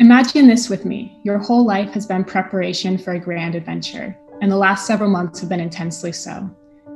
Imagine 0.00 0.46
this 0.46 0.70
with 0.70 0.84
me. 0.84 1.18
Your 1.24 1.38
whole 1.38 1.66
life 1.66 1.90
has 1.90 2.06
been 2.06 2.22
preparation 2.22 2.96
for 2.96 3.14
a 3.14 3.18
grand 3.18 3.56
adventure, 3.56 4.16
and 4.40 4.48
the 4.48 4.56
last 4.56 4.86
several 4.86 5.10
months 5.10 5.40
have 5.40 5.48
been 5.48 5.58
intensely 5.58 6.12
so. 6.12 6.48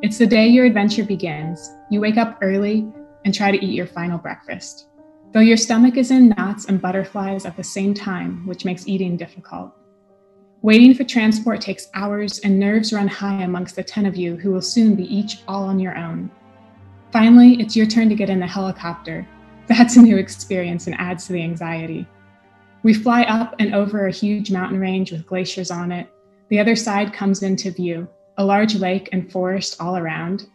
It's 0.03 0.19
the 0.19 0.27
day 0.27 0.47
your 0.47 0.67
adventure 0.67 1.03
begins. 1.03 1.69
You 1.91 2.01
wake 2.01 2.17
up 2.17 2.39
early 2.41 2.87
and 3.25 3.35
try 3.35 3.51
to 3.51 3.65
eat 3.65 3.75
your 3.75 3.89
final 3.89 4.19
breakfast. 4.19 4.87
Though 5.33 5.41
your 5.41 5.57
stomach 5.57 5.97
is 5.97 6.13
in 6.13 6.29
knots 6.29 6.67
and 6.67 6.81
butterflies 6.81 7.45
at 7.45 7.57
the 7.57 7.65
same 7.65 7.93
time, 7.93 8.47
which 8.47 8.65
makes 8.65 8.87
eating 8.87 9.17
difficult. 9.17 9.73
Waiting 10.61 10.95
for 10.95 11.03
transport 11.03 11.61
takes 11.61 11.89
hours, 11.95 12.39
and 12.39 12.57
nerves 12.57 12.93
run 12.93 13.09
high 13.09 13.43
amongst 13.43 13.75
the 13.75 13.83
10 13.83 14.07
of 14.07 14.15
you 14.15 14.37
who 14.37 14.53
will 14.53 14.63
soon 14.63 14.95
be 14.95 15.13
each 15.13 15.43
all 15.49 15.65
on 15.65 15.81
your 15.81 15.99
own. 15.99 16.31
Finally, 17.11 17.61
it's 17.61 17.75
your 17.75 17.87
turn 17.87 18.09
to 18.11 18.15
get 18.15 18.31
in 18.31 18.39
the 18.39 18.47
helicopter. 18.47 19.27
That's 19.67 19.97
a 19.97 20.03
new 20.03 20.19
experience 20.19 20.87
and 20.87 20.95
adds 21.01 21.27
to 21.27 21.33
the 21.33 21.43
anxiety. 21.43 22.07
We 22.83 22.95
fly 22.95 23.23
up 23.23 23.55
and 23.59 23.75
over 23.75 24.07
a 24.07 24.13
huge 24.13 24.51
mountain 24.51 24.81
range 24.81 25.13
with 25.13 25.27
glaciers 25.27 25.71
on 25.71 25.93
it. 25.93 26.09
The 26.49 26.59
other 26.59 26.75
side 26.75 27.13
comes 27.13 27.43
into 27.43 27.71
view, 27.71 28.09
a 28.39 28.45
large 28.45 28.75
lake 28.75 29.09
and 29.13 29.31
forest 29.31 29.77
all 29.81 29.97
around. 29.97 30.47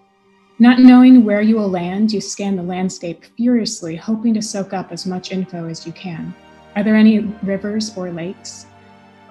Not 0.60 0.80
knowing 0.80 1.24
where 1.24 1.42
you 1.42 1.56
will 1.56 1.70
land, 1.70 2.12
you 2.12 2.20
scan 2.20 2.56
the 2.56 2.64
landscape 2.64 3.24
furiously, 3.38 3.96
hoping 3.96 4.34
to 4.34 4.42
soak 4.42 4.74
up 4.74 4.92
as 4.92 5.06
much 5.06 5.32
info 5.32 5.68
as 5.70 5.86
you 5.86 5.94
can. 5.94 6.36
Are 6.76 6.84
there 6.84 6.96
any 6.96 7.20
rivers 7.44 7.96
or 7.96 8.12
lakes 8.12 8.66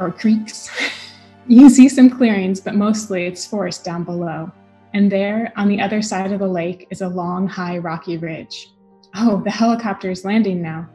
or 0.01 0.11
creeks? 0.11 0.71
you 1.47 1.69
see 1.69 1.89
some 1.89 2.09
clearings, 2.09 2.61
but 2.61 2.77
mostly 2.77 3.27
it's 3.27 3.47
forest 3.47 3.85
down 3.85 4.05
below. 4.05 4.51
And 4.95 5.13
there, 5.13 5.53
on 5.57 5.69
the 5.69 5.81
other 5.81 6.01
side 6.01 6.33
of 6.33 6.39
the 6.39 6.49
lake, 6.49 6.87
is 6.91 7.03
a 7.03 7.09
long, 7.09 7.47
high, 7.47 7.77
rocky 7.79 8.17
ridge. 8.17 8.71
Oh, 9.15 9.43
the 9.45 9.51
helicopter 9.51 10.11
is 10.11 10.25
landing 10.25 10.63
now. 10.63 10.89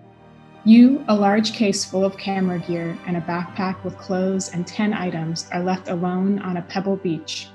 You, 0.63 1.03
a 1.07 1.15
large 1.15 1.53
case 1.53 1.83
full 1.83 2.05
of 2.05 2.17
camera 2.17 2.59
gear, 2.59 2.95
and 3.07 3.17
a 3.17 3.21
backpack 3.21 3.83
with 3.83 3.97
clothes 3.97 4.49
and 4.49 4.67
10 4.67 4.93
items 4.93 5.47
are 5.51 5.63
left 5.63 5.87
alone 5.87 6.37
on 6.40 6.57
a 6.57 6.62
pebble 6.62 6.98
beach. 6.98 7.48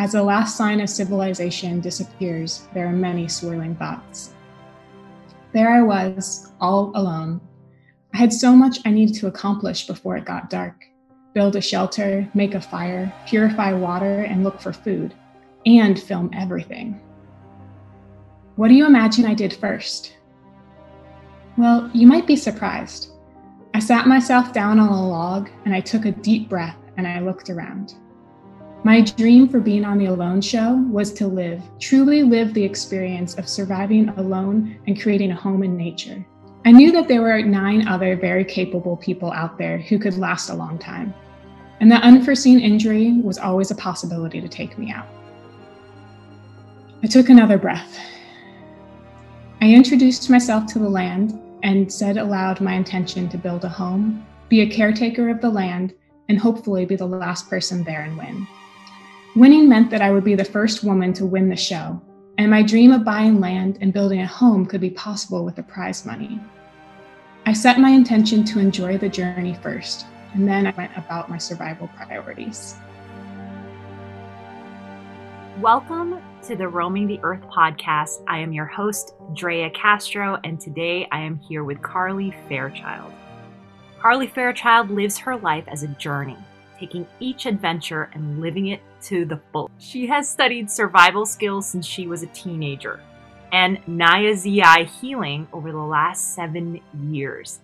As 0.00 0.10
the 0.10 0.22
last 0.24 0.56
sign 0.56 0.80
of 0.80 0.90
civilization 0.90 1.80
disappears, 1.80 2.66
there 2.74 2.88
are 2.88 2.92
many 2.92 3.28
swirling 3.28 3.76
thoughts. 3.76 4.34
There 5.52 5.70
I 5.70 5.82
was, 5.82 6.50
all 6.60 6.90
alone. 6.96 7.40
I 8.12 8.16
had 8.16 8.32
so 8.32 8.56
much 8.56 8.80
I 8.84 8.90
needed 8.90 9.14
to 9.16 9.28
accomplish 9.28 9.86
before 9.86 10.16
it 10.16 10.24
got 10.24 10.50
dark 10.50 10.84
build 11.34 11.56
a 11.56 11.60
shelter, 11.60 12.28
make 12.34 12.54
a 12.54 12.60
fire, 12.60 13.10
purify 13.26 13.72
water, 13.72 14.22
and 14.22 14.44
look 14.44 14.60
for 14.60 14.72
food, 14.72 15.14
and 15.64 15.98
film 15.98 16.28
everything. 16.34 17.00
What 18.56 18.68
do 18.68 18.74
you 18.74 18.84
imagine 18.84 19.24
I 19.24 19.32
did 19.32 19.54
first? 19.54 20.14
Well, 21.62 21.88
you 21.94 22.08
might 22.08 22.26
be 22.26 22.34
surprised. 22.34 23.12
I 23.72 23.78
sat 23.78 24.08
myself 24.08 24.52
down 24.52 24.80
on 24.80 24.88
a 24.88 25.08
log 25.08 25.48
and 25.64 25.72
I 25.72 25.78
took 25.78 26.06
a 26.06 26.10
deep 26.10 26.48
breath 26.48 26.76
and 26.96 27.06
I 27.06 27.20
looked 27.20 27.50
around. 27.50 27.94
My 28.82 29.00
dream 29.02 29.48
for 29.48 29.60
being 29.60 29.84
on 29.84 29.96
the 29.96 30.06
Alone 30.06 30.40
Show 30.40 30.84
was 30.90 31.12
to 31.12 31.28
live, 31.28 31.62
truly 31.78 32.24
live 32.24 32.52
the 32.52 32.64
experience 32.64 33.38
of 33.38 33.48
surviving 33.48 34.08
alone 34.08 34.76
and 34.88 35.00
creating 35.00 35.30
a 35.30 35.36
home 35.36 35.62
in 35.62 35.76
nature. 35.76 36.26
I 36.64 36.72
knew 36.72 36.90
that 36.90 37.06
there 37.06 37.22
were 37.22 37.40
nine 37.42 37.86
other 37.86 38.16
very 38.16 38.44
capable 38.44 38.96
people 38.96 39.30
out 39.30 39.56
there 39.56 39.78
who 39.78 40.00
could 40.00 40.18
last 40.18 40.50
a 40.50 40.54
long 40.54 40.80
time. 40.80 41.14
And 41.78 41.92
that 41.92 42.02
unforeseen 42.02 42.58
injury 42.58 43.20
was 43.20 43.38
always 43.38 43.70
a 43.70 43.76
possibility 43.76 44.40
to 44.40 44.48
take 44.48 44.76
me 44.78 44.90
out. 44.90 45.06
I 47.04 47.06
took 47.06 47.28
another 47.28 47.56
breath. 47.56 48.00
I 49.60 49.72
introduced 49.72 50.28
myself 50.28 50.66
to 50.72 50.80
the 50.80 50.88
land 50.88 51.38
and 51.62 51.92
said 51.92 52.16
aloud 52.16 52.60
my 52.60 52.74
intention 52.74 53.28
to 53.28 53.38
build 53.38 53.64
a 53.64 53.68
home, 53.68 54.26
be 54.48 54.60
a 54.60 54.70
caretaker 54.70 55.28
of 55.28 55.40
the 55.40 55.50
land, 55.50 55.94
and 56.28 56.38
hopefully 56.38 56.84
be 56.84 56.96
the 56.96 57.06
last 57.06 57.48
person 57.48 57.84
there 57.84 58.02
and 58.02 58.16
win. 58.16 58.46
Winning 59.36 59.68
meant 59.68 59.90
that 59.90 60.02
I 60.02 60.10
would 60.10 60.24
be 60.24 60.34
the 60.34 60.44
first 60.44 60.84
woman 60.84 61.12
to 61.14 61.26
win 61.26 61.48
the 61.48 61.56
show, 61.56 62.00
and 62.38 62.50
my 62.50 62.62
dream 62.62 62.92
of 62.92 63.04
buying 63.04 63.40
land 63.40 63.78
and 63.80 63.92
building 63.92 64.20
a 64.20 64.26
home 64.26 64.66
could 64.66 64.80
be 64.80 64.90
possible 64.90 65.44
with 65.44 65.56
the 65.56 65.62
prize 65.62 66.04
money. 66.04 66.40
I 67.46 67.52
set 67.52 67.78
my 67.78 67.90
intention 67.90 68.44
to 68.44 68.58
enjoy 68.58 68.98
the 68.98 69.08
journey 69.08 69.54
first, 69.62 70.06
and 70.34 70.46
then 70.46 70.66
I 70.66 70.74
went 70.76 70.96
about 70.96 71.28
my 71.28 71.38
survival 71.38 71.88
priorities. 71.96 72.76
Welcome 75.60 76.20
to 76.42 76.56
the 76.56 76.66
Roaming 76.66 77.06
the 77.06 77.20
Earth 77.22 77.42
podcast. 77.42 78.24
I 78.26 78.38
am 78.38 78.52
your 78.52 78.66
host, 78.66 79.14
Drea 79.32 79.70
Castro, 79.70 80.40
and 80.42 80.60
today 80.60 81.06
I 81.12 81.20
am 81.20 81.38
here 81.38 81.62
with 81.62 81.80
Carleigh 81.82 82.34
Fairchild. 82.48 83.12
Carleigh 84.00 84.26
Fairchild 84.26 84.90
lives 84.90 85.16
her 85.18 85.36
life 85.36 85.62
as 85.68 85.84
a 85.84 85.88
journey, 85.88 86.36
taking 86.80 87.06
each 87.20 87.46
adventure 87.46 88.10
and 88.14 88.40
living 88.40 88.68
it 88.68 88.80
to 89.02 89.24
the 89.24 89.40
full. 89.52 89.70
She 89.78 90.04
has 90.08 90.28
studied 90.28 90.68
survival 90.68 91.26
skills 91.26 91.68
since 91.68 91.86
she 91.86 92.08
was 92.08 92.24
a 92.24 92.28
teenager 92.28 93.00
and 93.52 93.78
Niaszhii 93.86 94.86
healing 95.00 95.46
over 95.52 95.70
the 95.70 95.78
last 95.78 96.34
seven 96.34 96.80
years. 97.04 97.60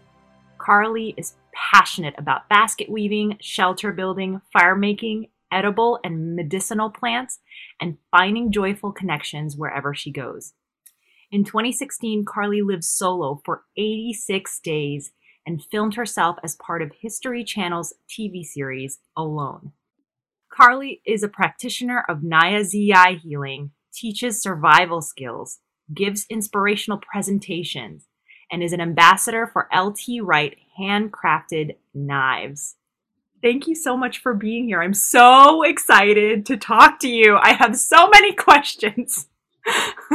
Carleigh 0.58 1.14
is 1.16 1.34
passionate 1.52 2.14
about 2.16 2.48
basket 2.48 2.88
weaving, 2.88 3.38
shelter 3.40 3.90
building, 3.90 4.40
fire 4.52 4.76
making, 4.76 5.26
edible 5.52 5.98
and 6.04 6.34
medicinal 6.36 6.90
plants, 6.90 7.40
and 7.80 7.98
finding 8.10 8.52
joyful 8.52 8.92
connections 8.92 9.56
wherever 9.56 9.94
she 9.94 10.10
goes. 10.10 10.52
In 11.30 11.44
2016, 11.44 12.24
Carleigh 12.24 12.64
lived 12.64 12.84
solo 12.84 13.40
for 13.44 13.64
86 13.76 14.60
days 14.60 15.12
and 15.46 15.64
filmed 15.64 15.94
herself 15.94 16.36
as 16.42 16.56
part 16.56 16.82
of 16.82 16.92
History 17.00 17.44
Channel's 17.44 17.94
TV 18.08 18.44
series 18.44 18.98
Alone. 19.16 19.72
Carleigh 20.50 21.00
is 21.06 21.22
a 21.22 21.28
practitioner 21.28 22.04
of 22.08 22.18
Niaszhii 22.18 23.20
healing, 23.20 23.70
teaches 23.92 24.42
survival 24.42 25.00
skills, 25.02 25.58
gives 25.94 26.26
inspirational 26.28 26.98
presentations, 26.98 28.06
and 28.50 28.62
is 28.62 28.72
an 28.72 28.80
ambassador 28.80 29.46
for 29.46 29.68
LT 29.74 30.22
Wright 30.22 30.56
handcrafted 30.78 31.76
knives. 31.94 32.76
Thank 33.42 33.66
you 33.66 33.74
so 33.74 33.96
much 33.96 34.18
for 34.18 34.34
being 34.34 34.66
here. 34.66 34.82
I'm 34.82 34.94
so 34.94 35.62
excited 35.62 36.44
to 36.46 36.56
talk 36.56 36.98
to 37.00 37.08
you. 37.08 37.36
I 37.36 37.52
have 37.52 37.76
so 37.76 38.08
many 38.08 38.32
questions. 38.34 39.28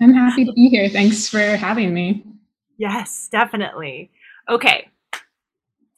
I'm 0.00 0.14
happy 0.14 0.46
to 0.46 0.52
be 0.52 0.68
here. 0.68 0.88
Thanks 0.88 1.28
for 1.28 1.40
having 1.56 1.92
me. 1.92 2.24
Yes, 2.78 3.28
definitely. 3.30 4.10
Okay. 4.48 4.88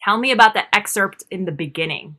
Tell 0.02 0.18
me 0.18 0.32
about 0.32 0.54
the 0.54 0.62
excerpt 0.74 1.22
in 1.30 1.44
the 1.44 1.52
beginning. 1.52 2.16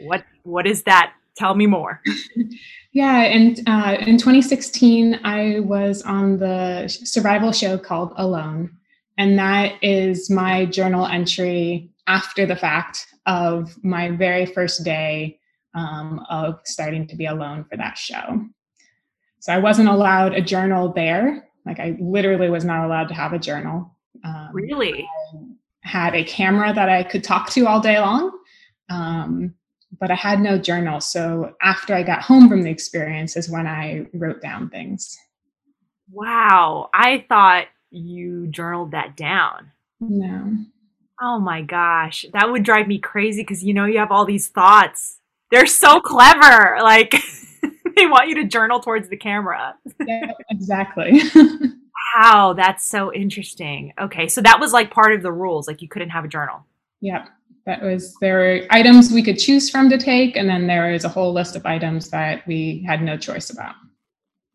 What 0.00 0.24
what 0.44 0.66
is 0.66 0.84
that? 0.84 1.12
Tell 1.36 1.54
me 1.54 1.66
more. 1.66 2.00
yeah, 2.92 3.24
and 3.24 3.60
uh, 3.66 3.96
in 4.00 4.16
2016, 4.16 5.20
I 5.22 5.60
was 5.60 6.02
on 6.02 6.38
the 6.38 6.88
survival 6.88 7.52
show 7.52 7.76
called 7.76 8.14
Alone, 8.16 8.76
and 9.18 9.38
that 9.38 9.74
is 9.82 10.30
my 10.30 10.64
journal 10.64 11.06
entry 11.06 11.90
after 12.10 12.44
the 12.44 12.56
fact 12.56 13.06
of 13.26 13.76
my 13.84 14.10
very 14.10 14.44
first 14.44 14.84
day 14.84 15.38
um, 15.74 16.20
of 16.28 16.60
starting 16.64 17.06
to 17.06 17.14
be 17.14 17.26
alone 17.26 17.64
for 17.70 17.76
that 17.76 17.96
show. 17.96 18.44
So 19.38 19.52
I 19.52 19.58
wasn't 19.58 19.88
allowed 19.88 20.34
a 20.34 20.42
journal 20.42 20.92
there. 20.92 21.48
Like 21.64 21.78
I 21.78 21.96
literally 22.00 22.50
was 22.50 22.64
not 22.64 22.84
allowed 22.84 23.08
to 23.08 23.14
have 23.14 23.32
a 23.32 23.38
journal. 23.38 23.96
Um, 24.24 24.48
really? 24.52 25.08
I 25.84 25.88
had 25.88 26.14
a 26.16 26.24
camera 26.24 26.74
that 26.74 26.88
I 26.88 27.04
could 27.04 27.22
talk 27.22 27.48
to 27.50 27.66
all 27.68 27.80
day 27.80 28.00
long, 28.00 28.32
um, 28.88 29.54
but 30.00 30.10
I 30.10 30.16
had 30.16 30.40
no 30.40 30.58
journal. 30.58 31.00
So 31.00 31.54
after 31.62 31.94
I 31.94 32.02
got 32.02 32.22
home 32.22 32.48
from 32.48 32.62
the 32.62 32.70
experience 32.70 33.36
is 33.36 33.48
when 33.48 33.68
I 33.68 34.06
wrote 34.12 34.42
down 34.42 34.68
things. 34.68 35.16
Wow. 36.10 36.90
I 36.92 37.24
thought 37.28 37.66
you 37.90 38.48
journaled 38.48 38.90
that 38.90 39.16
down. 39.16 39.70
No. 40.00 40.56
Oh 41.22 41.38
my 41.38 41.62
gosh, 41.62 42.24
that 42.32 42.50
would 42.50 42.62
drive 42.62 42.86
me 42.88 42.98
crazy 42.98 43.42
because 43.42 43.62
you 43.62 43.74
know 43.74 43.84
you 43.84 43.98
have 43.98 44.10
all 44.10 44.24
these 44.24 44.48
thoughts. 44.48 45.18
They're 45.50 45.66
so 45.66 46.00
clever. 46.00 46.78
Like 46.82 47.14
they 47.96 48.06
want 48.06 48.28
you 48.28 48.36
to 48.36 48.44
journal 48.44 48.80
towards 48.80 49.08
the 49.08 49.16
camera. 49.16 49.74
yeah, 50.06 50.32
exactly. 50.48 51.20
wow, 52.16 52.54
that's 52.56 52.88
so 52.88 53.12
interesting. 53.12 53.92
Okay, 54.00 54.28
so 54.28 54.40
that 54.40 54.60
was 54.60 54.72
like 54.72 54.90
part 54.90 55.12
of 55.12 55.22
the 55.22 55.32
rules. 55.32 55.66
Like 55.68 55.82
you 55.82 55.88
couldn't 55.88 56.10
have 56.10 56.24
a 56.24 56.28
journal. 56.28 56.64
Yeah, 57.00 57.26
That 57.66 57.82
was 57.82 58.14
there 58.20 58.38
were 58.38 58.66
items 58.70 59.12
we 59.12 59.22
could 59.22 59.38
choose 59.38 59.68
from 59.68 59.90
to 59.90 59.98
take, 59.98 60.36
and 60.36 60.48
then 60.48 60.66
there 60.66 60.92
was 60.92 61.04
a 61.04 61.08
whole 61.08 61.32
list 61.32 61.54
of 61.56 61.66
items 61.66 62.10
that 62.10 62.46
we 62.46 62.82
had 62.86 63.02
no 63.02 63.16
choice 63.16 63.50
about 63.50 63.74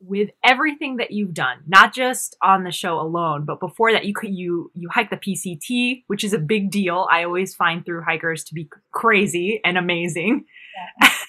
with 0.07 0.29
everything 0.43 0.97
that 0.97 1.11
you've 1.11 1.33
done, 1.33 1.57
not 1.67 1.93
just 1.93 2.35
on 2.41 2.63
the 2.63 2.71
show 2.71 2.99
alone, 2.99 3.45
but 3.45 3.59
before 3.59 3.91
that, 3.91 4.05
you 4.05 4.13
could 4.13 4.33
you 4.33 4.71
you 4.73 4.89
hike 4.89 5.09
the 5.09 5.17
PCT, 5.17 6.03
which 6.07 6.23
is 6.23 6.33
a 6.33 6.39
big 6.39 6.71
deal. 6.71 7.07
I 7.11 7.23
always 7.23 7.55
find 7.55 7.85
through 7.85 8.03
hikers 8.03 8.43
to 8.45 8.53
be 8.53 8.69
crazy 8.91 9.59
and 9.63 9.77
amazing. 9.77 10.45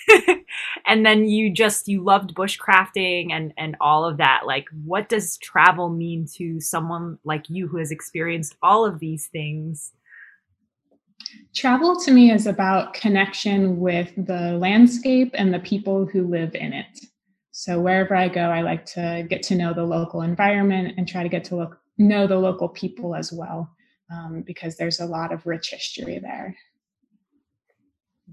Yeah. 0.09 0.35
and 0.87 1.05
then 1.07 1.27
you 1.27 1.53
just 1.53 1.89
you 1.89 2.03
loved 2.03 2.35
bushcrafting 2.35 3.33
and 3.33 3.53
and 3.57 3.77
all 3.81 4.05
of 4.05 4.19
that. 4.19 4.43
Like, 4.47 4.67
what 4.85 5.09
does 5.09 5.39
travel 5.39 5.89
mean 5.89 6.27
to 6.37 6.61
someone 6.61 7.19
like 7.25 7.49
you 7.49 7.69
who 7.69 7.79
has 7.79 7.91
experienced 7.91 8.57
all 8.63 8.85
of 8.85 8.99
these 8.99 9.27
things? 9.27 9.93
Travel 11.55 11.99
to 12.01 12.13
me 12.13 12.31
is 12.31 12.47
about 12.47 12.95
connection 12.95 13.81
with 13.81 14.13
the 14.17 14.53
landscape 14.59 15.31
and 15.35 15.53
the 15.53 15.59
people 15.61 16.07
who 16.07 16.29
live 16.29 16.55
in 16.55 16.73
it. 16.73 17.01
So 17.59 17.81
wherever 17.81 18.15
I 18.15 18.29
go, 18.29 18.43
I 18.43 18.61
like 18.61 18.85
to 18.97 19.27
get 19.31 19.43
to 19.45 19.55
know 19.55 19.73
the 19.73 19.83
local 19.83 20.21
environment 20.21 20.93
and 20.99 21.09
try 21.09 21.23
to 21.23 21.29
get 21.31 21.43
to 21.45 21.57
look, 21.57 21.81
know 21.97 22.27
the 22.27 22.37
local 22.37 22.69
people 22.69 23.15
as 23.15 23.33
well, 23.33 23.71
um, 24.13 24.45
because 24.47 24.77
there's 24.77 25.01
a 25.01 25.07
lot 25.07 25.33
of 25.33 25.47
rich 25.47 25.71
history 25.71 26.19
there. 26.19 26.55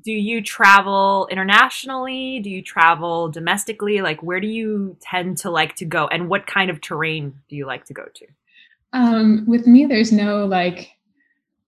Do 0.03 0.11
you 0.11 0.41
travel 0.41 1.29
internationally? 1.31 2.41
Do 2.41 2.49
you 2.49 2.61
travel 2.61 3.29
domestically? 3.29 4.01
Like, 4.01 4.21
where 4.21 4.41
do 4.41 4.47
you 4.47 4.97
tend 4.99 5.37
to 5.37 5.49
like 5.49 5.77
to 5.77 5.85
go, 5.85 6.07
and 6.07 6.27
what 6.27 6.45
kind 6.45 6.69
of 6.69 6.81
terrain 6.81 7.33
do 7.47 7.55
you 7.55 7.65
like 7.65 7.85
to 7.85 7.93
go 7.93 8.03
to? 8.13 8.25
Um, 8.91 9.45
with 9.47 9.65
me, 9.65 9.85
there's 9.85 10.11
no 10.11 10.45
like 10.45 10.89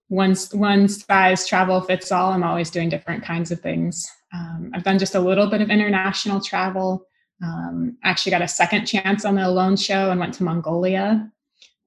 one 0.08 0.36
one 0.52 0.88
size 0.88 1.48
travel 1.48 1.80
fits 1.80 2.12
all. 2.12 2.32
I'm 2.34 2.44
always 2.44 2.68
doing 2.70 2.90
different 2.90 3.24
kinds 3.24 3.50
of 3.50 3.60
things. 3.60 4.06
Um, 4.34 4.72
I've 4.74 4.84
done 4.84 4.98
just 4.98 5.14
a 5.14 5.20
little 5.20 5.46
bit 5.46 5.62
of 5.62 5.70
international 5.70 6.42
travel. 6.42 7.06
Um, 7.42 7.96
actually 8.02 8.30
got 8.30 8.42
a 8.42 8.48
second 8.48 8.86
chance 8.86 9.24
on 9.24 9.34
the 9.34 9.46
Alone 9.46 9.76
show 9.76 10.10
and 10.10 10.18
went 10.18 10.34
to 10.34 10.44
Mongolia. 10.44 11.30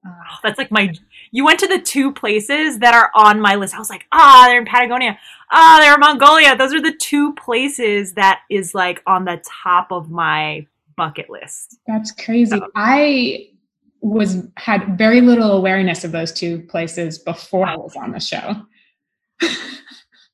Uh, 0.06 0.10
that's 0.42 0.58
like 0.58 0.70
my. 0.70 0.94
You 1.32 1.44
went 1.44 1.60
to 1.60 1.66
the 1.66 1.80
two 1.80 2.12
places 2.12 2.78
that 2.78 2.94
are 2.94 3.10
on 3.14 3.40
my 3.40 3.54
list. 3.56 3.74
I 3.74 3.78
was 3.78 3.90
like, 3.90 4.06
ah, 4.12 4.44
oh, 4.44 4.48
they're 4.48 4.58
in 4.58 4.64
Patagonia. 4.64 5.18
Ah, 5.50 5.76
oh, 5.76 5.80
they're 5.80 5.94
in 5.94 6.00
Mongolia. 6.00 6.56
Those 6.56 6.72
are 6.72 6.80
the 6.80 6.96
two 6.96 7.34
places 7.34 8.14
that 8.14 8.40
is 8.48 8.74
like 8.74 9.02
on 9.06 9.24
the 9.24 9.42
top 9.44 9.92
of 9.92 10.10
my 10.10 10.66
bucket 10.96 11.28
list. 11.28 11.78
That's 11.86 12.12
crazy. 12.12 12.56
So. 12.56 12.66
I 12.74 13.50
was 14.00 14.48
had 14.56 14.96
very 14.96 15.20
little 15.20 15.52
awareness 15.52 16.04
of 16.04 16.12
those 16.12 16.32
two 16.32 16.60
places 16.62 17.18
before 17.18 17.66
I 17.66 17.76
was 17.76 17.94
on 17.96 18.12
the 18.12 18.20
show. 18.20 18.66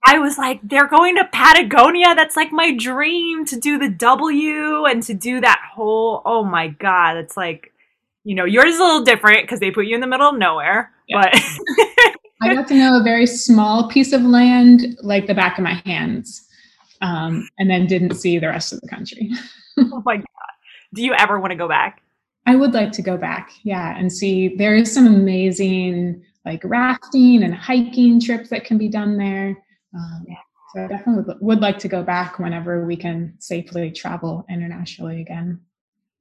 I 0.06 0.18
was 0.18 0.38
like, 0.38 0.60
they're 0.62 0.86
going 0.86 1.16
to 1.16 1.24
Patagonia. 1.32 2.14
That's 2.14 2.36
like 2.36 2.52
my 2.52 2.74
dream 2.74 3.44
to 3.46 3.58
do 3.58 3.76
the 3.76 3.88
W 3.88 4.84
and 4.84 5.02
to 5.02 5.14
do 5.14 5.40
that 5.40 5.60
whole. 5.74 6.22
Oh 6.24 6.44
my 6.44 6.68
god, 6.68 7.16
it's 7.16 7.36
like, 7.36 7.72
you 8.22 8.34
know, 8.34 8.44
yours 8.44 8.74
is 8.74 8.78
a 8.78 8.84
little 8.84 9.04
different 9.04 9.42
because 9.42 9.58
they 9.58 9.72
put 9.72 9.86
you 9.86 9.96
in 9.96 10.00
the 10.00 10.06
middle 10.06 10.28
of 10.28 10.38
nowhere. 10.38 10.92
Yeah. 11.08 11.22
But 11.22 11.34
I 12.42 12.54
got 12.54 12.68
to 12.68 12.74
know 12.74 13.00
a 13.00 13.02
very 13.02 13.26
small 13.26 13.88
piece 13.88 14.12
of 14.12 14.22
land 14.22 14.96
like 15.02 15.26
the 15.26 15.34
back 15.34 15.58
of 15.58 15.64
my 15.64 15.82
hands, 15.84 16.46
um, 17.00 17.48
and 17.58 17.68
then 17.68 17.86
didn't 17.86 18.14
see 18.14 18.38
the 18.38 18.48
rest 18.48 18.72
of 18.72 18.80
the 18.82 18.88
country. 18.88 19.32
oh 19.78 20.02
my 20.04 20.18
god, 20.18 20.26
do 20.94 21.02
you 21.02 21.14
ever 21.14 21.40
want 21.40 21.50
to 21.50 21.56
go 21.56 21.68
back? 21.68 22.02
I 22.46 22.54
would 22.54 22.74
like 22.74 22.92
to 22.92 23.02
go 23.02 23.16
back, 23.16 23.50
yeah, 23.64 23.98
and 23.98 24.12
see. 24.12 24.54
There 24.54 24.76
is 24.76 24.92
some 24.92 25.08
amazing 25.08 26.22
like 26.44 26.60
rafting 26.62 27.42
and 27.42 27.52
hiking 27.52 28.20
trips 28.20 28.50
that 28.50 28.64
can 28.64 28.78
be 28.78 28.88
done 28.88 29.18
there. 29.18 29.56
Um, 29.96 30.26
so 30.74 30.84
I 30.84 30.88
definitely 30.88 31.34
would 31.40 31.60
like 31.60 31.78
to 31.78 31.88
go 31.88 32.02
back 32.02 32.38
whenever 32.38 32.84
we 32.84 32.96
can 32.96 33.34
safely 33.38 33.90
travel 33.90 34.44
internationally 34.50 35.20
again. 35.20 35.60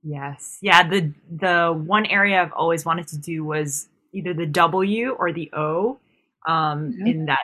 Yes. 0.03 0.59
Yeah. 0.61 0.87
The 0.87 1.11
the 1.35 1.83
one 1.85 2.05
area 2.05 2.41
I've 2.41 2.53
always 2.53 2.85
wanted 2.85 3.07
to 3.09 3.17
do 3.17 3.43
was 3.43 3.89
either 4.13 4.33
the 4.33 4.45
W 4.45 5.11
or 5.11 5.33
the 5.33 5.49
O. 5.53 5.99
Um, 6.47 6.93
mm-hmm. 6.93 7.07
in 7.07 7.25
that 7.25 7.39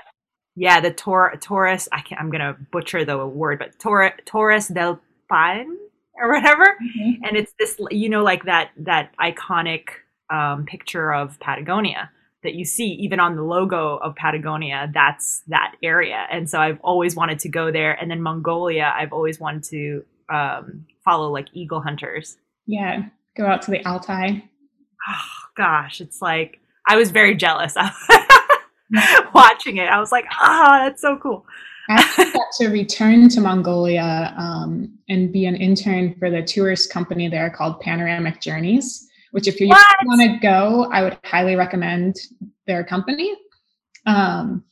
yeah, 0.55 0.79
the 0.79 0.91
Tor 0.91 1.33
Taurus, 1.41 1.89
I 1.91 2.01
can't 2.01 2.21
I'm 2.21 2.29
gonna 2.29 2.55
butcher 2.71 3.03
the 3.03 3.25
word, 3.25 3.59
but 3.59 3.79
Tor 3.79 4.13
Torres 4.25 4.67
del 4.67 5.01
Pan 5.29 5.77
or 6.13 6.31
whatever. 6.31 6.77
Mm-hmm. 6.81 7.23
And 7.23 7.37
it's 7.37 7.53
this 7.57 7.79
you 7.89 8.09
know, 8.09 8.23
like 8.23 8.45
that 8.45 8.71
that 8.77 9.15
iconic 9.17 9.89
um, 10.29 10.65
picture 10.65 11.13
of 11.13 11.39
Patagonia 11.39 12.11
that 12.43 12.55
you 12.55 12.65
see 12.65 12.87
even 12.93 13.19
on 13.19 13.35
the 13.35 13.43
logo 13.43 13.97
of 13.97 14.15
Patagonia, 14.15 14.89
that's 14.93 15.43
that 15.47 15.75
area. 15.83 16.25
And 16.31 16.49
so 16.49 16.59
I've 16.59 16.79
always 16.81 17.15
wanted 17.15 17.39
to 17.39 17.49
go 17.49 17.71
there. 17.71 17.93
And 17.93 18.09
then 18.09 18.21
Mongolia, 18.21 18.93
I've 18.95 19.13
always 19.13 19.39
wanted 19.39 19.63
to 19.65 20.05
um, 20.33 20.85
follow 21.03 21.31
like 21.31 21.47
eagle 21.53 21.81
hunters. 21.81 22.37
Yeah, 22.65 23.03
go 23.35 23.45
out 23.45 23.61
to 23.63 23.71
the 23.71 23.85
Altai. 23.85 24.43
Oh 25.09 25.21
gosh, 25.57 26.01
it's 26.01 26.21
like 26.21 26.59
I 26.87 26.95
was 26.95 27.11
very 27.11 27.35
jealous 27.35 27.75
watching 29.33 29.77
it. 29.77 29.87
I 29.87 29.99
was 29.99 30.11
like, 30.11 30.25
ah, 30.31 30.81
oh, 30.81 30.85
that's 30.85 31.01
so 31.01 31.17
cool. 31.17 31.45
I 31.89 32.31
got 32.33 32.47
to 32.59 32.69
return 32.69 33.27
to 33.29 33.41
Mongolia 33.41 34.33
um, 34.37 34.97
and 35.09 35.31
be 35.31 35.45
an 35.45 35.55
intern 35.55 36.15
for 36.19 36.29
the 36.29 36.41
tourist 36.41 36.91
company 36.91 37.27
there 37.27 37.49
called 37.49 37.79
Panoramic 37.81 38.39
Journeys 38.39 39.09
which 39.31 39.47
if 39.47 39.59
you 39.59 39.67
want 39.67 40.21
to 40.21 40.39
go, 40.41 40.89
I 40.91 41.01
would 41.03 41.17
highly 41.23 41.55
recommend 41.55 42.15
their 42.67 42.83
company. 42.83 43.35
Um, 44.05 44.63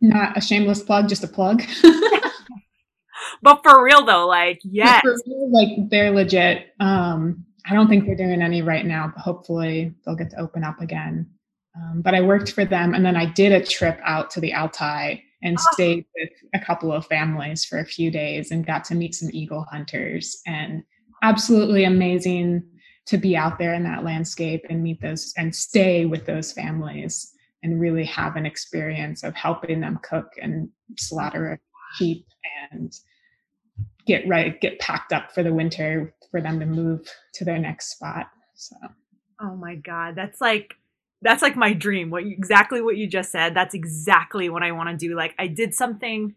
not 0.00 0.36
a 0.36 0.40
shameless 0.40 0.82
plug, 0.82 1.08
just 1.08 1.24
a 1.24 1.28
plug. 1.28 1.62
but 3.42 3.62
for 3.62 3.82
real 3.82 4.04
though, 4.04 4.26
like 4.26 4.60
yes, 4.64 5.02
real, 5.04 5.52
like 5.52 5.90
they're 5.90 6.10
legit. 6.10 6.68
Um, 6.80 7.44
I 7.68 7.74
don't 7.74 7.88
think 7.88 8.06
they're 8.06 8.16
doing 8.16 8.42
any 8.42 8.62
right 8.62 8.84
now, 8.84 9.12
but 9.14 9.22
hopefully 9.22 9.94
they'll 10.04 10.16
get 10.16 10.30
to 10.30 10.40
open 10.40 10.64
up 10.64 10.80
again. 10.80 11.28
Um, 11.76 12.02
but 12.02 12.14
I 12.14 12.20
worked 12.20 12.52
for 12.52 12.64
them, 12.64 12.94
and 12.94 13.04
then 13.04 13.16
I 13.16 13.26
did 13.26 13.52
a 13.52 13.64
trip 13.64 13.98
out 14.04 14.30
to 14.32 14.40
the 14.40 14.54
Altai 14.54 15.22
and 15.42 15.56
oh. 15.58 15.66
stayed 15.72 16.04
with 16.16 16.30
a 16.54 16.64
couple 16.64 16.92
of 16.92 17.06
families 17.06 17.64
for 17.64 17.78
a 17.78 17.84
few 17.84 18.10
days 18.10 18.50
and 18.50 18.66
got 18.66 18.84
to 18.84 18.94
meet 18.94 19.14
some 19.14 19.30
eagle 19.32 19.66
hunters 19.70 20.40
and 20.46 20.82
absolutely 21.22 21.84
amazing 21.84 22.62
to 23.06 23.18
be 23.18 23.36
out 23.36 23.58
there 23.58 23.74
in 23.74 23.82
that 23.84 24.04
landscape 24.04 24.64
and 24.68 24.82
meet 24.82 25.00
those 25.00 25.32
and 25.36 25.54
stay 25.54 26.04
with 26.04 26.26
those 26.26 26.52
families 26.52 27.32
and 27.62 27.80
really 27.80 28.04
have 28.04 28.36
an 28.36 28.46
experience 28.46 29.22
of 29.22 29.34
helping 29.34 29.80
them 29.80 29.98
cook 30.02 30.32
and 30.40 30.68
slaughter 30.98 31.52
a 31.52 31.58
sheep 31.96 32.26
and 32.70 32.92
get 34.06 34.26
right 34.26 34.60
get 34.60 34.78
packed 34.78 35.12
up 35.12 35.32
for 35.32 35.42
the 35.42 35.52
winter 35.52 36.14
for 36.30 36.40
them 36.40 36.58
to 36.58 36.66
move 36.66 37.08
to 37.34 37.44
their 37.44 37.58
next 37.58 37.90
spot 37.92 38.26
so. 38.54 38.76
Oh 39.40 39.56
my 39.56 39.76
god 39.76 40.14
that's 40.14 40.40
like 40.40 40.74
that's 41.22 41.42
like 41.42 41.56
my 41.56 41.72
dream 41.72 42.10
what 42.10 42.24
you, 42.24 42.32
exactly 42.32 42.80
what 42.82 42.96
you 42.96 43.06
just 43.06 43.30
said 43.30 43.54
that's 43.54 43.74
exactly 43.74 44.48
what 44.48 44.62
i 44.62 44.72
want 44.72 44.88
to 44.88 44.96
do 44.96 45.14
like 45.14 45.34
i 45.38 45.46
did 45.46 45.74
something 45.74 46.34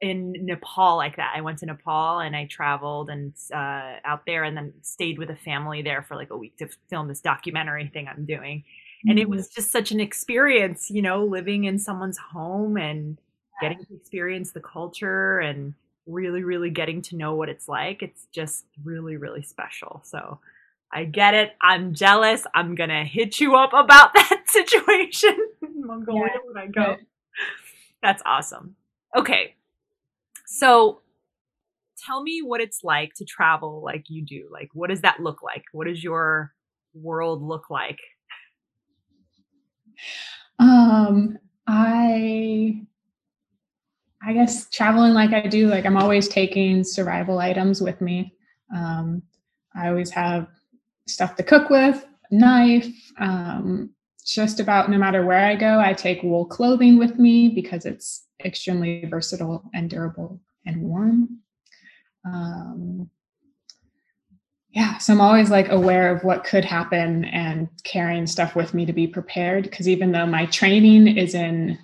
in 0.00 0.32
Nepal 0.44 0.96
like 0.96 1.16
that. 1.16 1.32
I 1.34 1.40
went 1.40 1.58
to 1.60 1.66
Nepal 1.66 2.18
and 2.18 2.36
I 2.36 2.46
traveled 2.46 3.10
and 3.10 3.32
uh, 3.52 3.96
out 4.04 4.26
there 4.26 4.44
and 4.44 4.56
then 4.56 4.72
stayed 4.82 5.18
with 5.18 5.30
a 5.30 5.36
family 5.36 5.82
there 5.82 6.02
for 6.02 6.16
like 6.16 6.30
a 6.30 6.36
week 6.36 6.56
to 6.58 6.68
film 6.88 7.08
this 7.08 7.20
documentary 7.20 7.88
thing 7.88 8.08
I'm 8.08 8.26
doing. 8.26 8.58
Mm-hmm. 8.58 9.10
And 9.10 9.18
it 9.18 9.22
mm-hmm. 9.22 9.32
was 9.32 9.48
just 9.48 9.72
such 9.72 9.92
an 9.92 10.00
experience, 10.00 10.90
you 10.90 11.02
know, 11.02 11.24
living 11.24 11.64
in 11.64 11.78
someone's 11.78 12.18
home 12.18 12.76
and 12.76 13.18
getting 13.60 13.78
to 13.86 13.94
experience 13.94 14.52
the 14.52 14.60
culture 14.60 15.38
and 15.38 15.74
really, 16.06 16.44
really 16.44 16.70
getting 16.70 17.02
to 17.02 17.16
know 17.16 17.34
what 17.34 17.48
it's 17.48 17.68
like. 17.68 18.02
It's 18.02 18.26
just 18.32 18.64
really, 18.84 19.16
really 19.16 19.42
special. 19.42 20.02
So 20.04 20.40
I 20.92 21.04
get 21.04 21.34
it. 21.34 21.56
I'm 21.60 21.94
jealous. 21.94 22.46
I'm 22.54 22.74
going 22.74 22.90
to 22.90 23.04
hit 23.04 23.40
you 23.40 23.56
up 23.56 23.72
about 23.72 24.12
that 24.14 24.44
situation 24.46 25.36
Mongolia 25.60 26.32
yeah. 26.34 26.40
when 26.44 26.62
I 26.62 26.66
go. 26.66 26.96
That's 28.02 28.22
awesome. 28.26 28.76
Okay, 29.16 29.55
so 30.46 31.02
tell 31.96 32.22
me 32.22 32.42
what 32.42 32.60
it's 32.60 32.84
like 32.84 33.14
to 33.14 33.24
travel 33.24 33.82
like 33.82 34.04
you 34.08 34.22
do. 34.22 34.48
Like, 34.50 34.70
what 34.74 34.90
does 34.90 35.00
that 35.02 35.20
look 35.20 35.42
like? 35.42 35.64
What 35.72 35.86
does 35.86 36.02
your 36.02 36.52
world 36.94 37.42
look 37.42 37.70
like? 37.70 37.98
Um, 40.58 41.38
I 41.66 42.82
I 44.22 44.32
guess 44.32 44.68
traveling 44.70 45.14
like 45.14 45.32
I 45.32 45.46
do, 45.46 45.68
like 45.68 45.86
I'm 45.86 45.96
always 45.96 46.28
taking 46.28 46.82
survival 46.82 47.38
items 47.38 47.80
with 47.80 48.00
me. 48.00 48.34
Um, 48.74 49.22
I 49.74 49.88
always 49.88 50.10
have 50.10 50.48
stuff 51.06 51.36
to 51.36 51.42
cook 51.42 51.70
with, 51.70 52.04
knife. 52.30 52.92
Um, 53.20 53.90
just 54.26 54.60
about 54.60 54.90
no 54.90 54.98
matter 54.98 55.24
where 55.24 55.46
I 55.46 55.54
go, 55.54 55.80
I 55.80 55.92
take 55.92 56.22
wool 56.22 56.44
clothing 56.44 56.98
with 56.98 57.18
me 57.18 57.48
because 57.48 57.86
it's 57.86 58.26
extremely 58.44 59.04
versatile 59.04 59.64
and 59.72 59.88
durable 59.88 60.40
and 60.66 60.82
warm. 60.82 61.38
Um, 62.24 63.08
yeah, 64.70 64.98
so 64.98 65.12
I'm 65.12 65.20
always 65.20 65.48
like 65.48 65.70
aware 65.70 66.14
of 66.14 66.22
what 66.24 66.44
could 66.44 66.64
happen 66.64 67.24
and 67.26 67.68
carrying 67.84 68.26
stuff 68.26 68.54
with 68.54 68.74
me 68.74 68.84
to 68.84 68.92
be 68.92 69.06
prepared. 69.06 69.64
Because 69.64 69.88
even 69.88 70.12
though 70.12 70.26
my 70.26 70.46
training 70.46 71.16
is 71.16 71.34
in 71.34 71.78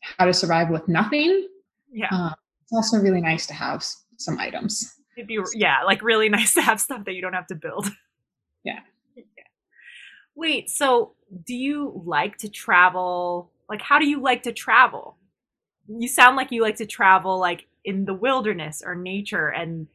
how 0.00 0.24
to 0.24 0.32
survive 0.32 0.70
with 0.70 0.88
nothing, 0.88 1.46
yeah, 1.92 2.08
uh, 2.10 2.32
it's 2.62 2.72
also 2.72 2.98
really 2.98 3.20
nice 3.20 3.46
to 3.48 3.54
have 3.54 3.84
some 4.18 4.38
items. 4.38 4.94
It'd 5.16 5.26
be 5.26 5.38
yeah, 5.54 5.82
like 5.84 6.00
really 6.00 6.28
nice 6.30 6.54
to 6.54 6.62
have 6.62 6.80
stuff 6.80 7.04
that 7.06 7.14
you 7.14 7.20
don't 7.20 7.34
have 7.34 7.48
to 7.48 7.54
build. 7.54 7.90
Yeah. 8.64 8.80
yeah. 9.16 9.24
Wait, 10.36 10.70
so 10.70 11.16
do 11.44 11.54
you 11.54 12.02
like 12.04 12.38
to 12.38 12.48
travel? 12.48 13.50
Like, 13.68 13.82
how 13.82 13.98
do 13.98 14.08
you 14.08 14.20
like 14.20 14.42
to 14.44 14.52
travel? 14.52 15.16
you 15.88 16.06
sound 16.06 16.36
like 16.36 16.52
you 16.52 16.60
like 16.60 16.76
to 16.76 16.86
travel 16.86 17.38
like 17.38 17.66
in 17.84 18.04
the 18.04 18.12
wilderness 18.12 18.82
or 18.84 18.94
nature 18.94 19.48
and 19.48 19.86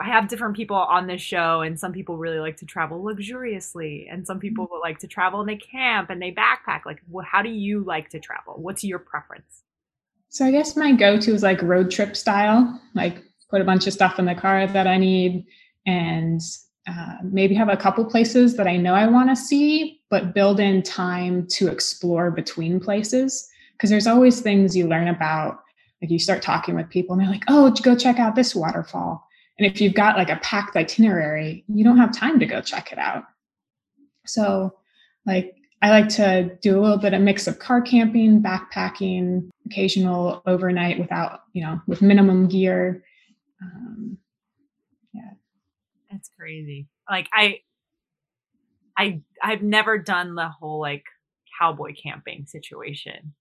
I 0.00 0.06
have 0.06 0.28
different 0.28 0.56
people 0.56 0.76
on 0.76 1.06
this 1.06 1.22
show, 1.22 1.62
and 1.62 1.78
some 1.78 1.92
people 1.92 2.18
really 2.18 2.38
like 2.38 2.56
to 2.58 2.66
travel 2.66 3.02
luxuriously, 3.02 4.06
and 4.10 4.26
some 4.26 4.38
people 4.38 4.68
like 4.82 4.98
to 4.98 5.06
travel 5.06 5.40
and 5.40 5.48
they 5.48 5.56
camp 5.56 6.10
and 6.10 6.20
they 6.20 6.32
backpack. 6.32 6.84
Like, 6.84 7.00
how 7.24 7.40
do 7.40 7.48
you 7.48 7.82
like 7.82 8.10
to 8.10 8.20
travel? 8.20 8.54
What's 8.56 8.84
your 8.84 8.98
preference? 8.98 9.62
So 10.28 10.44
I 10.44 10.50
guess 10.50 10.76
my 10.76 10.92
go-to 10.92 11.32
is 11.32 11.42
like 11.42 11.62
road 11.62 11.90
trip 11.90 12.14
style, 12.16 12.78
like 12.94 13.22
put 13.48 13.60
a 13.60 13.64
bunch 13.64 13.86
of 13.86 13.92
stuff 13.92 14.18
in 14.18 14.26
the 14.26 14.34
car 14.34 14.66
that 14.66 14.86
I 14.86 14.98
need 14.98 15.46
and 15.86 16.40
uh, 16.86 17.16
maybe 17.22 17.54
have 17.54 17.68
a 17.68 17.76
couple 17.76 18.04
places 18.04 18.56
that 18.56 18.66
I 18.66 18.76
know 18.76 18.92
I 18.92 19.06
want 19.06 19.30
to 19.30 19.36
see, 19.36 19.95
but 20.10 20.34
build 20.34 20.60
in 20.60 20.82
time 20.82 21.46
to 21.48 21.68
explore 21.68 22.30
between 22.30 22.80
places. 22.80 23.48
Because 23.72 23.90
there's 23.90 24.06
always 24.06 24.40
things 24.40 24.76
you 24.76 24.88
learn 24.88 25.08
about. 25.08 25.60
Like 26.00 26.10
you 26.10 26.18
start 26.18 26.42
talking 26.42 26.74
with 26.74 26.90
people 26.90 27.14
and 27.14 27.22
they're 27.22 27.32
like, 27.32 27.44
oh, 27.48 27.70
go 27.82 27.96
check 27.96 28.18
out 28.18 28.34
this 28.34 28.54
waterfall. 28.54 29.26
And 29.58 29.70
if 29.70 29.80
you've 29.80 29.94
got 29.94 30.16
like 30.16 30.28
a 30.28 30.36
packed 30.36 30.76
itinerary, 30.76 31.64
you 31.68 31.84
don't 31.84 31.96
have 31.96 32.12
time 32.12 32.38
to 32.40 32.46
go 32.46 32.60
check 32.60 32.92
it 32.92 32.98
out. 32.98 33.24
So, 34.26 34.74
like, 35.24 35.54
I 35.82 35.90
like 35.90 36.08
to 36.10 36.56
do 36.62 36.78
a 36.78 36.80
little 36.80 36.98
bit 36.98 37.14
of 37.14 37.20
mix 37.20 37.46
of 37.46 37.58
car 37.58 37.80
camping, 37.80 38.42
backpacking, 38.42 39.48
occasional 39.66 40.42
overnight 40.46 40.98
without, 40.98 41.42
you 41.52 41.62
know, 41.62 41.80
with 41.86 42.02
minimum 42.02 42.48
gear. 42.48 43.04
Um, 43.62 44.18
yeah, 45.12 45.30
that's 46.10 46.30
crazy. 46.38 46.88
Like 47.08 47.28
I, 47.32 47.60
I, 48.96 49.20
I've 49.46 49.62
never 49.62 49.96
done 49.96 50.34
the 50.34 50.48
whole 50.48 50.80
like 50.80 51.04
cowboy 51.60 51.94
camping 51.94 52.46
situation, 52.46 53.34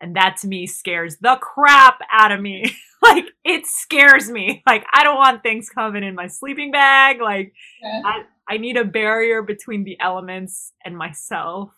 and 0.00 0.16
that 0.16 0.38
to 0.38 0.48
me 0.48 0.66
scares 0.66 1.18
the 1.20 1.38
crap 1.40 2.00
out 2.10 2.32
of 2.32 2.40
me. 2.40 2.76
like 3.02 3.26
it 3.44 3.64
scares 3.64 4.28
me. 4.28 4.64
Like 4.66 4.84
I 4.92 5.04
don't 5.04 5.18
want 5.18 5.44
things 5.44 5.68
coming 5.68 6.02
in 6.02 6.16
my 6.16 6.26
sleeping 6.26 6.72
bag. 6.72 7.20
Like 7.20 7.52
yeah. 7.80 8.02
I, 8.04 8.22
I 8.48 8.56
need 8.56 8.76
a 8.76 8.84
barrier 8.84 9.40
between 9.40 9.84
the 9.84 9.96
elements 10.00 10.72
and 10.84 10.98
myself. 10.98 11.70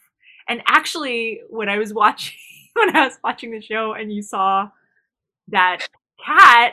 And 0.48 0.62
actually, 0.66 1.42
when 1.50 1.68
I 1.68 1.76
was 1.76 1.92
watching 1.92 2.38
when 2.72 2.96
I 2.96 3.04
was 3.04 3.18
watching 3.22 3.50
the 3.50 3.60
show 3.60 3.92
and 3.92 4.10
you 4.10 4.22
saw 4.22 4.70
that 5.48 5.87
cat, 6.25 6.72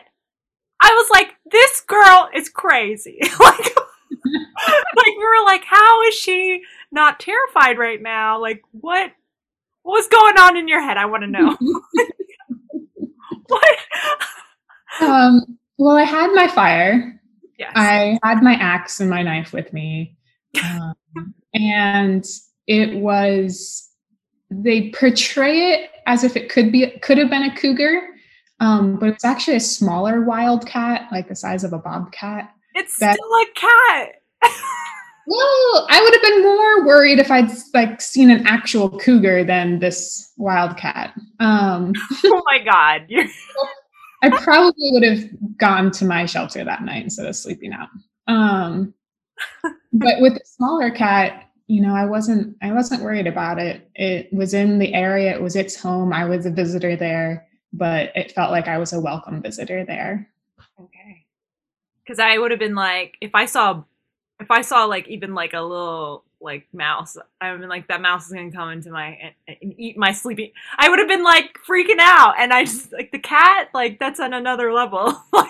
I 0.81 0.91
was 0.93 1.09
like, 1.11 1.35
this 1.51 1.81
girl 1.81 2.29
is 2.33 2.47
crazy. 2.47 3.19
like, 3.41 3.75
like 4.95 5.15
we 5.17 5.23
were 5.23 5.45
like, 5.45 5.63
how 5.65 6.01
is 6.03 6.15
she 6.15 6.61
not 6.91 7.19
terrified 7.19 7.77
right 7.77 8.01
now? 8.01 8.39
Like, 8.39 8.61
what 8.71 9.11
what 9.83 9.93
was 9.93 10.07
going 10.07 10.37
on 10.37 10.57
in 10.57 10.67
your 10.67 10.81
head? 10.81 10.97
I 10.97 11.05
want 11.05 11.23
to 11.23 11.27
know. 11.27 11.57
what? 13.47 13.77
Um, 15.01 15.57
well, 15.77 15.95
I 15.95 16.03
had 16.03 16.33
my 16.33 16.47
fire. 16.47 17.21
Yes. 17.59 17.71
I 17.75 18.19
had 18.23 18.41
my 18.41 18.53
axe 18.53 18.99
and 18.99 19.09
my 19.09 19.21
knife 19.21 19.53
with 19.53 19.71
me. 19.73 20.17
Um, 20.63 20.95
and 21.53 22.25
it 22.67 22.95
was, 22.95 23.89
they 24.49 24.89
portray 24.91 25.71
it 25.71 25.89
as 26.07 26.23
if 26.23 26.35
it 26.35 26.49
could 26.49 26.71
be, 26.71 26.89
could 27.01 27.17
have 27.17 27.29
been 27.29 27.43
a 27.43 27.55
cougar, 27.55 28.01
um, 28.59 28.97
but 28.97 29.09
it's 29.09 29.25
actually 29.25 29.57
a 29.57 29.61
smaller 29.61 30.21
wildcat, 30.21 31.07
like 31.11 31.27
the 31.27 31.35
size 31.35 31.63
of 31.63 31.73
a 31.73 31.77
bobcat. 31.77 32.51
It's 32.75 32.99
that, 32.99 33.15
still 33.15 33.31
a 33.31 33.45
cat. 33.55 34.21
well, 35.27 35.87
I 35.89 36.01
would 36.01 36.13
have 36.13 36.21
been 36.21 36.43
more 36.43 36.85
worried 36.85 37.19
if 37.19 37.31
I'd 37.31 37.49
like 37.73 38.01
seen 38.01 38.29
an 38.29 38.45
actual 38.45 38.99
cougar 38.99 39.45
than 39.45 39.79
this 39.79 40.31
wildcat. 40.37 41.13
Um, 41.39 41.93
oh 42.25 42.43
my 42.45 42.59
god! 42.59 43.09
I 44.23 44.29
probably 44.41 44.91
would 44.91 45.03
have 45.03 45.57
gone 45.57 45.91
to 45.91 46.05
my 46.05 46.25
shelter 46.25 46.63
that 46.63 46.83
night 46.83 47.03
instead 47.03 47.27
of 47.27 47.35
sleeping 47.35 47.71
out. 47.73 47.89
Um, 48.27 48.93
but 49.93 50.19
with 50.19 50.33
the 50.33 50.41
smaller 50.43 50.91
cat, 50.91 51.49
you 51.67 51.81
know, 51.81 51.95
I 51.95 52.05
wasn't 52.05 52.57
I 52.61 52.73
wasn't 52.73 53.03
worried 53.03 53.27
about 53.27 53.57
it. 53.57 53.89
It 53.95 54.31
was 54.33 54.53
in 54.53 54.79
the 54.79 54.93
area, 54.93 55.33
it 55.33 55.41
was 55.41 55.55
its 55.55 55.75
home. 55.75 56.11
I 56.11 56.25
was 56.25 56.45
a 56.45 56.51
visitor 56.51 56.97
there, 56.97 57.47
but 57.71 58.11
it 58.15 58.33
felt 58.33 58.51
like 58.51 58.67
I 58.67 58.77
was 58.77 58.91
a 58.91 58.99
welcome 58.99 59.41
visitor 59.41 59.85
there. 59.85 60.29
Okay. 60.79 61.24
Cuz 62.07 62.19
I 62.19 62.37
would 62.37 62.51
have 62.51 62.59
been 62.59 62.75
like 62.75 63.17
if 63.21 63.31
I 63.33 63.45
saw 63.45 63.83
if 64.39 64.51
I 64.51 64.61
saw 64.61 64.85
like 64.85 65.07
even 65.07 65.33
like 65.33 65.53
a 65.53 65.61
little 65.61 66.23
like 66.41 66.67
mouse, 66.73 67.17
I 67.41 67.47
would 67.47 67.53
have 67.53 67.59
been 67.61 67.69
like 67.69 67.87
that 67.87 68.01
mouse 68.01 68.27
is 68.27 68.33
gonna 68.33 68.51
come 68.51 68.69
into 68.69 68.91
my 68.91 69.17
and, 69.47 69.57
and 69.61 69.73
eat 69.77 69.97
my 69.97 70.11
sleeping. 70.11 70.51
I 70.77 70.89
would 70.89 70.99
have 70.99 71.07
been 71.07 71.23
like 71.23 71.57
freaking 71.67 71.99
out, 71.99 72.35
and 72.39 72.53
I 72.53 72.65
just 72.65 72.91
like 72.93 73.11
the 73.11 73.19
cat, 73.19 73.69
like 73.73 73.99
that's 73.99 74.19
on 74.19 74.33
another 74.33 74.71
level. 74.73 75.21
like 75.33 75.49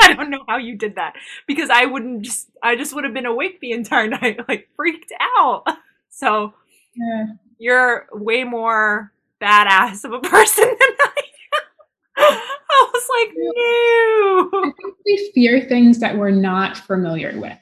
I 0.00 0.14
don't 0.14 0.30
know 0.30 0.44
how 0.48 0.56
you 0.56 0.76
did 0.76 0.96
that 0.96 1.14
because 1.46 1.70
I 1.70 1.84
wouldn't 1.86 2.22
just 2.22 2.48
I 2.62 2.76
just 2.76 2.94
would 2.94 3.04
have 3.04 3.14
been 3.14 3.26
awake 3.26 3.60
the 3.60 3.72
entire 3.72 4.08
night, 4.20 4.40
like 4.48 4.68
freaked 4.76 5.12
out. 5.38 5.64
So 6.14 6.52
yeah. 6.94 7.24
you're 7.58 8.06
way 8.12 8.44
more 8.44 9.12
badass 9.40 10.04
of 10.04 10.12
a 10.12 10.20
person 10.20 10.64
than 10.64 10.96
I 11.00 12.42
I 12.70 12.90
was 12.92 13.08
like, 13.22 14.74
think 14.76 14.96
we 15.04 15.32
fear 15.34 15.60
things 15.68 15.98
that 16.00 16.16
we're 16.16 16.30
not 16.30 16.76
familiar 16.76 17.38
with. 17.40 17.58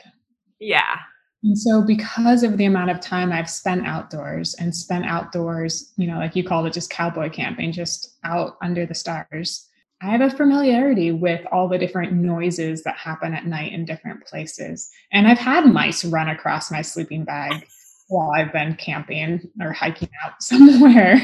Yeah. 0.58 0.98
And 1.42 1.58
so, 1.58 1.82
because 1.82 2.42
of 2.42 2.58
the 2.58 2.66
amount 2.66 2.90
of 2.90 3.00
time 3.00 3.32
I've 3.32 3.48
spent 3.48 3.86
outdoors 3.86 4.54
and 4.54 4.74
spent 4.74 5.06
outdoors, 5.06 5.92
you 5.96 6.06
know, 6.06 6.18
like 6.18 6.36
you 6.36 6.44
called 6.44 6.66
it 6.66 6.74
just 6.74 6.90
cowboy 6.90 7.30
camping, 7.30 7.72
just 7.72 8.18
out 8.24 8.56
under 8.62 8.84
the 8.84 8.94
stars, 8.94 9.66
I 10.02 10.06
have 10.10 10.20
a 10.20 10.30
familiarity 10.30 11.12
with 11.12 11.44
all 11.52 11.68
the 11.68 11.78
different 11.78 12.12
noises 12.12 12.82
that 12.84 12.96
happen 12.96 13.34
at 13.34 13.46
night 13.46 13.72
in 13.72 13.84
different 13.84 14.26
places. 14.26 14.90
And 15.12 15.26
I've 15.26 15.38
had 15.38 15.66
mice 15.66 16.04
run 16.04 16.28
across 16.28 16.70
my 16.70 16.82
sleeping 16.82 17.24
bag 17.24 17.66
while 18.10 18.32
I've 18.32 18.52
been 18.52 18.74
camping 18.74 19.48
or 19.60 19.72
hiking 19.72 20.10
out 20.24 20.42
somewhere. 20.42 21.14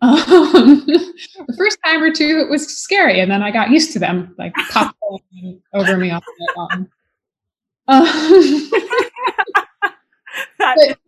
Um, 0.00 0.84
the 0.86 1.54
first 1.56 1.78
time 1.84 2.02
or 2.02 2.12
two, 2.12 2.38
it 2.38 2.50
was 2.50 2.66
scary. 2.66 3.20
And 3.20 3.30
then 3.30 3.42
I 3.42 3.50
got 3.50 3.70
used 3.70 3.92
to 3.94 3.98
them, 3.98 4.34
like 4.38 4.54
popping 4.70 5.60
over 5.72 5.96
me 5.96 6.10
all 6.10 6.20
night 6.38 6.56
long. 6.56 6.88
Um, 7.88 8.70
but 10.58 10.98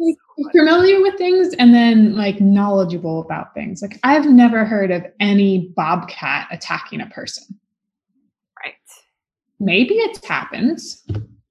familiar 0.52 1.00
with 1.00 1.16
things 1.16 1.54
and 1.58 1.72
then 1.72 2.16
like 2.16 2.40
knowledgeable 2.40 3.20
about 3.20 3.54
things. 3.54 3.80
Like 3.82 4.00
I've 4.02 4.26
never 4.26 4.64
heard 4.64 4.90
of 4.90 5.04
any 5.20 5.72
bobcat 5.76 6.48
attacking 6.50 7.00
a 7.00 7.06
person. 7.06 7.58
Right. 8.62 8.74
Maybe 9.60 9.94
it's 9.94 10.26
happened, 10.26 10.80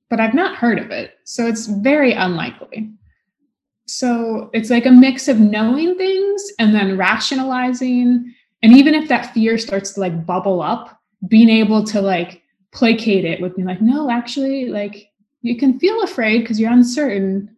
but 0.09 0.19
I've 0.19 0.33
not 0.33 0.57
heard 0.57 0.79
of 0.79 0.91
it. 0.91 1.15
So 1.23 1.47
it's 1.47 1.67
very 1.67 2.13
unlikely. 2.13 2.91
So 3.85 4.49
it's 4.53 4.69
like 4.69 4.85
a 4.85 4.91
mix 4.91 5.27
of 5.27 5.39
knowing 5.39 5.97
things 5.97 6.43
and 6.59 6.73
then 6.73 6.97
rationalizing. 6.97 8.33
And 8.61 8.73
even 8.73 8.93
if 8.93 9.09
that 9.09 9.33
fear 9.33 9.57
starts 9.57 9.93
to 9.93 9.99
like 9.99 10.25
bubble 10.25 10.61
up, 10.61 10.99
being 11.27 11.49
able 11.49 11.83
to 11.85 12.01
like 12.01 12.41
placate 12.71 13.25
it 13.25 13.41
with 13.41 13.57
me, 13.57 13.63
like, 13.63 13.81
no, 13.81 14.09
actually, 14.09 14.67
like 14.67 15.11
you 15.41 15.57
can 15.57 15.79
feel 15.79 16.01
afraid 16.03 16.39
because 16.39 16.59
you're 16.59 16.71
uncertain, 16.71 17.55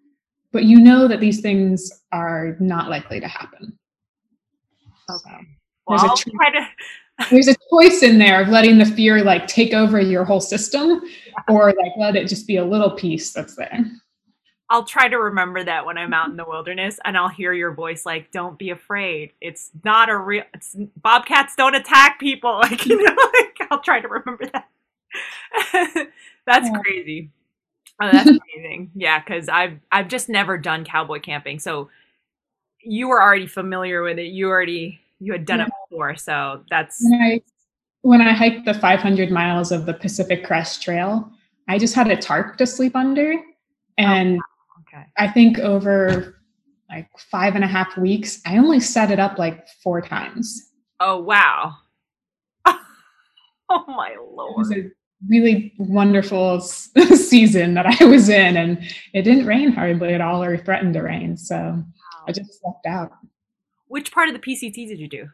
but 0.52 0.64
you 0.64 0.80
know 0.80 1.08
that 1.08 1.20
these 1.20 1.42
things 1.42 1.92
are 2.12 2.58
not 2.60 2.90
likely 2.90 3.20
to 3.20 3.28
happen. 3.28 3.78
Okay. 5.10 5.38
Well, 5.88 6.00
there's, 6.00 6.22
a 6.22 6.26
to... 6.26 6.68
there's 7.30 7.48
a 7.48 7.56
choice 7.70 8.02
in 8.02 8.18
there 8.18 8.42
of 8.42 8.50
letting 8.50 8.80
the 8.80 8.86
fear 8.86 9.24
like 9.24 9.46
take 9.48 9.74
over 9.74 10.00
your 10.00 10.26
whole 10.26 10.42
system 10.42 11.02
or 11.48 11.68
like 11.68 11.92
let 11.98 12.16
it 12.16 12.28
just 12.28 12.48
be 12.48 12.58
a 12.58 12.66
little 12.66 12.92
piece 12.92 13.32
that's 13.32 13.56
there. 13.56 13.86
I'll 14.70 14.84
try 14.84 15.08
to 15.08 15.18
remember 15.18 15.64
that 15.64 15.86
when 15.86 15.98
I'm 15.98 16.14
out 16.14 16.30
in 16.30 16.38
the 16.38 16.46
wilderness 16.46 17.00
and 17.06 17.16
I'll 17.16 17.30
hear 17.30 17.54
your 17.54 17.72
voice 17.72 18.06
like, 18.06 18.32
don't 18.32 18.58
be 18.58 18.72
afraid. 18.72 19.32
It's 19.40 19.70
not 19.84 20.10
a 20.10 20.18
real, 20.18 20.44
it's, 20.54 20.76
bobcats 21.02 21.56
don't 21.56 21.76
attack 21.76 22.20
people. 22.20 22.60
Like, 22.64 22.86
you 22.86 23.02
know, 23.02 23.16
like, 23.34 23.58
I'll 23.70 23.82
try 23.82 24.00
to 24.02 24.08
remember 24.08 24.48
that. 24.54 24.68
That's 26.46 26.68
yeah. 26.68 26.80
crazy. 26.84 27.30
Oh, 28.02 28.10
that's 28.12 28.30
amazing. 28.30 28.92
yeah, 28.94 29.20
because 29.20 29.48
I've 29.48 29.80
I've 29.90 30.10
just 30.10 30.28
never 30.28 30.58
done 30.58 30.84
cowboy 30.84 31.22
camping, 31.22 31.60
so 31.60 31.90
you 32.82 33.08
were 33.08 33.22
already 33.22 33.48
familiar 33.48 34.02
with 34.02 34.20
it. 34.20 34.28
You 34.28 34.50
already 34.50 35.00
you 35.20 35.32
had 35.32 35.46
done 35.46 35.60
yeah. 35.60 35.68
it 35.68 35.72
before, 35.90 36.16
so 36.16 36.64
that's. 36.70 37.00
When 37.02 37.22
I, 37.22 37.42
when 38.02 38.22
I 38.22 38.34
hiked 38.34 38.66
the 38.66 38.74
500 38.74 39.32
miles 39.32 39.72
of 39.72 39.86
the 39.86 39.94
Pacific 39.94 40.44
Crest 40.44 40.84
Trail, 40.84 41.32
I 41.70 41.78
just 41.78 41.96
had 41.96 42.08
a 42.10 42.18
tarp 42.18 42.58
to 42.58 42.68
sleep 42.68 42.96
under, 42.96 43.34
oh, 43.34 43.44
and 43.98 44.34
oh, 44.34 44.34
okay. 44.34 44.55
I 45.18 45.28
think 45.28 45.60
over 45.60 46.42
like 46.90 47.10
five 47.18 47.56
and 47.56 47.64
a 47.64 47.68
half 47.68 47.98
weeks, 47.98 48.42
I 48.46 48.58
only 48.58 48.80
set 48.80 49.12
it 49.12 49.20
up 49.20 49.38
like 49.38 49.68
four 49.84 50.02
times. 50.02 50.72
Oh 51.00 51.20
wow! 51.20 51.74
oh 52.66 53.84
my 53.88 54.16
lord! 54.32 54.52
It 54.52 54.58
was 54.58 54.72
a 54.72 54.92
really 55.28 55.74
wonderful 55.78 56.62
season 56.62 57.74
that 57.74 57.86
I 58.02 58.06
was 58.06 58.30
in, 58.30 58.58
and 58.58 58.80
it 59.14 59.24
didn't 59.24 59.46
rain 59.46 59.72
hardly 59.72 60.14
at 60.14 60.22
all 60.22 60.44
or 60.44 60.58
threaten 60.58 60.94
to 60.94 61.02
rain. 61.02 61.38
So 61.38 61.56
wow. 61.56 61.86
I 62.28 62.32
just 62.32 62.62
slept 62.62 62.86
out. 62.88 63.12
Which 63.88 64.12
part 64.12 64.30
of 64.30 64.34
the 64.34 64.42
PCT 64.42 64.88
did 64.88 65.00
you 65.00 65.08
do? 65.08 65.30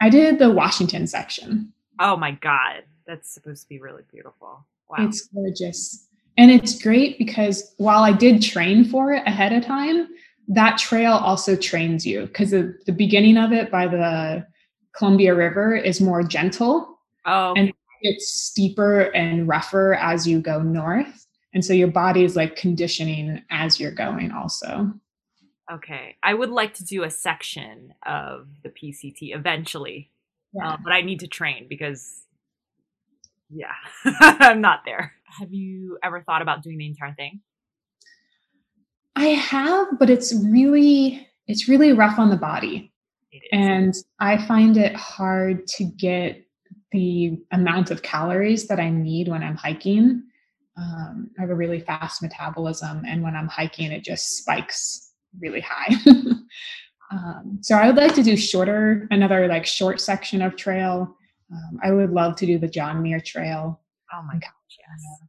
I 0.00 0.08
did 0.08 0.38
the 0.38 0.50
Washington 0.50 1.06
section. 1.06 1.72
Oh 2.00 2.16
my 2.16 2.32
God. 2.32 2.82
That's 3.06 3.32
supposed 3.32 3.62
to 3.62 3.68
be 3.68 3.80
really 3.80 4.02
beautiful. 4.10 4.66
Wow. 4.88 4.96
It's 5.06 5.28
gorgeous. 5.28 6.08
And 6.38 6.50
it's 6.50 6.80
great 6.80 7.18
because 7.18 7.74
while 7.76 8.02
I 8.02 8.12
did 8.12 8.42
train 8.42 8.84
for 8.84 9.12
it 9.12 9.22
ahead 9.26 9.52
of 9.52 9.64
time, 9.64 10.08
that 10.48 10.78
trail 10.78 11.12
also 11.12 11.56
trains 11.56 12.06
you 12.06 12.22
because 12.26 12.50
the, 12.50 12.76
the 12.86 12.92
beginning 12.92 13.36
of 13.36 13.52
it 13.52 13.70
by 13.70 13.86
the 13.86 14.46
Columbia 14.96 15.34
River 15.34 15.76
is 15.76 16.00
more 16.00 16.22
gentle. 16.22 16.98
Oh, 17.24 17.54
and 17.54 17.72
it's 18.00 18.32
steeper 18.32 19.02
and 19.14 19.46
rougher 19.46 19.94
as 19.94 20.26
you 20.26 20.40
go 20.40 20.60
north. 20.60 21.26
And 21.54 21.64
so 21.64 21.72
your 21.72 21.88
body 21.88 22.24
is 22.24 22.34
like 22.34 22.56
conditioning 22.56 23.42
as 23.50 23.78
you're 23.78 23.92
going 23.92 24.32
also. 24.32 24.92
Okay. 25.70 26.16
I 26.22 26.34
would 26.34 26.50
like 26.50 26.74
to 26.74 26.84
do 26.84 27.04
a 27.04 27.10
section 27.10 27.94
of 28.04 28.48
the 28.62 28.70
PCT 28.70 29.34
eventually. 29.34 30.10
Yeah. 30.54 30.72
Uh, 30.72 30.76
but 30.82 30.92
I 30.92 31.02
need 31.02 31.20
to 31.20 31.26
train 31.26 31.66
because 31.68 32.22
yeah, 33.48 33.74
I'm 34.04 34.60
not 34.60 34.80
there. 34.84 35.12
Have 35.38 35.52
you 35.52 35.98
ever 36.02 36.22
thought 36.22 36.42
about 36.42 36.62
doing 36.62 36.78
the 36.78 36.86
entire 36.86 37.14
thing? 37.14 37.40
I 39.16 39.26
have, 39.26 39.98
but 39.98 40.10
it's 40.10 40.34
really 40.34 41.26
it's 41.46 41.68
really 41.68 41.92
rough 41.92 42.18
on 42.18 42.30
the 42.30 42.36
body. 42.36 42.92
And 43.50 43.94
I 44.20 44.38
find 44.46 44.76
it 44.76 44.94
hard 44.94 45.66
to 45.68 45.84
get 45.84 46.44
the 46.92 47.38
amount 47.50 47.90
of 47.90 48.02
calories 48.02 48.68
that 48.68 48.78
I 48.78 48.90
need 48.90 49.28
when 49.28 49.42
I'm 49.42 49.56
hiking. 49.56 50.22
Um, 50.76 51.30
I 51.38 51.42
have 51.42 51.50
a 51.50 51.54
really 51.54 51.80
fast 51.80 52.22
metabolism, 52.22 53.02
and 53.06 53.22
when 53.22 53.34
I'm 53.34 53.48
hiking, 53.48 53.92
it 53.92 54.04
just 54.04 54.38
spikes 54.38 55.12
really 55.40 55.60
high. 55.66 55.94
um, 57.10 57.58
so 57.62 57.76
I 57.76 57.86
would 57.86 57.96
like 57.96 58.14
to 58.14 58.22
do 58.22 58.36
shorter, 58.36 59.08
another 59.10 59.48
like 59.48 59.66
short 59.66 60.00
section 60.00 60.42
of 60.42 60.56
trail. 60.56 61.16
Um, 61.52 61.78
I 61.82 61.92
would 61.92 62.10
love 62.10 62.36
to 62.36 62.46
do 62.46 62.58
the 62.58 62.68
John 62.68 63.02
Muir 63.02 63.20
Trail. 63.20 63.80
Oh 64.12 64.22
my 64.22 64.34
gosh, 64.34 64.78
yes 64.78 65.28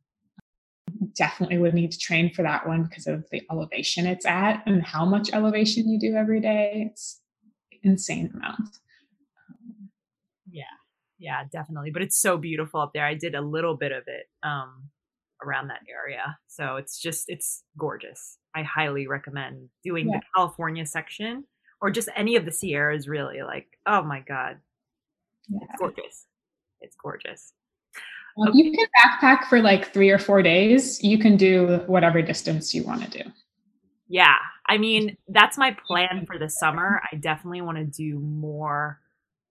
definitely 1.16 1.58
would 1.58 1.74
need 1.74 1.92
to 1.92 2.00
train 2.00 2.34
for 2.34 2.44
that 2.44 2.68
one 2.68 2.84
because 2.84 3.08
of 3.08 3.26
the 3.32 3.42
elevation 3.52 4.06
it's 4.06 4.26
at 4.26 4.64
and 4.66 4.84
how 4.84 5.06
much 5.06 5.30
elevation 5.34 5.90
you 5.90 6.00
do 6.00 6.16
every 6.16 6.40
day. 6.40 6.90
It's 6.92 7.22
insane 7.84 8.32
amount. 8.34 8.78
Yeah, 10.50 10.64
yeah, 11.18 11.44
definitely. 11.52 11.92
But 11.92 12.02
it's 12.02 12.18
so 12.20 12.38
beautiful 12.38 12.80
up 12.80 12.92
there. 12.94 13.06
I 13.06 13.16
did 13.16 13.36
a 13.36 13.42
little 13.42 13.76
bit 13.76 13.92
of 13.92 14.04
it 14.08 14.28
um, 14.44 14.90
around 15.44 15.68
that 15.68 15.82
area, 15.90 16.38
so 16.48 16.78
it's 16.78 17.00
just 17.00 17.26
it's 17.28 17.64
gorgeous. 17.78 18.38
I 18.56 18.64
highly 18.64 19.08
recommend 19.08 19.70
doing 19.84 20.10
yeah. 20.10 20.18
the 20.18 20.22
California 20.36 20.86
section 20.86 21.46
or 21.82 21.90
just 21.90 22.10
any 22.16 22.36
of 22.36 22.46
the 22.46 22.52
Sierras. 22.52 23.08
Really, 23.08 23.42
like, 23.42 23.68
oh 23.88 24.04
my 24.04 24.20
god, 24.20 24.58
yeah. 25.50 25.60
it's 25.64 25.80
gorgeous. 25.80 26.26
It's 26.82 26.96
gorgeous. 27.02 27.54
Um, 28.38 28.50
okay. 28.50 28.58
You 28.58 28.72
can 28.72 28.88
backpack 29.00 29.46
for 29.46 29.62
like 29.62 29.94
three 29.94 30.10
or 30.10 30.20
four 30.20 30.42
days. 30.42 31.04
You 31.04 31.18
can 31.18 31.38
do 31.38 31.82
whatever 31.88 32.22
distance 32.22 32.74
you 32.74 32.84
want 32.84 33.04
to 33.04 33.24
do. 33.24 33.30
Yeah. 34.08 34.36
I 34.68 34.78
mean, 34.78 35.18
that's 35.28 35.58
my 35.58 35.76
plan 35.88 36.26
for 36.26 36.38
the 36.38 36.50
summer. 36.50 37.02
I 37.12 37.16
definitely 37.16 37.62
want 37.62 37.78
to 37.78 37.84
do 37.84 38.20
more 38.20 39.00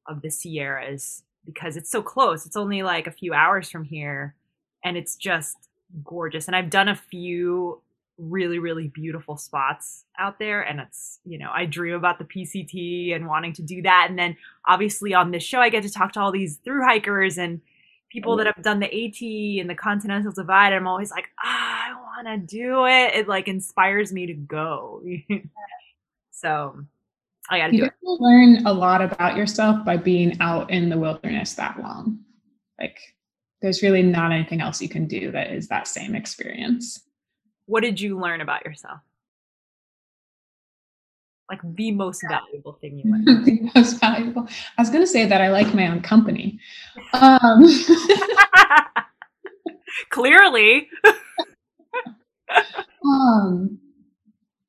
of 0.06 0.22
the 0.22 0.30
Sierras 0.30 1.22
because 1.44 1.76
it's 1.76 1.90
so 1.90 2.02
close. 2.02 2.46
It's 2.46 2.56
only 2.56 2.82
like 2.82 3.06
a 3.06 3.12
few 3.12 3.34
hours 3.34 3.70
from 3.70 3.84
here 3.84 4.34
and 4.84 4.96
it's 4.96 5.16
just 5.16 5.56
gorgeous. 6.04 6.46
And 6.46 6.56
I've 6.56 6.70
done 6.70 6.88
a 6.88 6.96
few 6.96 7.80
really, 8.18 8.58
really 8.58 8.88
beautiful 8.88 9.36
spots 9.36 10.04
out 10.18 10.38
there. 10.38 10.62
And 10.62 10.80
it's, 10.80 11.18
you 11.24 11.38
know, 11.38 11.50
I 11.52 11.66
dream 11.66 11.94
about 11.94 12.18
the 12.18 12.24
PCT 12.24 13.14
and 13.14 13.26
wanting 13.26 13.52
to 13.54 13.62
do 13.62 13.82
that. 13.82 14.06
And 14.08 14.18
then 14.18 14.36
obviously 14.66 15.14
on 15.14 15.30
this 15.30 15.42
show, 15.42 15.60
I 15.60 15.68
get 15.68 15.82
to 15.82 15.90
talk 15.90 16.12
to 16.12 16.20
all 16.20 16.32
these 16.32 16.58
through 16.58 16.84
hikers 16.84 17.38
and 17.38 17.60
people 18.12 18.36
that 18.36 18.46
have 18.46 18.62
done 18.62 18.78
the 18.78 18.86
AT 18.86 19.60
and 19.60 19.70
the 19.70 19.74
Continental 19.74 20.32
Divide, 20.32 20.72
I'm 20.72 20.86
always 20.86 21.10
like, 21.10 21.28
ah, 21.42 21.88
I 21.88 21.94
want 21.94 22.26
to 22.28 22.56
do 22.56 22.86
it. 22.86 23.14
It 23.14 23.28
like 23.28 23.48
inspires 23.48 24.12
me 24.12 24.26
to 24.26 24.34
go. 24.34 25.02
so 26.30 26.84
I 27.48 27.58
got 27.58 27.68
to 27.68 27.76
do 27.76 27.84
it. 27.84 27.92
You 28.02 28.16
learn 28.20 28.66
a 28.66 28.72
lot 28.72 29.00
about 29.00 29.36
yourself 29.36 29.84
by 29.84 29.96
being 29.96 30.38
out 30.40 30.70
in 30.70 30.90
the 30.90 30.98
wilderness 30.98 31.54
that 31.54 31.80
long. 31.80 32.18
Like, 32.78 33.00
there's 33.62 33.82
really 33.82 34.02
not 34.02 34.32
anything 34.32 34.60
else 34.60 34.82
you 34.82 34.88
can 34.88 35.06
do 35.06 35.30
that 35.32 35.52
is 35.52 35.68
that 35.68 35.88
same 35.88 36.14
experience. 36.14 37.00
What 37.66 37.80
did 37.80 38.00
you 38.00 38.18
learn 38.18 38.40
about 38.40 38.64
yourself? 38.64 39.00
Like 41.52 41.76
the 41.76 41.92
most 41.92 42.24
valuable 42.28 42.78
thing 42.80 42.98
you 42.98 43.04
learned? 43.12 43.44
the 43.44 43.70
most 43.74 44.00
valuable. 44.00 44.48
I 44.78 44.82
was 44.82 44.88
going 44.88 45.02
to 45.02 45.06
say 45.06 45.26
that 45.26 45.40
I 45.42 45.50
like 45.50 45.74
my 45.74 45.88
own 45.88 46.00
company. 46.00 46.58
Um, 47.14 47.62
Clearly. 50.08 50.88
um, 53.04 53.78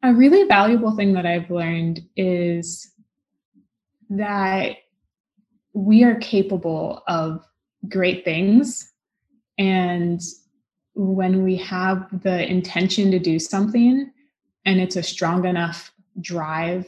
a 0.03 0.13
really 0.13 0.45
valuable 0.45 0.93
thing 0.95 1.13
that 1.13 1.25
I've 1.25 1.49
learned 1.49 2.01
is 2.17 2.91
that 4.09 4.75
we 5.73 6.03
are 6.03 6.15
capable 6.15 7.01
of 7.07 7.45
great 7.87 8.25
things. 8.25 8.91
And 9.57 10.21
when 10.95 11.43
we 11.43 11.55
have 11.57 12.21
the 12.23 12.45
intention 12.45 13.09
to 13.11 13.19
do 13.19 13.39
something 13.39 14.11
and 14.65 14.79
it's 14.81 14.97
a 14.97 15.03
strong 15.03 15.45
enough 15.45 15.92
drive, 16.21 16.85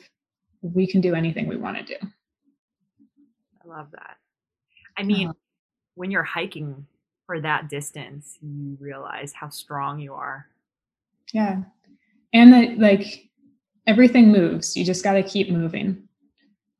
we 0.61 0.87
can 0.87 1.01
do 1.01 1.15
anything 1.15 1.47
we 1.47 1.57
want 1.57 1.77
to 1.77 1.83
do. 1.83 2.07
I 3.63 3.67
love 3.67 3.87
that. 3.91 4.17
I 4.97 5.03
mean, 5.03 5.29
uh, 5.29 5.33
when 5.95 6.11
you're 6.11 6.23
hiking 6.23 6.85
for 7.25 7.41
that 7.41 7.69
distance, 7.69 8.37
you 8.41 8.77
realize 8.79 9.33
how 9.33 9.49
strong 9.49 9.99
you 9.99 10.13
are. 10.13 10.47
Yeah. 11.33 11.63
And 12.33 12.53
that, 12.53 12.77
like, 12.77 13.29
everything 13.87 14.31
moves. 14.31 14.75
You 14.75 14.85
just 14.85 15.03
got 15.03 15.13
to 15.13 15.23
keep 15.23 15.49
moving, 15.49 16.07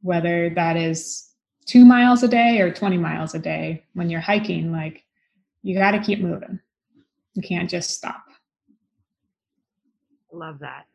whether 0.02 0.50
that 0.52 0.78
is 0.78 1.32
two 1.66 1.86
miles 1.86 2.24
a 2.24 2.28
day 2.28 2.62
or 2.62 2.72
20 2.72 2.98
miles 2.98 3.34
a 3.34 3.40
day. 3.40 3.84
When 3.94 4.10
you're 4.10 4.22
hiking, 4.22 4.72
like, 4.72 5.04
you 5.64 5.78
got 5.78 5.92
to 5.92 6.00
keep 6.00 6.20
moving. 6.20 6.60
You 7.34 7.42
can't 7.42 7.70
just 7.70 7.92
stop. 7.92 8.24
Love 10.32 10.60
that. 10.60 10.86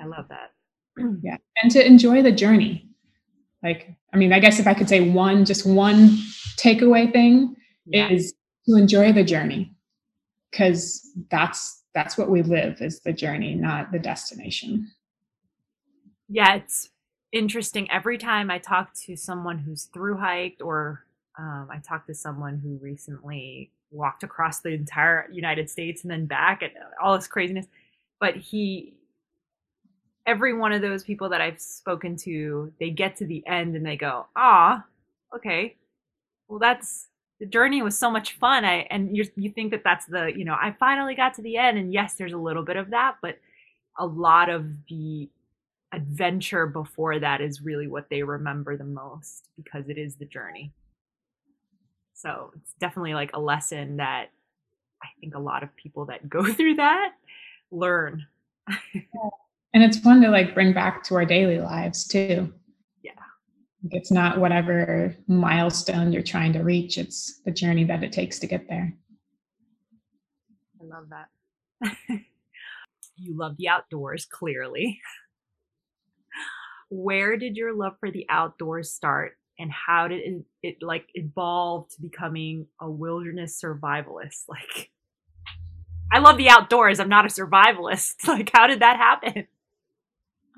I 0.00 0.06
love 0.06 0.26
that. 0.28 0.52
yeah. 1.22 1.36
And 1.62 1.72
to 1.72 1.84
enjoy 1.84 2.22
the 2.22 2.32
journey. 2.32 2.88
Like, 3.62 3.96
I 4.12 4.18
mean, 4.18 4.32
I 4.32 4.38
guess 4.38 4.60
if 4.60 4.66
I 4.66 4.74
could 4.74 4.88
say 4.88 5.08
one, 5.10 5.44
just 5.44 5.66
one 5.66 6.18
takeaway 6.56 7.10
thing 7.10 7.56
yeah. 7.86 8.10
is 8.10 8.34
to 8.68 8.76
enjoy 8.76 9.12
the 9.12 9.24
journey. 9.24 9.72
Cause 10.52 11.10
that's 11.30 11.82
that's 11.94 12.18
what 12.18 12.28
we 12.28 12.42
live 12.42 12.82
is 12.82 13.00
the 13.00 13.12
journey, 13.12 13.54
not 13.54 13.90
the 13.90 13.98
destination. 13.98 14.90
Yeah, 16.28 16.56
it's 16.56 16.90
interesting. 17.32 17.90
Every 17.90 18.18
time 18.18 18.50
I 18.50 18.58
talk 18.58 18.92
to 19.06 19.16
someone 19.16 19.58
who's 19.58 19.84
through 19.84 20.18
hiked 20.18 20.60
or 20.60 21.04
um, 21.38 21.68
I 21.70 21.78
talked 21.78 22.06
to 22.08 22.14
someone 22.14 22.58
who 22.58 22.78
recently 22.82 23.70
walked 23.90 24.22
across 24.22 24.60
the 24.60 24.70
entire 24.70 25.28
United 25.32 25.70
States 25.70 26.02
and 26.02 26.10
then 26.10 26.26
back 26.26 26.62
and 26.62 26.72
all 27.02 27.16
this 27.16 27.26
craziness. 27.26 27.66
But 28.20 28.36
he 28.36 28.94
every 30.26 30.52
one 30.54 30.72
of 30.72 30.82
those 30.82 31.04
people 31.04 31.28
that 31.30 31.40
I've 31.40 31.60
spoken 31.60 32.16
to, 32.18 32.72
they 32.80 32.90
get 32.90 33.16
to 33.16 33.26
the 33.26 33.46
end 33.46 33.76
and 33.76 33.86
they 33.86 33.96
go, 33.96 34.26
ah, 34.36 34.84
okay, 35.34 35.76
well, 36.48 36.58
that's 36.58 37.08
the 37.40 37.46
journey 37.46 37.82
was 37.82 37.98
so 37.98 38.10
much 38.10 38.32
fun. 38.38 38.64
I 38.64 38.86
and 38.90 39.16
you 39.16 39.24
you 39.36 39.50
think 39.50 39.70
that 39.72 39.84
that's 39.84 40.06
the 40.06 40.32
you 40.36 40.44
know 40.44 40.56
I 40.60 40.74
finally 40.78 41.14
got 41.14 41.34
to 41.34 41.42
the 41.42 41.56
end, 41.58 41.78
and 41.78 41.92
yes, 41.92 42.14
there's 42.14 42.32
a 42.32 42.38
little 42.38 42.62
bit 42.62 42.76
of 42.76 42.90
that, 42.90 43.16
but 43.22 43.38
a 43.98 44.06
lot 44.06 44.48
of 44.48 44.66
the 44.88 45.28
adventure 45.92 46.66
before 46.66 47.18
that 47.18 47.40
is 47.40 47.62
really 47.62 47.86
what 47.86 48.08
they 48.10 48.22
remember 48.22 48.76
the 48.76 48.84
most 48.84 49.48
because 49.56 49.88
it 49.88 49.98
is 49.98 50.16
the 50.16 50.24
journey. 50.26 50.72
So 52.14 52.52
it's 52.56 52.72
definitely 52.80 53.14
like 53.14 53.30
a 53.34 53.40
lesson 53.40 53.98
that 53.98 54.30
I 55.02 55.08
think 55.20 55.34
a 55.34 55.38
lot 55.38 55.62
of 55.62 55.74
people 55.76 56.06
that 56.06 56.28
go 56.28 56.44
through 56.52 56.76
that 56.76 57.12
learn. 57.70 58.26
and 59.76 59.84
it's 59.84 59.98
fun 59.98 60.22
to 60.22 60.30
like 60.30 60.54
bring 60.54 60.72
back 60.72 61.04
to 61.04 61.14
our 61.14 61.26
daily 61.26 61.58
lives 61.58 62.06
too 62.06 62.50
yeah 63.02 63.12
it's 63.90 64.10
not 64.10 64.40
whatever 64.40 65.14
milestone 65.28 66.12
you're 66.12 66.22
trying 66.22 66.54
to 66.54 66.60
reach 66.60 66.96
it's 66.96 67.42
the 67.44 67.50
journey 67.50 67.84
that 67.84 68.02
it 68.02 68.10
takes 68.10 68.38
to 68.38 68.46
get 68.46 68.66
there 68.70 68.90
i 70.80 70.84
love 70.84 71.04
that 71.10 71.92
you 73.16 73.36
love 73.36 73.54
the 73.58 73.68
outdoors 73.68 74.24
clearly 74.24 74.98
where 76.88 77.36
did 77.36 77.54
your 77.54 77.76
love 77.76 77.92
for 78.00 78.10
the 78.10 78.24
outdoors 78.30 78.90
start 78.90 79.32
and 79.58 79.70
how 79.70 80.08
did 80.08 80.20
it, 80.22 80.42
it 80.62 80.76
like 80.80 81.06
evolve 81.12 81.86
to 81.90 82.00
becoming 82.00 82.66
a 82.80 82.90
wilderness 82.90 83.60
survivalist 83.62 84.44
like 84.48 84.90
I 86.12 86.20
love 86.20 86.36
the 86.36 86.48
outdoors. 86.48 87.00
I'm 87.00 87.08
not 87.08 87.24
a 87.24 87.28
survivalist. 87.28 88.14
Like, 88.28 88.50
how 88.54 88.68
did 88.68 88.78
that 88.78 88.96
happen? 88.96 89.48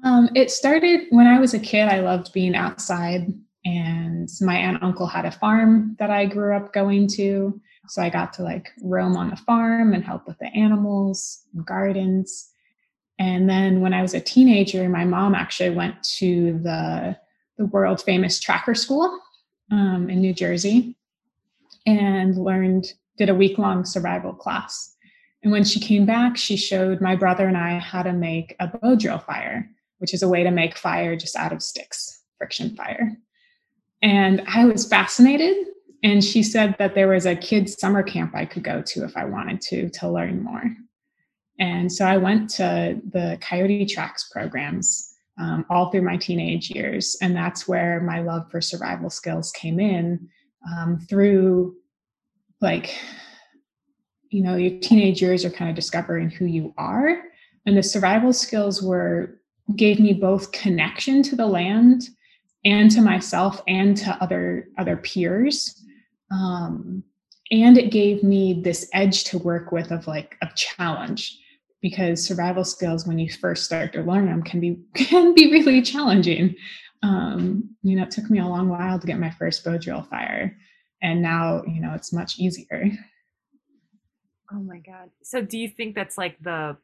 Um, 0.05 0.31
it 0.35 0.51
started 0.51 1.07
when 1.11 1.27
I 1.27 1.39
was 1.39 1.55
a 1.55 1.59
kid. 1.59 1.89
I 1.89 2.01
loved 2.01 2.33
being 2.33 2.55
outside, 2.55 3.33
and 3.65 4.29
my 4.41 4.57
aunt 4.57 4.77
and 4.77 4.85
uncle 4.85 5.07
had 5.07 5.25
a 5.25 5.31
farm 5.31 5.97
that 5.99 6.11
I 6.11 6.27
grew 6.27 6.57
up 6.57 6.73
going 6.73 7.09
to. 7.09 7.61
So 7.89 8.03
I 8.03 8.11
got 8.11 8.33
to 8.35 8.43
like 8.43 8.69
roam 8.83 9.17
on 9.17 9.31
the 9.31 9.37
farm 9.37 9.95
and 9.95 10.05
help 10.05 10.27
with 10.27 10.39
the 10.39 10.55
animals 10.55 11.45
and 11.55 11.65
gardens. 11.65 12.51
And 13.19 13.49
then 13.49 13.81
when 13.81 13.95
I 13.95 14.03
was 14.03 14.15
a 14.15 14.21
teenager, 14.21 14.89
my 14.89 15.05
mom 15.05 15.35
actually 15.35 15.71
went 15.71 16.03
to 16.19 16.59
the 16.63 17.17
the 17.57 17.67
world 17.67 18.01
famous 18.01 18.39
tracker 18.39 18.75
school 18.75 19.19
um, 19.71 20.09
in 20.09 20.21
New 20.21 20.33
Jersey 20.33 20.97
and 21.87 22.37
learned, 22.37 22.93
did 23.17 23.29
a 23.29 23.35
week 23.35 23.59
long 23.59 23.85
survival 23.85 24.33
class. 24.33 24.95
And 25.43 25.53
when 25.53 25.65
she 25.65 25.81
came 25.81 26.07
back, 26.07 26.37
she 26.37 26.57
showed 26.57 27.01
my 27.01 27.17
brother 27.17 27.47
and 27.47 27.57
I 27.57 27.79
how 27.79 28.03
to 28.03 28.13
make 28.13 28.55
a 28.61 28.69
bow 28.69 28.95
drill 28.95 29.19
fire, 29.19 29.69
which 29.99 30.15
is 30.15 30.23
a 30.23 30.29
way 30.29 30.43
to 30.43 30.51
make 30.51 30.77
fire 30.77 31.17
just 31.17 31.37
out 31.37 31.53
of 31.53 31.63
sticks, 31.63 32.23
friction 32.37 32.75
fire. 32.75 33.17
And 34.03 34.43
I 34.47 34.65
was 34.65 34.89
fascinated. 34.89 35.67
And 36.03 36.23
she 36.23 36.43
said 36.43 36.77
that 36.79 36.95
there 36.95 37.09
was 37.09 37.27
a 37.27 37.35
kids' 37.35 37.79
summer 37.79 38.03
camp 38.03 38.35
I 38.35 38.45
could 38.45 38.63
go 38.63 38.83
to 38.83 39.05
if 39.05 39.17
I 39.17 39.25
wanted 39.25 39.61
to, 39.63 39.91
to 39.91 40.09
learn 40.09 40.43
more. 40.43 40.63
And 41.59 41.93
so 41.93 42.05
I 42.05 42.17
went 42.17 42.51
to 42.51 43.01
the 43.11 43.37
Coyote 43.41 43.87
Tracks 43.87 44.29
programs 44.31 45.13
um, 45.39 45.65
all 45.69 45.91
through 45.91 46.03
my 46.03 46.17
teenage 46.17 46.71
years. 46.71 47.17
And 47.21 47.35
that's 47.35 47.67
where 47.67 48.01
my 48.01 48.21
love 48.21 48.51
for 48.51 48.61
survival 48.61 49.11
skills 49.11 49.51
came 49.53 49.81
in 49.81 50.29
um, 50.73 50.99
through 50.99 51.77
like, 52.61 52.97
you 54.31 54.43
know, 54.43 54.57
your 54.57 54.79
teenage 54.81 55.23
years 55.23 55.45
are 55.45 55.51
kind 55.51 55.71
of 55.71 55.77
discovering 55.77 56.31
who 56.31 56.45
you 56.45 56.75
are. 56.77 57.23
And 57.67 57.77
the 57.77 57.83
survival 57.83 58.33
skills 58.33 58.83
were 58.83 59.41
gave 59.77 60.01
me 60.01 60.13
both 60.13 60.53
connection 60.53 61.23
to 61.23 61.37
the 61.37 61.47
land 61.47 62.09
and 62.65 62.91
to 62.91 63.01
myself 63.01 63.63
and 63.69 63.97
to 63.97 64.11
other 64.23 64.69
other 64.79 64.97
peers. 64.97 65.85
Um, 66.31 67.05
and 67.51 67.79
it 67.79 67.91
gave 67.91 68.23
me 68.23 68.61
this 68.63 68.89
edge 68.93 69.25
to 69.25 69.39
work 69.39 69.73
with 69.73 69.91
of 69.91 70.07
like 70.07 70.37
a 70.43 70.49
challenge 70.55 71.39
because 71.81 72.27
survival 72.27 72.65
skills 72.65 73.07
when 73.07 73.19
you 73.19 73.31
first 73.31 73.65
start 73.65 73.93
to 73.93 74.03
learn 74.03 74.27
them 74.27 74.43
can 74.43 74.61
be 74.61 74.79
can 74.95 75.35
be 75.35 75.51
really 75.51 75.83
challenging. 75.83 76.55
Um, 77.03 77.77
you 77.83 77.97
know 77.97 78.03
it 78.03 78.11
took 78.11 78.31
me 78.31 78.41
a 78.41 78.47
long 78.47 78.69
while 78.69 78.99
to 78.99 79.07
get 79.07 79.19
my 79.19 79.31
first 79.31 79.65
bow 79.65 79.79
drill 79.79 80.03
fire 80.03 80.57
and 81.03 81.23
now 81.23 81.63
you 81.67 81.81
know 81.81 81.93
it's 81.95 82.13
much 82.13 82.39
easier. 82.39 82.91
Oh 84.53 84.61
my 84.61 84.79
god. 84.79 85.11
So 85.23 85.43
do 85.43 85.59
you 85.59 85.69
think 85.69 85.95
that's 85.95 86.17
like 86.17 86.39
the 86.41 86.77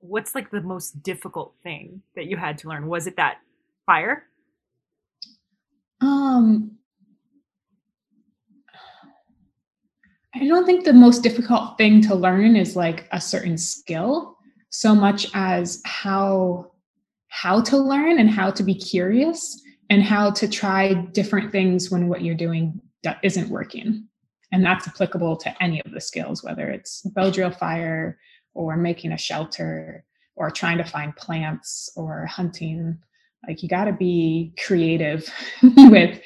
what's 0.00 0.34
like 0.34 0.50
the 0.50 0.60
most 0.60 1.02
difficult 1.02 1.54
thing 1.62 2.02
that 2.14 2.26
you 2.26 2.36
had 2.36 2.58
to 2.58 2.68
learn 2.68 2.86
was 2.86 3.06
it 3.06 3.16
that 3.16 3.38
fire 3.86 4.24
um 6.00 6.76
I 10.34 10.46
don't 10.46 10.66
think 10.66 10.84
the 10.84 10.92
most 10.92 11.22
difficult 11.22 11.78
thing 11.78 12.02
to 12.02 12.14
learn 12.14 12.56
is 12.56 12.76
like 12.76 13.08
a 13.10 13.20
certain 13.20 13.56
skill 13.56 14.36
so 14.68 14.94
much 14.94 15.28
as 15.32 15.80
how 15.86 16.72
how 17.28 17.60
to 17.62 17.78
learn 17.78 18.18
and 18.18 18.30
how 18.30 18.50
to 18.50 18.62
be 18.62 18.74
curious 18.74 19.62
and 19.88 20.02
how 20.02 20.30
to 20.32 20.48
try 20.48 20.94
different 21.12 21.52
things 21.52 21.90
when 21.90 22.08
what 22.08 22.22
you're 22.22 22.34
doing 22.34 22.80
isn't 23.22 23.48
working. 23.48 24.06
And 24.52 24.64
that's 24.64 24.86
applicable 24.88 25.36
to 25.38 25.62
any 25.62 25.82
of 25.84 25.92
the 25.92 26.00
skills, 26.00 26.42
whether 26.42 26.68
it's 26.68 27.02
bow 27.02 27.30
drill 27.30 27.50
fire 27.50 28.18
or 28.56 28.76
making 28.76 29.12
a 29.12 29.18
shelter 29.18 30.04
or 30.34 30.50
trying 30.50 30.78
to 30.78 30.84
find 30.84 31.14
plants 31.14 31.90
or 31.94 32.26
hunting. 32.26 32.98
Like 33.46 33.62
you 33.62 33.68
got 33.68 33.84
to 33.84 33.92
be 33.92 34.54
creative 34.66 35.30
with 35.62 36.20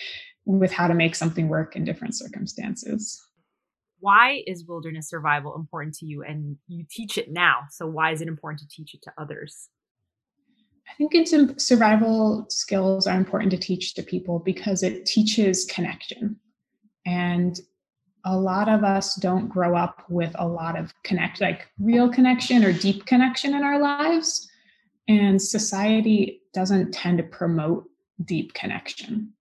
with 0.47 0.73
how 0.73 0.89
to 0.89 0.95
make 0.95 1.15
something 1.15 1.49
work 1.49 1.77
in 1.77 1.85
different 1.85 2.17
circumstances. 2.17 3.21
Why 3.99 4.43
is 4.47 4.65
wilderness 4.67 5.11
survival 5.11 5.55
important 5.55 5.95
to 5.97 6.07
you 6.07 6.23
and 6.23 6.57
you 6.67 6.87
teach 6.91 7.19
it 7.19 7.31
now 7.31 7.65
so 7.71 7.87
why 7.87 8.13
is 8.13 8.23
it 8.23 8.29
important 8.29 8.61
to 8.61 8.69
teach 8.69 8.95
it 8.95 9.03
to 9.03 9.13
others? 9.19 9.69
I 10.89 10.95
think 10.95 11.15
it's 11.15 11.35
survival 11.65 12.47
skills 12.49 13.07
are 13.07 13.17
important 13.17 13.51
to 13.53 13.59
teach 13.59 13.95
to 13.95 14.03
people 14.03 14.39
because 14.39 14.83
it 14.83 15.05
teaches 15.07 15.65
connection. 15.67 16.37
And 17.07 17.61
a 18.25 18.37
lot 18.37 18.69
of 18.69 18.85
us 18.85 19.15
don't 19.17 19.49
grow 19.49 19.77
up 19.77 20.05
with 20.09 20.33
a 20.39 20.47
lot 20.47 20.79
of 20.79 20.93
connect 21.03 21.41
like 21.41 21.69
real 21.79 22.09
connection 22.09 22.65
or 22.65 22.73
deep 22.73 23.07
connection 23.07 23.55
in 23.55 23.63
our 23.63 23.81
lives 23.81 24.49
and 25.09 25.41
society 25.41 26.43
doesn't 26.53 26.93
tend 26.93 27.19
to 27.19 27.25
promote 27.25 27.89
deep 28.25 28.53
connection 28.55 29.33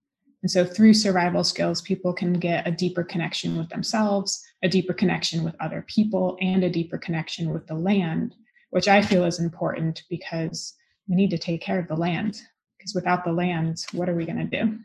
and 0.41 0.49
so 0.49 0.63
through 0.63 0.93
survival 0.93 1.43
skills, 1.43 1.81
people 1.81 2.13
can 2.13 2.33
get 2.33 2.67
a 2.67 2.71
deeper 2.71 3.03
connection 3.03 3.57
with 3.57 3.69
themselves, 3.69 4.41
a 4.63 4.69
deeper 4.69 4.93
connection 4.93 5.43
with 5.43 5.55
other 5.59 5.83
people, 5.87 6.37
and 6.39 6.63
a 6.63 6.69
deeper 6.69 6.97
connection 6.97 7.51
with 7.51 7.67
the 7.67 7.75
land, 7.75 8.35
which 8.69 8.87
I 8.87 9.01
feel 9.01 9.25
is 9.25 9.39
important 9.39 10.03
because 10.09 10.75
we 11.07 11.15
need 11.15 11.31
to 11.31 11.37
take 11.37 11.61
care 11.61 11.79
of 11.79 11.87
the 11.87 11.95
land. 11.95 12.41
Because 12.77 12.95
without 12.95 13.25
the 13.25 13.33
land, 13.33 13.85
what 13.91 14.07
are 14.07 14.15
we 14.15 14.25
going 14.25 14.49
to 14.49 14.63
do? 14.63 14.79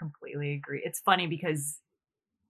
Completely 0.00 0.54
agree. 0.54 0.82
It's 0.84 1.00
funny 1.00 1.28
because 1.28 1.78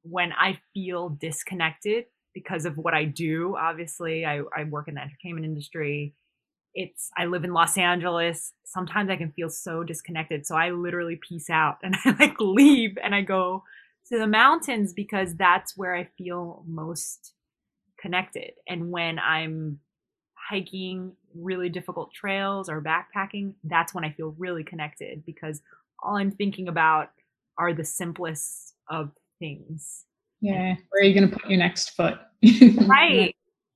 when 0.03 0.33
I 0.33 0.61
feel 0.75 1.11
disconnected 1.11 2.07
because 2.35 2.67
of 2.67 2.79
what 2.79 2.95
I 2.95 3.05
do, 3.07 3.57
obviously, 3.57 4.27
I, 4.27 4.43
I 4.57 4.65
work 4.65 4.89
in 4.89 4.95
the 4.97 5.03
entertainment 5.03 5.47
industry 5.47 6.15
it's 6.75 7.11
I 7.19 7.27
live 7.27 7.45
in 7.45 7.53
Los 7.53 7.79
Angeles. 7.79 8.53
Sometimes 8.65 9.11
I 9.11 9.17
can 9.17 9.33
feel 9.33 9.51
so 9.51 9.85
disconnected. 9.85 10.47
So 10.47 10.57
I 10.57 10.71
literally 10.71 11.17
peace 11.17 11.51
out 11.51 11.79
and 11.85 11.97
I 12.05 12.17
like 12.21 12.37
leave 12.41 12.99
and 13.03 13.15
I 13.15 13.23
go 13.23 13.65
to 14.09 14.19
the 14.19 14.27
mountains 14.27 14.93
because 14.93 15.37
that's 15.37 15.77
where 15.77 15.95
I 15.97 16.09
feel 16.19 16.65
most 16.69 17.35
connected. 18.01 18.53
And 18.69 18.91
when 18.91 19.19
I'm 19.19 19.81
hiking 20.35 21.13
really 21.35 21.69
difficult 21.69 22.13
trails 22.13 22.69
or 22.69 22.83
backpacking, 22.83 23.55
that's 23.65 23.95
when 23.95 24.05
I 24.05 24.13
feel 24.13 24.35
really 24.39 24.65
connected 24.65 25.25
because 25.25 25.61
all 26.03 26.17
I'm 26.17 26.31
thinking 26.31 26.69
about 26.69 27.11
are 27.59 27.73
the 27.75 27.85
simplest 27.85 28.75
of 28.89 29.11
things. 29.39 30.05
Yeah. 30.41 30.75
Where 30.91 31.03
are 31.03 31.05
you 31.05 31.15
going 31.15 31.31
to 31.31 31.37
put 31.37 31.49
your 31.51 31.59
next 31.59 31.91
foot? 31.91 32.19
right 32.87 33.35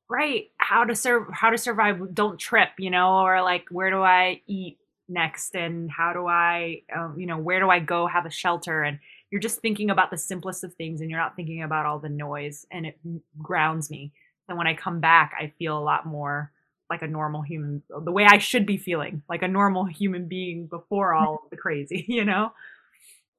right 0.08 0.50
how 0.58 0.84
to 0.84 0.94
serve 0.94 1.24
how 1.32 1.50
to 1.50 1.58
survive 1.58 2.14
don't 2.14 2.38
trip 2.38 2.68
you 2.78 2.90
know 2.90 3.18
or 3.20 3.42
like 3.42 3.64
where 3.70 3.90
do 3.90 4.02
i 4.02 4.40
eat 4.46 4.78
next 5.08 5.54
and 5.54 5.90
how 5.90 6.12
do 6.12 6.26
i 6.26 6.80
um, 6.94 7.14
you 7.18 7.26
know 7.26 7.38
where 7.38 7.60
do 7.60 7.70
i 7.70 7.78
go 7.78 8.06
have 8.06 8.26
a 8.26 8.30
shelter 8.30 8.82
and 8.82 8.98
you're 9.30 9.40
just 9.40 9.60
thinking 9.60 9.90
about 9.90 10.10
the 10.10 10.16
simplest 10.16 10.62
of 10.62 10.74
things 10.74 11.00
and 11.00 11.10
you're 11.10 11.18
not 11.18 11.37
thinking 11.37 11.62
about 11.62 11.87
all 11.87 11.98
the 11.98 12.08
noise 12.08 12.66
and 12.70 12.87
it 12.87 12.98
grounds 13.42 13.90
me 13.90 14.12
and 14.48 14.58
when 14.58 14.66
i 14.66 14.74
come 14.74 15.00
back 15.00 15.32
i 15.38 15.52
feel 15.58 15.76
a 15.76 15.80
lot 15.80 16.06
more 16.06 16.52
like 16.90 17.02
a 17.02 17.06
normal 17.06 17.42
human 17.42 17.82
the 18.04 18.12
way 18.12 18.26
i 18.26 18.38
should 18.38 18.66
be 18.66 18.76
feeling 18.76 19.22
like 19.28 19.42
a 19.42 19.48
normal 19.48 19.84
human 19.84 20.28
being 20.28 20.66
before 20.66 21.14
all 21.14 21.46
the 21.50 21.56
crazy 21.56 22.04
you 22.08 22.24
know 22.24 22.52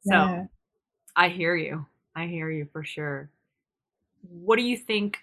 so 0.05 0.13
yeah. 0.13 0.45
i 1.15 1.29
hear 1.29 1.55
you 1.55 1.85
i 2.15 2.25
hear 2.25 2.49
you 2.49 2.67
for 2.71 2.83
sure 2.83 3.29
what 4.29 4.57
do 4.57 4.63
you 4.63 4.77
think 4.77 5.19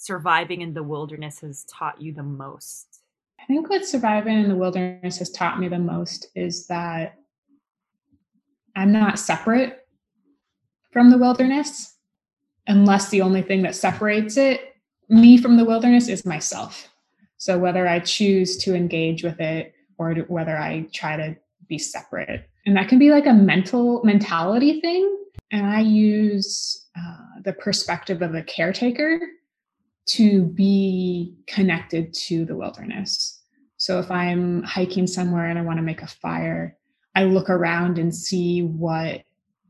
surviving 0.00 0.62
in 0.62 0.72
the 0.72 0.82
wilderness 0.82 1.40
has 1.40 1.64
taught 1.64 2.00
you 2.00 2.12
the 2.12 2.22
most? 2.22 3.00
I 3.38 3.44
think 3.46 3.68
what 3.68 3.84
surviving 3.84 4.38
in 4.38 4.48
the 4.48 4.56
wilderness 4.56 5.18
has 5.18 5.30
taught 5.30 5.60
me 5.60 5.68
the 5.68 5.78
most 5.78 6.28
is 6.34 6.66
that 6.68 7.18
I'm 8.76 8.92
not 8.92 9.18
separate 9.18 9.86
from 10.90 11.10
the 11.10 11.18
wilderness 11.18 11.96
unless 12.66 13.10
the 13.10 13.22
only 13.22 13.42
thing 13.42 13.62
that 13.62 13.74
separates 13.74 14.36
it 14.36 14.74
me 15.08 15.36
from 15.36 15.56
the 15.56 15.64
wilderness 15.64 16.08
is 16.08 16.24
myself. 16.24 16.88
So 17.36 17.58
whether 17.58 17.86
I 17.88 17.98
choose 18.00 18.56
to 18.58 18.74
engage 18.74 19.24
with 19.24 19.40
it 19.40 19.74
or 19.98 20.14
whether 20.14 20.56
I 20.56 20.86
try 20.92 21.16
to 21.16 21.36
be 21.70 21.78
separate. 21.78 22.50
And 22.66 22.76
that 22.76 22.88
can 22.88 22.98
be 22.98 23.10
like 23.10 23.24
a 23.24 23.32
mental 23.32 24.04
mentality 24.04 24.82
thing. 24.82 25.16
And 25.50 25.64
I 25.64 25.80
use 25.80 26.86
uh, 26.94 27.40
the 27.42 27.54
perspective 27.54 28.20
of 28.20 28.34
a 28.34 28.42
caretaker 28.42 29.18
to 30.08 30.42
be 30.42 31.34
connected 31.46 32.12
to 32.12 32.44
the 32.44 32.56
wilderness. 32.56 33.40
So 33.78 33.98
if 33.98 34.10
I'm 34.10 34.62
hiking 34.64 35.06
somewhere 35.06 35.46
and 35.46 35.58
I 35.58 35.62
want 35.62 35.78
to 35.78 35.82
make 35.82 36.02
a 36.02 36.06
fire, 36.06 36.76
I 37.14 37.24
look 37.24 37.48
around 37.48 37.98
and 37.98 38.14
see 38.14 38.60
what, 38.62 39.22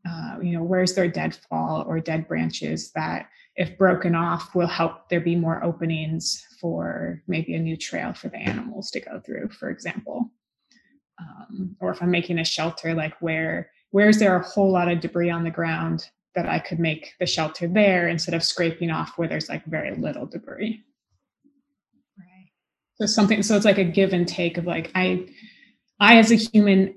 uh, 0.09 0.37
you 0.43 0.53
know, 0.53 0.65
where's 0.65 0.95
there 0.95 1.09
deadfall 1.09 1.85
or 1.87 2.01
dead 2.01 2.27
branches 2.27 2.91
that, 2.93 3.29
if 3.57 3.77
broken 3.77 4.15
off, 4.15 4.55
will 4.55 4.67
help 4.67 5.09
there 5.09 5.21
be 5.21 5.37
more 5.37 5.63
openings 5.63 6.47
for 6.61 7.23
maybe 7.27 7.55
a 7.55 7.59
new 7.59 7.77
trail 7.77 8.13
for 8.13 8.29
the 8.29 8.39
animals 8.39 8.91
to 8.93 9.01
go 9.01 9.21
through, 9.21 9.51
for 9.51 9.71
example. 9.71 10.31
Um, 11.21 11.77
or 11.81 11.91
if 11.91 12.03
I'm 12.03 12.11
making 12.11 12.39
a 12.39 12.45
shelter, 12.45 12.95
like 12.95 13.21
where 13.21 13.71
where's 13.91 14.19
there 14.19 14.37
a 14.37 14.43
whole 14.43 14.73
lot 14.73 14.91
of 14.91 15.01
debris 15.01 15.31
on 15.31 15.45
the 15.45 15.51
ground 15.51 16.09
that 16.35 16.47
I 16.47 16.59
could 16.59 16.79
make 16.79 17.15
the 17.19 17.27
shelter 17.27 17.67
there 17.67 18.09
instead 18.09 18.35
of 18.35 18.45
scraping 18.45 18.91
off 18.91 19.17
where 19.17 19.29
there's 19.29 19.49
like 19.49 19.65
very 19.67 19.95
little 19.97 20.27
debris. 20.27 20.83
Right. 22.19 22.51
So 22.95 23.07
something 23.07 23.43
so 23.43 23.57
it's 23.57 23.65
like 23.65 23.79
a 23.79 23.85
give 23.85 24.13
and 24.13 24.27
take 24.27 24.57
of 24.59 24.67
like 24.67 24.91
I 24.95 25.27
I 25.99 26.19
as 26.19 26.31
a 26.31 26.37
human 26.37 26.95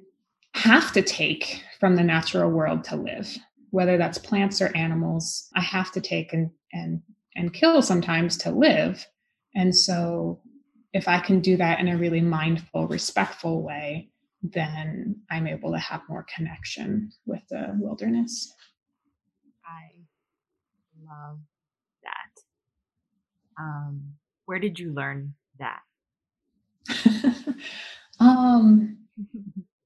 have 0.53 0.91
to 0.93 1.01
take 1.01 1.63
from 1.79 1.95
the 1.95 2.03
natural 2.03 2.51
world 2.51 2.83
to 2.85 2.95
live, 2.95 3.35
whether 3.71 3.97
that's 3.97 4.17
plants 4.17 4.61
or 4.61 4.75
animals. 4.77 5.49
I 5.55 5.61
have 5.61 5.91
to 5.93 6.01
take 6.01 6.31
and 6.31 6.51
and 6.71 7.01
and 7.35 7.53
kill 7.53 7.81
sometimes 7.81 8.37
to 8.37 8.51
live. 8.51 9.05
And 9.55 9.75
so 9.75 10.41
if 10.93 11.07
I 11.07 11.19
can 11.19 11.39
do 11.39 11.57
that 11.57 11.79
in 11.79 11.87
a 11.87 11.97
really 11.97 12.21
mindful, 12.21 12.87
respectful 12.87 13.63
way, 13.63 14.11
then 14.43 15.15
I'm 15.31 15.47
able 15.47 15.71
to 15.71 15.79
have 15.79 16.01
more 16.09 16.25
connection 16.35 17.11
with 17.25 17.41
the 17.49 17.75
wilderness. 17.79 18.53
I 19.65 20.03
love 21.01 21.39
that. 22.03 23.61
Um, 23.61 24.13
where 24.45 24.59
did 24.59 24.77
you 24.77 24.93
learn 24.93 25.33
that? 25.59 25.79
um, 28.19 28.97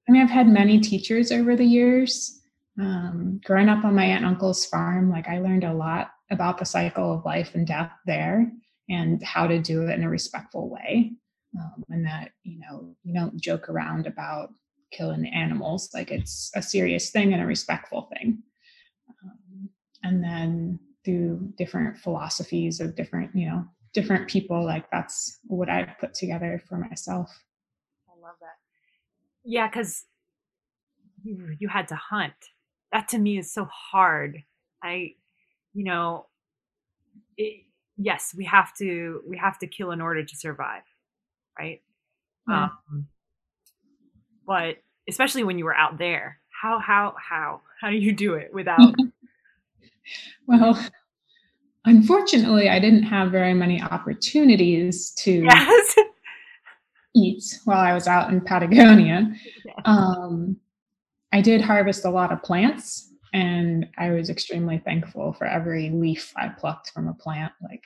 I 0.08 0.12
mean, 0.12 0.22
I've 0.22 0.30
had 0.30 0.48
many 0.48 0.80
teachers 0.80 1.30
over 1.30 1.54
the 1.54 1.64
years. 1.64 2.40
Um, 2.80 3.40
growing 3.44 3.68
up 3.68 3.84
on 3.84 3.94
my 3.94 4.04
aunt 4.04 4.24
and 4.24 4.34
uncle's 4.34 4.66
farm, 4.66 5.10
like 5.10 5.28
I 5.28 5.38
learned 5.38 5.64
a 5.64 5.72
lot 5.72 6.10
about 6.30 6.58
the 6.58 6.64
cycle 6.64 7.12
of 7.12 7.24
life 7.24 7.54
and 7.54 7.66
death 7.66 7.92
there 8.06 8.50
and 8.88 9.22
how 9.22 9.46
to 9.46 9.60
do 9.60 9.82
it 9.82 9.90
in 9.90 10.02
a 10.02 10.08
respectful 10.08 10.68
way. 10.68 11.12
Um, 11.58 11.84
and 11.88 12.04
that, 12.04 12.32
you 12.44 12.60
know, 12.60 12.94
you 13.02 13.14
don't 13.14 13.40
joke 13.40 13.68
around 13.68 14.06
about 14.06 14.50
killing 14.92 15.26
animals, 15.26 15.90
like 15.94 16.10
it's 16.10 16.50
a 16.54 16.62
serious 16.62 17.10
thing 17.10 17.32
and 17.32 17.42
a 17.42 17.46
respectful 17.46 18.08
thing. 18.12 18.42
Um, 19.24 19.70
and 20.02 20.22
then 20.22 20.78
through 21.04 21.52
different 21.56 21.98
philosophies 21.98 22.80
of 22.80 22.96
different, 22.96 23.34
you 23.34 23.46
know, 23.48 23.64
different 23.94 24.28
people, 24.28 24.64
like 24.64 24.90
that's 24.90 25.38
what 25.44 25.70
I've 25.70 25.98
put 25.98 26.14
together 26.14 26.62
for 26.68 26.76
myself. 26.76 27.30
I 28.08 28.20
love 28.20 28.36
that. 28.40 28.56
Yeah, 29.44 29.68
because 29.68 30.04
you, 31.22 31.56
you 31.58 31.68
had 31.68 31.88
to 31.88 31.96
hunt. 31.96 32.34
That 32.92 33.08
to 33.08 33.18
me 33.18 33.38
is 33.38 33.52
so 33.52 33.66
hard. 33.66 34.42
I, 34.82 35.14
you 35.72 35.84
know, 35.84 36.26
it, 37.36 37.64
yes, 37.96 38.34
we 38.36 38.44
have 38.44 38.74
to 38.78 39.22
we 39.28 39.36
have 39.36 39.58
to 39.58 39.66
kill 39.66 39.90
in 39.90 40.00
order 40.00 40.24
to 40.24 40.36
survive, 40.36 40.82
right? 41.58 41.82
Yeah. 42.48 42.68
Um, 42.90 43.06
but 44.46 44.76
especially 45.08 45.44
when 45.44 45.58
you 45.58 45.64
were 45.64 45.76
out 45.76 45.98
there, 45.98 46.38
how 46.50 46.78
how 46.78 47.14
how 47.18 47.60
how 47.80 47.90
do 47.90 47.96
you 47.96 48.12
do 48.12 48.34
it 48.34 48.52
without? 48.52 48.94
well, 50.46 50.78
unfortunately, 51.84 52.68
I 52.68 52.78
didn't 52.78 53.04
have 53.04 53.30
very 53.30 53.54
many 53.54 53.82
opportunities 53.82 55.10
to 55.18 55.32
yes. 55.44 55.96
eat 57.14 57.44
while 57.64 57.80
I 57.80 57.94
was 57.94 58.06
out 58.06 58.32
in 58.32 58.40
Patagonia. 58.40 59.32
Um, 59.84 60.56
I 61.32 61.40
did 61.40 61.60
harvest 61.60 62.04
a 62.04 62.10
lot 62.10 62.32
of 62.32 62.42
plants 62.42 63.08
and 63.32 63.86
I 63.98 64.10
was 64.10 64.30
extremely 64.30 64.78
thankful 64.78 65.32
for 65.32 65.46
every 65.46 65.90
leaf 65.90 66.32
I 66.36 66.48
plucked 66.48 66.90
from 66.90 67.08
a 67.08 67.14
plant. 67.14 67.52
Like 67.62 67.84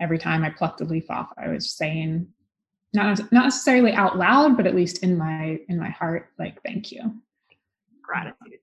every 0.00 0.18
time 0.18 0.44
I 0.44 0.50
plucked 0.50 0.80
a 0.80 0.84
leaf 0.84 1.10
off, 1.10 1.30
I 1.38 1.48
was 1.48 1.70
saying, 1.70 2.28
not 2.96 3.20
not 3.32 3.44
necessarily 3.44 3.92
out 3.92 4.18
loud, 4.18 4.56
but 4.56 4.66
at 4.66 4.74
least 4.74 5.02
in 5.02 5.16
my 5.16 5.60
in 5.68 5.78
my 5.78 5.90
heart, 5.90 6.30
like 6.38 6.60
thank 6.62 6.90
you, 6.90 7.14
gratitude. 8.02 8.58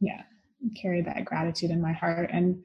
Yeah, 0.00 0.22
carry 0.74 1.02
that 1.02 1.24
gratitude 1.24 1.70
in 1.70 1.80
my 1.80 1.92
heart, 1.92 2.30
and 2.32 2.62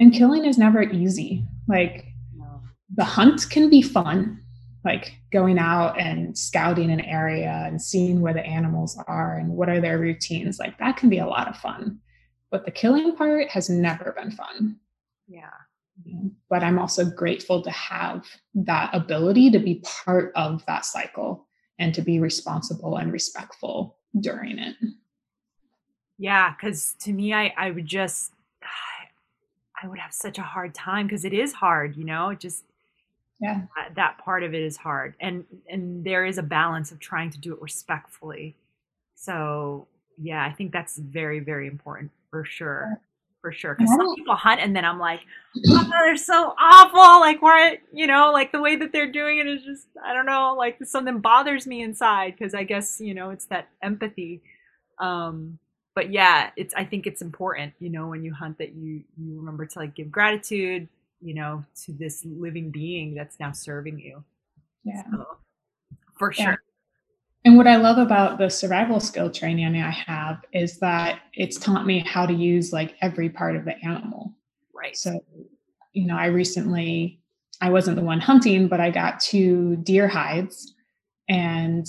and 0.00 0.12
killing 0.12 0.44
is 0.44 0.58
never 0.58 0.82
easy. 0.82 1.44
Like 1.68 2.06
no. 2.36 2.60
the 2.96 3.04
hunt 3.04 3.48
can 3.50 3.70
be 3.70 3.82
fun, 3.82 4.42
like 4.84 5.14
going 5.30 5.58
out 5.58 6.00
and 6.00 6.36
scouting 6.36 6.90
an 6.90 7.00
area 7.00 7.62
and 7.66 7.80
seeing 7.80 8.20
where 8.20 8.34
the 8.34 8.44
animals 8.44 8.98
are 9.06 9.36
and 9.36 9.50
what 9.50 9.68
are 9.68 9.80
their 9.80 9.98
routines. 9.98 10.58
Like 10.58 10.78
that 10.78 10.96
can 10.96 11.08
be 11.08 11.18
a 11.18 11.26
lot 11.26 11.46
of 11.46 11.56
fun 11.56 12.00
but 12.54 12.64
the 12.64 12.70
killing 12.70 13.16
part 13.16 13.48
has 13.48 13.68
never 13.68 14.14
been 14.16 14.30
fun. 14.30 14.76
Yeah. 15.26 15.50
But 16.50 16.62
I'm 16.62 16.78
also 16.78 17.04
grateful 17.04 17.62
to 17.62 17.70
have 17.70 18.26
that 18.54 18.90
ability 18.94 19.50
to 19.50 19.58
be 19.58 19.82
part 20.04 20.32
of 20.34 20.64
that 20.66 20.84
cycle 20.84 21.46
and 21.78 21.94
to 21.94 22.02
be 22.02 22.18
responsible 22.18 22.96
and 22.96 23.12
respectful 23.12 23.96
during 24.18 24.58
it. 24.58 24.76
Yeah, 26.18 26.54
because 26.54 26.94
to 27.00 27.12
me, 27.12 27.32
I, 27.32 27.52
I 27.56 27.70
would 27.70 27.86
just, 27.86 28.32
I 29.82 29.88
would 29.88 29.98
have 29.98 30.12
such 30.12 30.38
a 30.38 30.42
hard 30.42 30.74
time 30.74 31.06
because 31.06 31.24
it 31.24 31.32
is 31.32 31.52
hard, 31.52 31.96
you 31.96 32.04
know, 32.04 32.34
just 32.34 32.64
yeah. 33.40 33.62
that 33.96 34.18
part 34.18 34.42
of 34.42 34.54
it 34.54 34.62
is 34.62 34.76
hard. 34.76 35.14
And 35.20 35.44
and 35.68 36.04
there 36.04 36.24
is 36.24 36.38
a 36.38 36.42
balance 36.42 36.92
of 36.92 37.00
trying 37.00 37.30
to 37.30 37.38
do 37.38 37.52
it 37.52 37.60
respectfully. 37.60 38.56
So 39.16 39.88
yeah 40.18 40.44
i 40.44 40.52
think 40.52 40.72
that's 40.72 40.98
very 40.98 41.40
very 41.40 41.66
important 41.66 42.10
for 42.30 42.44
sure 42.44 43.00
for 43.44 43.52
sure 43.52 43.74
because 43.74 43.90
some 43.90 44.14
people 44.14 44.34
hunt 44.34 44.58
and 44.58 44.74
then 44.74 44.86
i'm 44.86 44.98
like 44.98 45.20
oh 45.68 45.86
they're 45.90 46.16
so 46.16 46.54
awful 46.58 47.20
like 47.20 47.42
why 47.42 47.78
you 47.92 48.06
know 48.06 48.32
like 48.32 48.52
the 48.52 48.60
way 48.60 48.74
that 48.74 48.90
they're 48.90 49.12
doing 49.12 49.38
it 49.38 49.46
is 49.46 49.62
just 49.62 49.86
i 50.02 50.14
don't 50.14 50.24
know 50.24 50.54
like 50.56 50.78
something 50.82 51.18
bothers 51.18 51.66
me 51.66 51.82
inside 51.82 52.34
because 52.36 52.54
i 52.54 52.64
guess 52.64 53.00
you 53.00 53.12
know 53.12 53.28
it's 53.28 53.44
that 53.46 53.68
empathy. 53.82 54.40
Um 54.98 55.58
but 55.94 56.10
yeah 56.10 56.52
it's 56.56 56.72
i 56.74 56.84
think 56.84 57.06
it's 57.06 57.20
important 57.20 57.74
you 57.80 57.90
know 57.90 58.08
when 58.08 58.24
you 58.24 58.32
hunt 58.32 58.56
that 58.56 58.74
you 58.74 59.02
you 59.18 59.36
remember 59.36 59.66
to 59.66 59.78
like 59.78 59.94
give 59.94 60.10
gratitude 60.10 60.88
you 61.20 61.34
know 61.34 61.64
to 61.84 61.92
this 61.92 62.24
living 62.24 62.70
being 62.70 63.14
that's 63.14 63.40
now 63.40 63.50
serving 63.52 63.98
you. 63.98 64.22
Yeah. 64.84 65.02
So, 65.10 65.26
for 66.18 66.32
yeah. 66.36 66.56
And 67.44 67.56
what 67.56 67.66
I 67.66 67.76
love 67.76 67.98
about 67.98 68.38
the 68.38 68.48
survival 68.48 69.00
skill 69.00 69.30
training 69.30 69.76
I 69.76 69.90
have 69.90 70.42
is 70.52 70.78
that 70.78 71.20
it's 71.34 71.58
taught 71.58 71.86
me 71.86 71.98
how 72.00 72.24
to 72.24 72.32
use 72.32 72.72
like 72.72 72.96
every 73.02 73.28
part 73.28 73.56
of 73.56 73.64
the 73.64 73.76
animal. 73.84 74.32
Right. 74.74 74.96
So, 74.96 75.22
you 75.92 76.06
know, 76.06 76.16
I 76.16 76.26
recently, 76.26 77.20
I 77.60 77.70
wasn't 77.70 77.96
the 77.96 78.02
one 78.02 78.20
hunting, 78.20 78.66
but 78.66 78.80
I 78.80 78.90
got 78.90 79.20
two 79.20 79.76
deer 79.76 80.08
hides 80.08 80.74
and 81.28 81.86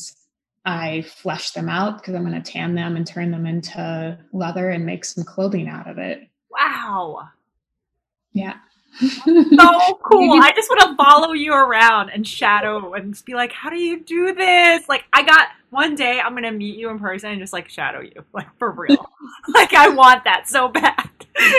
I 0.65 1.03
fleshed 1.03 1.55
them 1.55 1.69
out 1.69 1.99
because 1.99 2.15
I'm 2.15 2.25
going 2.27 2.41
to 2.41 2.51
tan 2.51 2.75
them 2.75 2.97
and 2.97 3.07
turn 3.07 3.31
them 3.31 3.45
into 3.45 4.17
leather 4.33 4.69
and 4.69 4.85
make 4.85 5.05
some 5.05 5.23
clothing 5.23 5.69
out 5.69 5.89
of 5.89 5.97
it. 5.99 6.27
Wow. 6.49 7.29
Yeah. 8.33 8.55
So 8.99 9.99
cool. 10.03 10.39
I 10.41 10.51
just 10.55 10.69
want 10.69 10.81
to 10.81 10.95
follow 11.03 11.34
you 11.34 11.53
around 11.53 12.10
and 12.10 12.27
shadow 12.27 12.93
and 12.93 13.19
be 13.25 13.34
like, 13.34 13.51
how 13.51 13.69
do 13.69 13.77
you 13.77 14.01
do 14.01 14.34
this? 14.34 14.88
Like, 14.88 15.05
I 15.13 15.23
got 15.23 15.49
one 15.69 15.95
day 15.95 16.19
I'm 16.19 16.34
going 16.34 16.43
to 16.43 16.51
meet 16.51 16.77
you 16.77 16.89
in 16.89 16.99
person 16.99 17.31
and 17.31 17.39
just 17.39 17.53
like 17.53 17.69
shadow 17.69 18.01
you, 18.01 18.23
like 18.34 18.47
for 18.58 18.71
real. 18.71 19.12
like, 19.53 19.73
I 19.73 19.89
want 19.89 20.23
that 20.23 20.47
so 20.47 20.67
bad. 20.67 21.10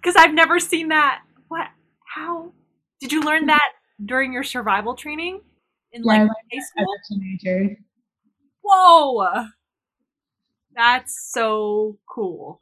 Because 0.00 0.14
I've 0.14 0.32
never 0.32 0.60
seen 0.60 0.88
that. 0.88 1.22
What? 1.48 1.66
How? 2.06 2.52
Did 3.00 3.12
you 3.12 3.20
learn 3.20 3.46
that 3.46 3.72
during 4.06 4.32
your 4.32 4.44
survival 4.44 4.94
training 4.94 5.40
in 5.92 6.02
like 6.02 6.20
high 6.20 6.60
school? 6.60 6.94
As 6.94 7.10
a 7.10 7.14
teenager. 7.14 7.76
Whoa. 8.62 9.46
That's 10.74 11.30
so 11.32 11.98
cool 12.08 12.60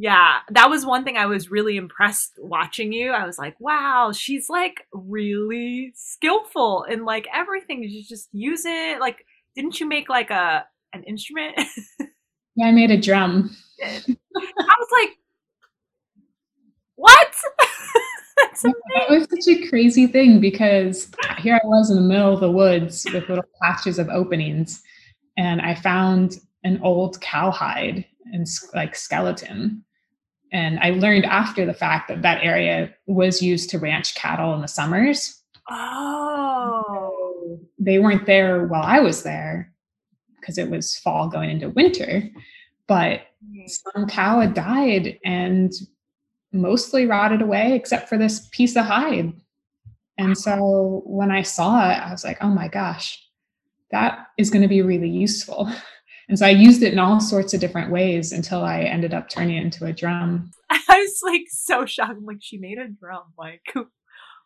yeah, 0.00 0.38
that 0.50 0.70
was 0.70 0.86
one 0.86 1.02
thing 1.02 1.16
I 1.16 1.26
was 1.26 1.50
really 1.50 1.76
impressed 1.76 2.34
watching 2.38 2.92
you. 2.92 3.10
I 3.10 3.26
was 3.26 3.36
like, 3.36 3.56
wow, 3.58 4.12
she's 4.14 4.48
like 4.48 4.86
really 4.92 5.92
skillful 5.96 6.84
in 6.84 7.04
like 7.04 7.26
everything. 7.34 7.82
You 7.82 8.04
just 8.04 8.28
use 8.30 8.64
it. 8.64 9.00
Like, 9.00 9.26
didn't 9.56 9.80
you 9.80 9.86
make 9.86 10.08
like 10.08 10.30
a 10.30 10.64
an 10.92 11.02
instrument? 11.02 11.56
yeah, 12.54 12.66
I 12.66 12.70
made 12.70 12.92
a 12.92 13.00
drum. 13.00 13.50
I 13.84 14.04
was 14.06 14.88
like, 14.92 15.16
what? 16.94 17.34
yeah, 18.64 18.72
that 18.94 19.10
was 19.10 19.26
such 19.28 19.52
a 19.52 19.68
crazy 19.68 20.06
thing 20.06 20.40
because 20.40 21.10
here 21.38 21.56
I 21.60 21.66
was 21.66 21.90
in 21.90 21.96
the 21.96 22.02
middle 22.02 22.34
of 22.34 22.38
the 22.38 22.52
woods 22.52 23.04
with 23.12 23.28
little 23.28 23.44
patches 23.60 23.98
of 23.98 24.08
openings, 24.10 24.80
and 25.36 25.60
I 25.60 25.74
found 25.74 26.36
an 26.62 26.80
old 26.84 27.20
cowhide 27.20 28.04
and 28.32 28.46
like 28.74 28.94
skeleton 28.94 29.84
and 30.52 30.78
I 30.80 30.90
learned 30.90 31.26
after 31.26 31.66
the 31.66 31.74
fact 31.74 32.08
that 32.08 32.22
that 32.22 32.42
area 32.42 32.94
was 33.06 33.42
used 33.42 33.70
to 33.70 33.78
ranch 33.78 34.14
cattle 34.14 34.54
in 34.54 34.62
the 34.62 34.68
summers. 34.68 35.42
Oh. 35.70 37.60
they 37.78 37.98
weren't 37.98 38.24
there 38.24 38.66
while 38.66 38.82
I 38.82 39.00
was 39.00 39.22
there 39.22 39.70
because 40.40 40.56
it 40.56 40.70
was 40.70 40.96
fall 40.96 41.28
going 41.28 41.50
into 41.50 41.68
winter. 41.68 42.22
But 42.86 43.20
mm-hmm. 43.44 43.66
some 43.66 44.08
cow 44.08 44.40
had 44.40 44.54
died 44.54 45.18
and 45.24 45.72
mostly 46.52 47.04
rotted 47.04 47.42
away 47.42 47.74
except 47.74 48.08
for 48.08 48.16
this 48.16 48.48
piece 48.52 48.76
of 48.76 48.86
hide. 48.86 49.32
And 50.16 50.36
so 50.36 51.02
when 51.04 51.30
I 51.30 51.42
saw 51.42 51.90
it, 51.90 51.94
I 51.94 52.10
was 52.10 52.24
like, 52.24 52.38
oh 52.40 52.48
my 52.48 52.68
gosh, 52.68 53.22
that 53.90 54.26
is 54.38 54.50
going 54.50 54.62
to 54.62 54.68
be 54.68 54.82
really 54.82 55.10
useful. 55.10 55.70
And 56.28 56.38
so 56.38 56.44
I 56.44 56.50
used 56.50 56.82
it 56.82 56.92
in 56.92 56.98
all 56.98 57.20
sorts 57.20 57.54
of 57.54 57.60
different 57.60 57.90
ways 57.90 58.32
until 58.32 58.62
I 58.62 58.82
ended 58.82 59.14
up 59.14 59.30
turning 59.30 59.56
it 59.56 59.62
into 59.62 59.86
a 59.86 59.92
drum. 59.92 60.50
I 60.70 60.82
was 60.88 61.20
like 61.22 61.46
so 61.48 61.86
shocked. 61.86 62.12
I'm 62.18 62.26
like, 62.26 62.38
she 62.40 62.58
made 62.58 62.78
a 62.78 62.86
drum. 62.86 63.22
Like, 63.38 63.62
who, 63.72 63.86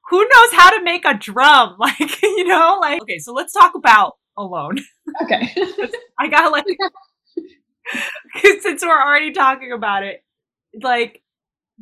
who 0.09 0.29
knows 0.29 0.53
how 0.53 0.71
to 0.71 0.85
make 0.85 1.05
a 1.05 1.15
drum? 1.15 1.77
Like, 1.79 2.23
you 2.23 2.45
know, 2.45 2.79
like, 2.81 3.03
okay, 3.03 3.19
so 3.19 3.33
let's 3.33 3.53
talk 3.53 3.75
about 3.75 4.17
alone. 4.37 4.79
Okay. 5.23 5.53
I 6.21 6.29
got 6.29 6.53
like, 6.53 6.65
since 8.61 8.83
we're 8.83 9.03
already 9.03 9.33
talking 9.33 9.73
about 9.73 10.05
it, 10.05 10.23
like, 10.81 11.21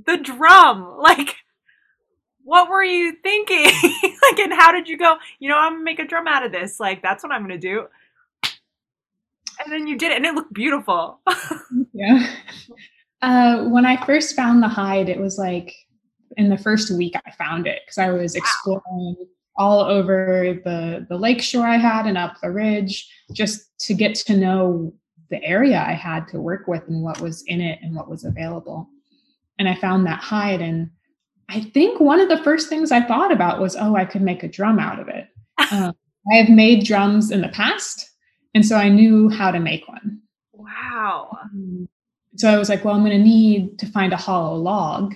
the 0.06 0.16
drum, 0.16 0.96
like, 0.98 1.36
what 2.42 2.70
were 2.70 2.82
you 2.82 3.16
thinking? 3.22 3.64
like, 3.64 4.38
and 4.38 4.52
how 4.54 4.72
did 4.72 4.88
you 4.88 4.96
go, 4.96 5.16
you 5.38 5.50
know, 5.50 5.58
I'm 5.58 5.74
gonna 5.74 5.84
make 5.84 5.98
a 5.98 6.06
drum 6.06 6.26
out 6.26 6.46
of 6.46 6.52
this? 6.52 6.80
Like, 6.80 7.02
that's 7.02 7.22
what 7.22 7.32
I'm 7.32 7.42
gonna 7.42 7.58
do 7.58 7.86
and 9.62 9.72
then 9.72 9.86
you 9.86 9.96
did 9.96 10.12
it, 10.12 10.16
and 10.16 10.26
it 10.26 10.34
looked 10.34 10.52
beautiful. 10.52 11.20
yeah. 11.92 12.26
Uh, 13.22 13.64
when 13.64 13.84
I 13.84 14.04
first 14.04 14.34
found 14.34 14.62
the 14.62 14.68
hide, 14.68 15.08
it 15.08 15.20
was 15.20 15.38
like 15.38 15.74
in 16.36 16.48
the 16.48 16.58
first 16.58 16.90
week 16.90 17.14
I 17.26 17.30
found 17.32 17.66
it 17.66 17.80
because 17.84 17.98
I 17.98 18.10
was 18.10 18.34
exploring 18.34 19.16
wow. 19.18 19.26
all 19.58 19.80
over 19.80 20.58
the 20.64 21.06
the 21.08 21.18
lake 21.18 21.42
shore 21.42 21.66
I 21.66 21.76
had 21.76 22.06
and 22.06 22.16
up 22.16 22.36
the 22.40 22.50
ridge 22.50 23.08
just 23.32 23.68
to 23.80 23.94
get 23.94 24.14
to 24.14 24.36
know 24.36 24.94
the 25.28 25.42
area 25.44 25.84
I 25.86 25.92
had 25.92 26.28
to 26.28 26.40
work 26.40 26.66
with 26.66 26.82
and 26.88 27.02
what 27.02 27.20
was 27.20 27.42
in 27.46 27.60
it 27.60 27.78
and 27.82 27.94
what 27.94 28.08
was 28.08 28.24
available. 28.24 28.88
And 29.58 29.68
I 29.68 29.74
found 29.74 30.06
that 30.06 30.20
hide 30.20 30.60
and 30.60 30.90
I 31.50 31.60
think 31.60 32.00
one 32.00 32.20
of 32.20 32.28
the 32.28 32.42
first 32.42 32.68
things 32.68 32.92
I 32.92 33.02
thought 33.02 33.32
about 33.32 33.60
was, 33.60 33.74
oh, 33.74 33.96
I 33.96 34.04
could 34.04 34.22
make 34.22 34.44
a 34.44 34.48
drum 34.48 34.78
out 34.78 35.00
of 35.00 35.08
it. 35.08 35.26
Um, 35.72 35.94
I 36.32 36.36
have 36.36 36.48
made 36.48 36.84
drums 36.84 37.30
in 37.30 37.42
the 37.42 37.48
past, 37.48 38.09
and 38.54 38.64
so 38.64 38.76
I 38.76 38.88
knew 38.88 39.28
how 39.28 39.50
to 39.50 39.60
make 39.60 39.86
one. 39.88 40.20
Wow. 40.52 41.38
So 42.36 42.48
I 42.48 42.58
was 42.58 42.68
like, 42.68 42.84
well, 42.84 42.94
I'm 42.94 43.04
going 43.04 43.16
to 43.16 43.22
need 43.22 43.78
to 43.78 43.86
find 43.86 44.12
a 44.12 44.16
hollow 44.16 44.56
log 44.56 45.14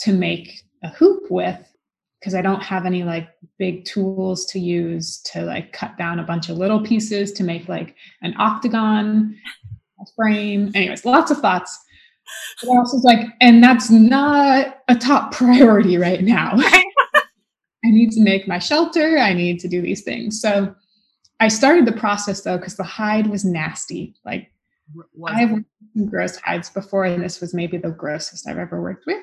to 0.00 0.12
make 0.12 0.62
a 0.82 0.88
hoop 0.88 1.30
with 1.30 1.58
because 2.20 2.34
I 2.34 2.42
don't 2.42 2.62
have 2.62 2.86
any 2.86 3.04
like 3.04 3.28
big 3.58 3.84
tools 3.84 4.44
to 4.46 4.58
use 4.58 5.20
to 5.32 5.42
like 5.42 5.72
cut 5.72 5.96
down 5.98 6.18
a 6.18 6.24
bunch 6.24 6.48
of 6.48 6.56
little 6.56 6.80
pieces 6.80 7.32
to 7.32 7.44
make 7.44 7.68
like 7.68 7.94
an 8.22 8.34
octagon 8.38 9.36
frame. 10.16 10.70
Anyways, 10.74 11.04
lots 11.04 11.30
of 11.30 11.38
thoughts. 11.38 11.78
But 12.62 12.70
I 12.70 12.78
was 12.78 13.02
like, 13.04 13.26
and 13.40 13.62
that's 13.62 13.90
not 13.90 14.78
a 14.88 14.94
top 14.94 15.32
priority 15.34 15.96
right 15.96 16.22
now. 16.22 16.52
I 16.56 17.90
need 17.90 18.10
to 18.12 18.20
make 18.20 18.48
my 18.48 18.58
shelter. 18.58 19.18
I 19.18 19.32
need 19.32 19.60
to 19.60 19.68
do 19.68 19.80
these 19.80 20.02
things. 20.02 20.40
So 20.40 20.74
I 21.40 21.48
started 21.48 21.86
the 21.86 21.92
process 21.92 22.42
though, 22.42 22.56
because 22.56 22.76
the 22.76 22.84
hide 22.84 23.28
was 23.28 23.44
nasty. 23.44 24.14
Like 24.24 24.50
I've 25.26 25.50
worked 25.50 25.66
with 25.94 26.10
gross 26.10 26.36
hides 26.36 26.70
before, 26.70 27.04
and 27.04 27.22
this 27.22 27.40
was 27.40 27.54
maybe 27.54 27.78
the 27.78 27.90
grossest 27.90 28.48
I've 28.48 28.58
ever 28.58 28.80
worked 28.80 29.06
with, 29.06 29.22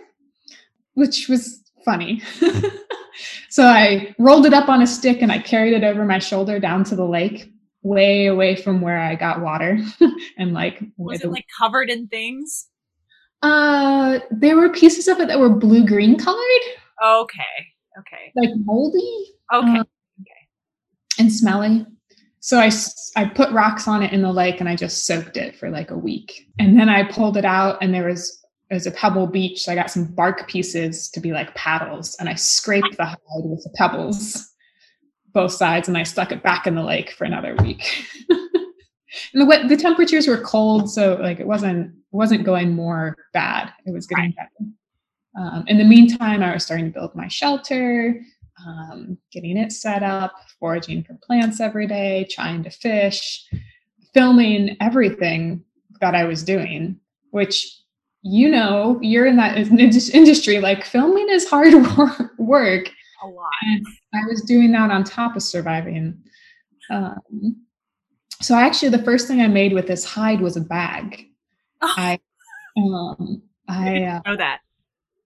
which 0.94 1.28
was 1.28 1.64
funny. 1.84 2.22
so 3.50 3.64
I 3.64 4.14
rolled 4.20 4.46
it 4.46 4.54
up 4.54 4.70
on 4.70 4.82
a 4.82 4.88
stick 4.88 5.22
and 5.22 5.32
I 5.32 5.40
carried 5.40 5.74
it 5.74 5.84
over 5.84 6.06
my 6.06 6.20
shoulder 6.20 6.60
down 6.60 6.84
to 6.86 6.96
the 6.96 7.06
lake, 7.06 7.52
way 7.84 8.28
away 8.28 8.56
from 8.56 8.82
where 8.82 9.00
I 9.00 9.16
got 9.16 9.42
water. 9.42 9.78
and 10.38 10.54
like 10.54 10.84
was 10.98 11.22
it 11.22 11.32
like 11.32 11.46
covered 11.58 11.90
in 11.90 12.08
things? 12.08 12.68
Uh 13.42 14.20
there 14.32 14.58
were 14.58 14.70
pieces 14.70 15.08
of 15.08 15.20
it 15.20 15.28
that 15.28 15.40
were 15.40 15.50
blue 15.50 15.86
green 15.86 16.18
colored. 16.18 16.62
Okay. 17.04 17.44
Okay. 18.00 18.32
Like 18.36 18.50
moldy. 18.64 19.26
Okay. 19.54 19.78
Uh, 19.78 19.84
okay. 20.22 21.20
And 21.20 21.32
smelly. 21.32 21.86
So 22.46 22.60
I, 22.60 22.70
I 23.16 23.26
put 23.26 23.52
rocks 23.52 23.88
on 23.88 24.04
it 24.04 24.14
in 24.14 24.22
the 24.22 24.32
lake 24.32 24.60
and 24.60 24.70
I 24.70 24.76
just 24.76 25.08
soaked 25.08 25.36
it 25.36 25.56
for 25.56 25.72
like 25.72 25.90
a 25.90 25.98
week. 25.98 26.48
And 26.60 26.80
then 26.80 26.90
I 26.90 27.12
pulled 27.12 27.38
it 27.38 27.44
out 27.44 27.80
and 27.82 27.92
there 27.92 28.08
was 28.08 28.40
it 28.70 28.76
was 28.76 28.86
a 28.86 28.92
pebble 28.92 29.26
beach. 29.26 29.64
So 29.64 29.72
I 29.72 29.76
got 29.76 29.90
some 29.90 30.06
bark 30.06 30.48
pieces 30.48 31.10
to 31.10 31.20
be 31.20 31.32
like 31.32 31.56
paddles 31.56 32.16
and 32.20 32.30
I 32.30 32.36
scraped 32.36 32.98
the 32.98 33.06
hide 33.06 33.18
with 33.46 33.64
the 33.64 33.72
pebbles, 33.74 34.48
both 35.34 35.54
sides, 35.54 35.88
and 35.88 35.98
I 35.98 36.04
stuck 36.04 36.32
it 36.32 36.44
back 36.44 36.68
in 36.68 36.76
the 36.76 36.84
lake 36.84 37.14
for 37.14 37.24
another 37.24 37.56
week. 37.56 38.06
and 38.30 39.42
the 39.42 39.66
the 39.68 39.76
temperatures 39.76 40.28
were 40.28 40.38
cold, 40.38 40.88
so 40.92 41.18
like 41.20 41.40
it 41.40 41.48
wasn't 41.48 41.88
it 41.88 41.96
wasn't 42.16 42.46
going 42.46 42.76
more 42.76 43.18
bad. 43.34 43.74
It 43.88 43.92
was 43.92 44.06
getting 44.06 44.36
better. 44.38 44.70
Um, 45.36 45.64
in 45.66 45.80
the 45.80 45.84
meantime, 45.84 46.44
I 46.44 46.54
was 46.54 46.64
starting 46.64 46.94
to 46.94 47.00
build 47.00 47.16
my 47.16 47.28
shelter, 47.28 48.22
um, 48.66 49.18
getting 49.32 49.58
it 49.58 49.72
set 49.72 50.04
up, 50.04 50.34
foraging 50.60 51.04
for 51.04 51.18
plants 51.24 51.60
every 51.60 51.88
day, 51.88 52.28
trying 52.30 52.64
to 52.64 52.70
fish, 52.70 53.46
filming 54.14 54.78
everything 54.80 55.64
that 56.02 56.16
I 56.16 56.26
was 56.26 56.44
doing, 56.44 57.00
which 57.32 57.82
you 58.28 58.50
know, 58.50 59.00
you're 59.04 59.28
in 59.28 59.38
that 59.38 59.56
industry, 60.14 60.60
like 60.60 60.84
filming 60.84 61.30
is 61.30 61.48
hard 61.48 61.74
work. 62.40 62.90
A 63.24 63.28
lot. 63.28 63.52
And 63.62 63.86
I 64.14 64.28
was 64.28 64.42
doing 64.42 64.72
that 64.72 64.90
on 64.90 65.04
top 65.04 65.36
of 65.36 65.44
surviving. 65.44 66.22
Um, 66.90 67.56
so 68.42 68.56
actually, 68.56 68.90
the 68.90 69.04
first 69.04 69.28
thing 69.28 69.42
I 69.42 69.48
made 69.48 69.74
with 69.74 69.88
this 69.88 70.04
hide 70.04 70.42
was 70.42 70.58
a 70.58 70.62
bag. 70.62 71.28
Oh. 71.82 71.94
I, 71.98 72.20
um, 72.78 73.44
I 73.70 74.04
uh, 74.04 74.22
know 74.26 74.38
that. 74.38 74.60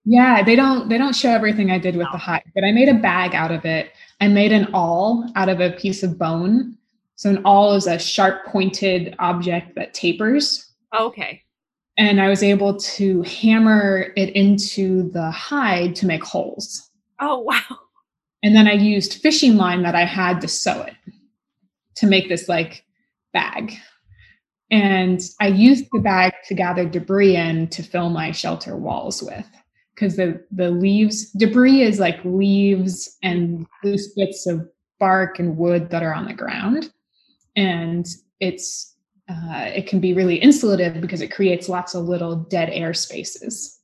Yeah, 0.05 0.43
they 0.43 0.55
don't 0.55 0.89
they 0.89 0.97
don't 0.97 1.15
show 1.15 1.29
everything 1.31 1.71
I 1.71 1.77
did 1.77 1.95
with 1.95 2.07
the 2.12 2.17
hide, 2.17 2.43
but 2.55 2.63
I 2.63 2.71
made 2.71 2.89
a 2.89 2.93
bag 2.93 3.35
out 3.35 3.51
of 3.51 3.65
it. 3.65 3.91
I 4.21 4.27
made 4.27 4.51
an 4.51 4.67
awl 4.73 5.29
out 5.35 5.49
of 5.49 5.59
a 5.59 5.71
piece 5.71 6.03
of 6.03 6.17
bone. 6.17 6.77
So 7.15 7.29
an 7.29 7.41
awl 7.43 7.73
is 7.73 7.85
a 7.85 7.99
sharp 7.99 8.45
pointed 8.45 9.15
object 9.19 9.75
that 9.75 9.93
tapers. 9.93 10.65
Oh, 10.93 11.07
okay 11.07 11.43
and 11.99 12.21
I 12.21 12.29
was 12.29 12.41
able 12.41 12.77
to 12.77 13.21
hammer 13.23 14.13
it 14.15 14.29
into 14.29 15.12
the 15.12 15.29
hide 15.29 15.97
to 15.97 16.05
make 16.05 16.23
holes. 16.23 16.89
Oh, 17.19 17.39
wow. 17.45 17.77
And 18.41 18.55
then 18.55 18.67
I 18.67 18.73
used 18.73 19.21
fishing 19.21 19.57
line 19.57 19.83
that 19.83 19.95
I 19.95 20.05
had 20.05 20.39
to 20.41 20.47
sew 20.47 20.81
it 20.83 20.95
to 21.97 22.07
make 22.07 22.29
this 22.29 22.47
like 22.47 22.85
bag. 23.33 23.73
And 24.71 25.19
I 25.41 25.47
used 25.47 25.88
the 25.91 25.99
bag 25.99 26.31
to 26.47 26.53
gather 26.53 26.88
debris 26.88 27.35
in 27.35 27.67
to 27.69 27.83
fill 27.83 28.09
my 28.09 28.31
shelter 28.31 28.77
walls 28.77 29.21
with. 29.21 29.45
Because 29.99 30.15
the, 30.15 30.41
the 30.51 30.71
leaves, 30.71 31.29
debris 31.31 31.81
is 31.81 31.99
like 31.99 32.23
leaves 32.23 33.17
and 33.21 33.67
loose 33.83 34.13
bits 34.13 34.47
of 34.47 34.65
bark 34.97 35.39
and 35.39 35.57
wood 35.57 35.89
that 35.89 36.03
are 36.03 36.13
on 36.13 36.25
the 36.25 36.33
ground. 36.33 36.93
And 37.57 38.07
it's 38.39 38.95
uh, 39.29 39.69
it 39.75 39.88
can 39.88 39.99
be 39.99 40.13
really 40.13 40.39
insulative 40.39 41.01
because 41.01 41.21
it 41.21 41.31
creates 41.31 41.69
lots 41.69 41.93
of 41.93 42.05
little 42.05 42.35
dead 42.35 42.69
air 42.71 42.93
spaces. 42.93 43.79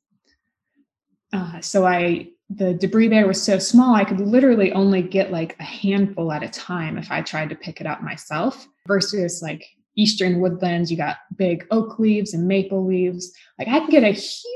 Uh, 1.33 1.59
so 1.61 1.85
I 1.85 2.29
the 2.49 2.73
debris 2.75 3.07
there 3.07 3.27
was 3.27 3.41
so 3.41 3.57
small 3.57 3.95
I 3.95 4.05
could 4.05 4.19
literally 4.19 4.71
only 4.71 5.01
get 5.01 5.31
like 5.31 5.55
a 5.59 5.63
handful 5.63 6.31
at 6.31 6.43
a 6.43 6.49
time 6.49 6.97
if 6.97 7.11
I 7.11 7.21
tried 7.21 7.49
to 7.49 7.55
pick 7.55 7.81
it 7.81 7.87
up 7.87 8.03
myself 8.03 8.67
versus 8.87 9.41
like 9.41 9.65
eastern 9.97 10.39
woodlands 10.39 10.91
you 10.91 10.97
got 10.97 11.17
big 11.35 11.65
oak 11.71 11.97
leaves 11.97 12.35
and 12.35 12.47
maple 12.47 12.85
leaves 12.85 13.33
like 13.57 13.67
I 13.67 13.79
can 13.79 13.89
get 13.89 14.03
a 14.03 14.11
huge 14.11 14.54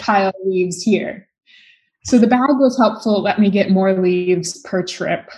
pile 0.00 0.28
of 0.28 0.34
leaves 0.44 0.82
here. 0.82 1.28
So 2.04 2.18
the 2.18 2.26
bag 2.26 2.50
was 2.50 2.78
helpful 2.78 3.18
it 3.18 3.22
let 3.22 3.38
me 3.38 3.50
get 3.50 3.70
more 3.70 3.92
leaves 3.92 4.60
per 4.62 4.82
trip. 4.82 5.30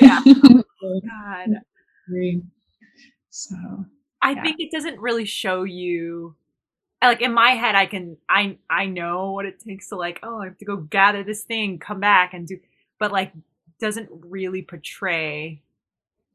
Yeah. 0.00 0.20
Oh, 0.84 1.00
God. 1.00 1.62
so 3.30 3.56
I 4.22 4.32
yeah. 4.32 4.42
think 4.42 4.56
it 4.60 4.70
doesn't 4.70 5.00
really 5.00 5.24
show 5.24 5.64
you 5.64 6.36
like 7.02 7.22
in 7.22 7.32
my 7.32 7.52
head 7.52 7.74
I 7.74 7.86
can 7.86 8.18
I 8.28 8.58
I 8.70 8.86
know 8.86 9.32
what 9.32 9.46
it 9.46 9.58
takes 9.58 9.88
to 9.88 9.96
like, 9.96 10.20
oh, 10.22 10.42
I 10.42 10.44
have 10.44 10.58
to 10.58 10.64
go 10.64 10.76
gather 10.76 11.24
this 11.24 11.42
thing, 11.42 11.78
come 11.78 11.98
back 11.98 12.34
and 12.34 12.46
do 12.46 12.58
but 13.00 13.10
like 13.10 13.32
doesn't 13.80 14.08
really 14.12 14.62
portray 14.62 15.62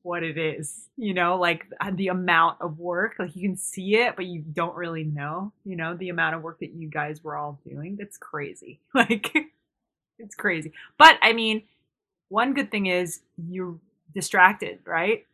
what 0.04 0.24
it 0.24 0.38
is, 0.38 0.88
you 0.98 1.14
know, 1.14 1.38
like 1.38 1.66
uh, 1.80 1.92
the 1.94 2.08
amount 2.08 2.60
of 2.62 2.80
work. 2.80 3.16
Like 3.20 3.36
you 3.36 3.48
can 3.48 3.58
see 3.58 3.96
it, 3.98 4.16
but 4.16 4.26
you 4.26 4.42
don't 4.54 4.76
really 4.76 5.04
know, 5.04 5.52
you 5.66 5.76
know, 5.76 5.96
the 5.96 6.10
amount 6.10 6.36
of 6.36 6.42
work 6.42 6.60
that 6.60 6.74
you 6.74 6.90
guys 6.90 7.24
were 7.24 7.36
all 7.36 7.60
doing. 7.68 7.96
That's 7.98 8.18
crazy. 8.18 8.80
Like 8.94 9.34
it's 10.20 10.36
crazy. 10.36 10.72
But 10.98 11.18
I 11.22 11.34
mean, 11.34 11.64
one 12.30 12.54
good 12.54 12.70
thing 12.70 12.86
is 12.86 13.22
you're 13.38 13.80
distracted, 14.14 14.80
right? 14.86 15.26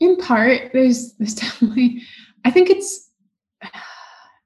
in 0.00 0.16
part 0.16 0.70
there's 0.72 1.14
there's 1.14 1.34
definitely 1.34 2.02
i 2.44 2.50
think 2.50 2.70
it's 2.70 3.10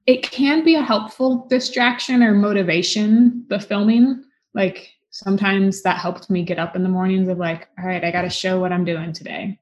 it 0.05 0.23
can 0.23 0.65
be 0.65 0.75
a 0.75 0.81
helpful 0.81 1.47
distraction 1.49 2.23
or 2.23 2.33
motivation 2.33 3.45
the 3.49 3.59
filming 3.59 4.23
like 4.53 4.92
sometimes 5.13 5.81
that 5.83 5.97
helped 5.97 6.29
me 6.29 6.43
get 6.43 6.59
up 6.59 6.75
in 6.75 6.83
the 6.83 6.89
mornings 6.89 7.29
of 7.29 7.37
like 7.37 7.69
all 7.79 7.85
right 7.85 8.03
i 8.03 8.11
got 8.11 8.23
to 8.23 8.29
show 8.29 8.59
what 8.59 8.71
i'm 8.71 8.85
doing 8.85 9.13
today 9.13 9.57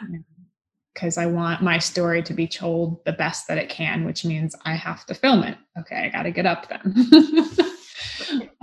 because 0.94 1.18
i 1.18 1.26
want 1.26 1.62
my 1.62 1.78
story 1.78 2.22
to 2.22 2.32
be 2.32 2.48
told 2.48 3.04
the 3.04 3.12
best 3.12 3.46
that 3.46 3.58
it 3.58 3.68
can 3.68 4.04
which 4.04 4.24
means 4.24 4.54
i 4.64 4.74
have 4.74 5.04
to 5.04 5.14
film 5.14 5.42
it 5.42 5.58
okay 5.78 6.06
i 6.06 6.08
got 6.08 6.22
to 6.22 6.30
get 6.30 6.46
up 6.46 6.68
then 6.68 7.48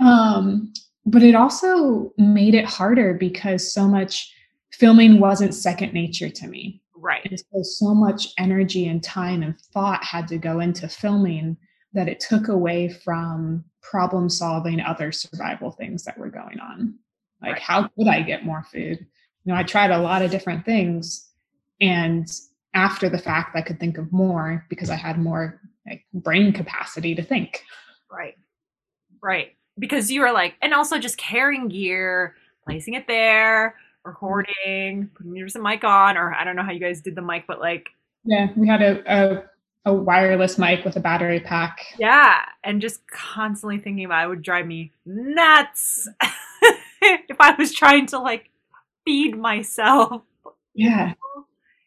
um 0.00 0.72
but 1.06 1.22
it 1.22 1.36
also 1.36 2.12
made 2.18 2.54
it 2.54 2.64
harder 2.64 3.14
because 3.14 3.72
so 3.72 3.86
much 3.86 4.32
filming 4.72 5.20
wasn't 5.20 5.54
second 5.54 5.94
nature 5.94 6.28
to 6.28 6.48
me. 6.48 6.82
Right. 6.96 7.24
And 7.24 7.38
so, 7.38 7.62
so 7.62 7.94
much 7.94 8.28
energy 8.38 8.86
and 8.88 9.02
time 9.02 9.42
and 9.42 9.58
thought 9.72 10.02
had 10.02 10.26
to 10.28 10.38
go 10.38 10.60
into 10.60 10.88
filming 10.88 11.56
that 11.92 12.08
it 12.08 12.20
took 12.20 12.48
away 12.48 12.88
from 12.88 13.64
problem 13.90 14.28
solving 14.28 14.80
other 14.80 15.12
survival 15.12 15.70
things 15.70 16.04
that 16.04 16.18
were 16.18 16.30
going 16.30 16.60
on. 16.60 16.94
Like, 17.42 17.52
right. 17.52 17.62
how 17.62 17.88
could 17.88 18.08
I 18.08 18.22
get 18.22 18.44
more 18.44 18.64
food? 18.70 18.98
You 19.44 19.52
know, 19.52 19.54
I 19.54 19.62
tried 19.62 19.90
a 19.90 19.98
lot 19.98 20.22
of 20.22 20.30
different 20.30 20.64
things. 20.64 21.28
And 21.80 22.30
after 22.74 23.08
the 23.08 23.18
fact, 23.18 23.56
I 23.56 23.62
could 23.62 23.78
think 23.78 23.98
of 23.98 24.12
more 24.12 24.64
because 24.68 24.90
I 24.90 24.96
had 24.96 25.18
more 25.18 25.60
like 25.86 26.04
brain 26.12 26.52
capacity 26.52 27.14
to 27.14 27.22
think. 27.22 27.62
Right. 28.10 28.34
Right. 29.22 29.56
Because 29.78 30.10
you 30.10 30.22
were 30.22 30.32
like, 30.32 30.54
and 30.62 30.74
also 30.74 30.98
just 30.98 31.18
carrying 31.18 31.68
gear, 31.68 32.34
placing 32.64 32.94
it 32.94 33.06
there, 33.06 33.76
recording, 34.04 35.10
putting 35.14 35.36
your 35.36 35.48
mic 35.60 35.84
on, 35.84 36.16
or 36.16 36.32
I 36.32 36.44
don't 36.44 36.56
know 36.56 36.62
how 36.62 36.72
you 36.72 36.80
guys 36.80 37.00
did 37.00 37.14
the 37.14 37.22
mic, 37.22 37.44
but 37.46 37.60
like 37.60 37.88
yeah, 38.24 38.48
we 38.56 38.66
had 38.66 38.82
a, 38.82 39.02
a 39.06 39.44
a 39.86 39.94
wireless 39.94 40.58
mic 40.58 40.84
with 40.84 40.96
a 40.96 41.00
battery 41.00 41.40
pack. 41.40 41.78
Yeah, 41.98 42.40
and 42.64 42.82
just 42.82 43.06
constantly 43.08 43.78
thinking 43.78 44.04
about 44.04 44.24
it 44.24 44.28
would 44.28 44.42
drive 44.42 44.66
me 44.66 44.92
nuts 45.06 46.08
if 47.00 47.36
I 47.40 47.54
was 47.56 47.72
trying 47.72 48.06
to 48.08 48.18
like 48.18 48.50
feed 49.04 49.38
myself. 49.38 50.22
Yeah. 50.74 51.14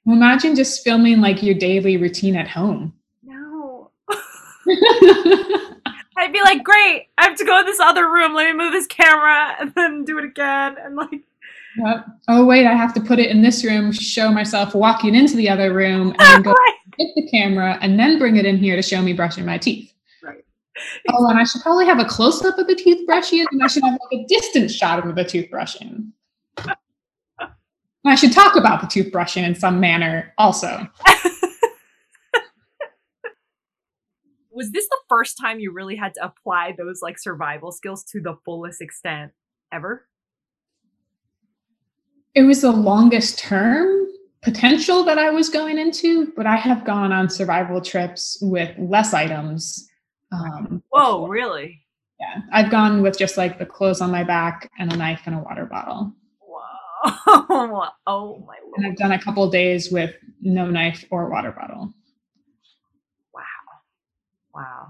Well, 0.06 0.16
imagine 0.16 0.56
just 0.56 0.84
filming 0.84 1.20
like 1.20 1.44
your 1.44 1.56
daily 1.56 1.98
routine 1.98 2.36
at 2.36 2.48
home. 2.48 2.94
No. 3.22 3.92
I'd 6.18 6.34
be 6.34 6.42
like, 6.42 6.64
great, 6.64 7.08
I 7.18 7.26
have 7.26 7.38
to 7.38 7.46
go 7.46 7.60
in 7.60 7.66
this 7.66 7.80
other 7.80 8.10
room. 8.10 8.34
Let 8.34 8.48
me 8.48 8.58
move 8.58 8.72
this 8.72 8.88
camera 8.88 9.56
and 9.60 9.74
then 9.76 10.06
do 10.06 10.18
it 10.18 10.26
again. 10.26 10.76
And 10.82 10.96
like, 10.96 11.22
yep. 11.78 12.06
oh, 12.28 12.46
wait, 12.46 12.66
I 12.66 12.74
have 12.74 12.94
to 12.96 13.02
put 13.02 13.20
it 13.20 13.30
in 13.30 13.42
this 13.42 13.64
room, 13.64 13.92
show 13.92 14.32
myself 14.32 14.74
walking 14.74 15.16
into 15.16 15.36
the 15.36 15.50
other 15.50 15.74
room, 15.74 16.16
and 16.18 16.44
go 16.46 16.56
get 17.00 17.16
the 17.16 17.28
camera, 17.30 17.78
and 17.82 17.98
then 18.00 18.20
bring 18.20 18.36
it 18.36 18.46
in 18.46 18.58
here 18.58 18.76
to 18.76 18.82
show 18.82 19.02
me 19.02 19.14
brushing 19.14 19.46
my 19.46 19.58
teeth. 19.58 19.94
Right. 20.24 20.44
Oh, 21.10 21.28
and 21.28 21.40
I 21.40 21.44
should 21.44 21.62
probably 21.62 21.86
have 21.86 22.00
a 22.00 22.06
close 22.06 22.44
up 22.44 22.58
of 22.58 22.68
the 22.68 22.76
toothbrushing, 22.76 23.46
and 23.52 23.64
I 23.64 23.68
should 23.68 23.84
have 23.84 23.94
like 23.94 24.22
a 24.22 24.26
distant 24.28 24.70
shot 24.72 25.06
of 25.06 25.16
the 25.16 25.24
toothbrushing. 25.24 26.12
I 28.06 28.16
should 28.16 28.32
talk 28.32 28.56
about 28.56 28.82
the 28.82 28.88
toothbrushing 28.88 29.44
in 29.44 29.56
some 29.56 29.80
manner 29.80 30.34
also. 30.38 30.88
was 34.52 34.72
this 34.72 34.88
the 34.88 34.98
first 35.08 35.38
time 35.40 35.60
you 35.60 35.72
really 35.72 35.96
had 35.96 36.14
to 36.16 36.26
apply 36.26 36.74
those 36.78 37.02
like 37.02 37.20
survival 37.20 37.72
skills 37.72 38.04
to 38.06 38.22
the 38.22 38.36
fullest 38.46 38.82
extent 38.82 39.32
ever? 39.72 40.08
It 42.36 42.44
was 42.44 42.62
the 42.62 42.72
longest 42.72 43.40
term 43.40 44.08
potential 44.42 45.04
that 45.04 45.18
I 45.18 45.30
was 45.32 45.50
going 45.50 45.78
into, 45.78 46.32
but 46.36 46.46
I 46.46 46.56
have 46.56 46.86
gone 46.86 47.12
on 47.12 47.30
survival 47.30 47.82
trips 47.82 48.38
with 48.42 48.74
less 48.78 49.14
items. 49.14 49.88
Um, 50.32 50.84
Whoa, 50.90 51.22
before. 51.22 51.30
really? 51.30 51.82
Yeah, 52.20 52.42
I've 52.52 52.72
gone 52.72 53.02
with 53.02 53.18
just 53.18 53.38
like 53.38 53.60
the 53.60 53.66
clothes 53.66 54.02
on 54.02 54.12
my 54.12 54.24
back 54.24 54.70
and 54.78 54.92
a 54.92 54.98
knife 54.98 55.22
and 55.26 55.36
a 55.36 55.40
water 55.40 55.66
bottle. 55.66 56.14
Whoa! 56.42 56.62
oh 58.08 58.44
my 58.46 58.58
lord! 58.64 58.78
And 58.78 58.88
I've 58.88 58.98
done 58.98 59.14
a 59.14 59.22
couple 59.22 59.50
days 59.50 59.92
with 59.92 60.16
no 60.42 60.70
knife 60.70 61.06
or 61.12 61.30
water 61.30 61.52
bottle. 61.52 61.94
Wow! 63.34 63.42
Wow. 64.54 64.88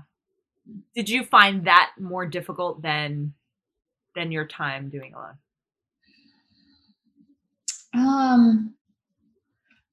Did 0.95 1.09
you 1.09 1.23
find 1.23 1.65
that 1.65 1.91
more 1.99 2.25
difficult 2.25 2.81
than 2.81 3.33
than 4.15 4.31
your 4.31 4.45
time 4.45 4.89
doing 4.89 5.13
alone? 5.13 5.37
Um 7.93 8.75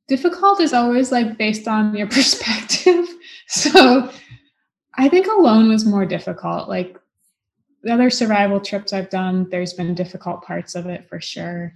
difficult 0.08 0.60
is 0.60 0.72
always 0.72 1.12
like 1.12 1.36
based 1.38 1.68
on 1.68 1.94
your 1.94 2.06
perspective. 2.18 3.06
so 3.48 4.10
I 4.94 5.08
think 5.08 5.26
alone 5.26 5.68
was 5.68 5.84
more 5.84 6.06
difficult. 6.06 6.68
Like 6.68 6.98
the 7.82 7.92
other 7.92 8.10
survival 8.10 8.60
trips 8.60 8.92
I've 8.92 9.10
done, 9.10 9.48
there's 9.50 9.74
been 9.74 9.94
difficult 9.94 10.42
parts 10.42 10.74
of 10.74 10.86
it 10.86 11.08
for 11.08 11.20
sure. 11.20 11.74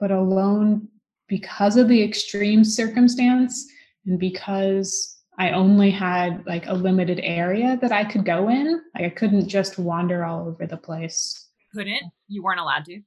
But 0.00 0.10
alone, 0.10 0.88
because 1.28 1.76
of 1.76 1.88
the 1.88 2.02
extreme 2.02 2.64
circumstance 2.64 3.66
and 4.06 4.18
because 4.18 5.16
I 5.38 5.50
only 5.50 5.90
had 5.90 6.46
like 6.46 6.66
a 6.66 6.72
limited 6.72 7.20
area 7.22 7.78
that 7.82 7.92
I 7.92 8.04
could 8.04 8.24
go 8.24 8.48
in. 8.48 8.80
Like 8.94 9.04
I 9.04 9.10
couldn't 9.10 9.48
just 9.48 9.78
wander 9.78 10.24
all 10.24 10.48
over 10.48 10.66
the 10.66 10.76
place. 10.76 11.48
Couldn't? 11.74 12.02
You 12.28 12.42
weren't 12.42 12.60
allowed 12.60 12.86
to? 12.86 13.00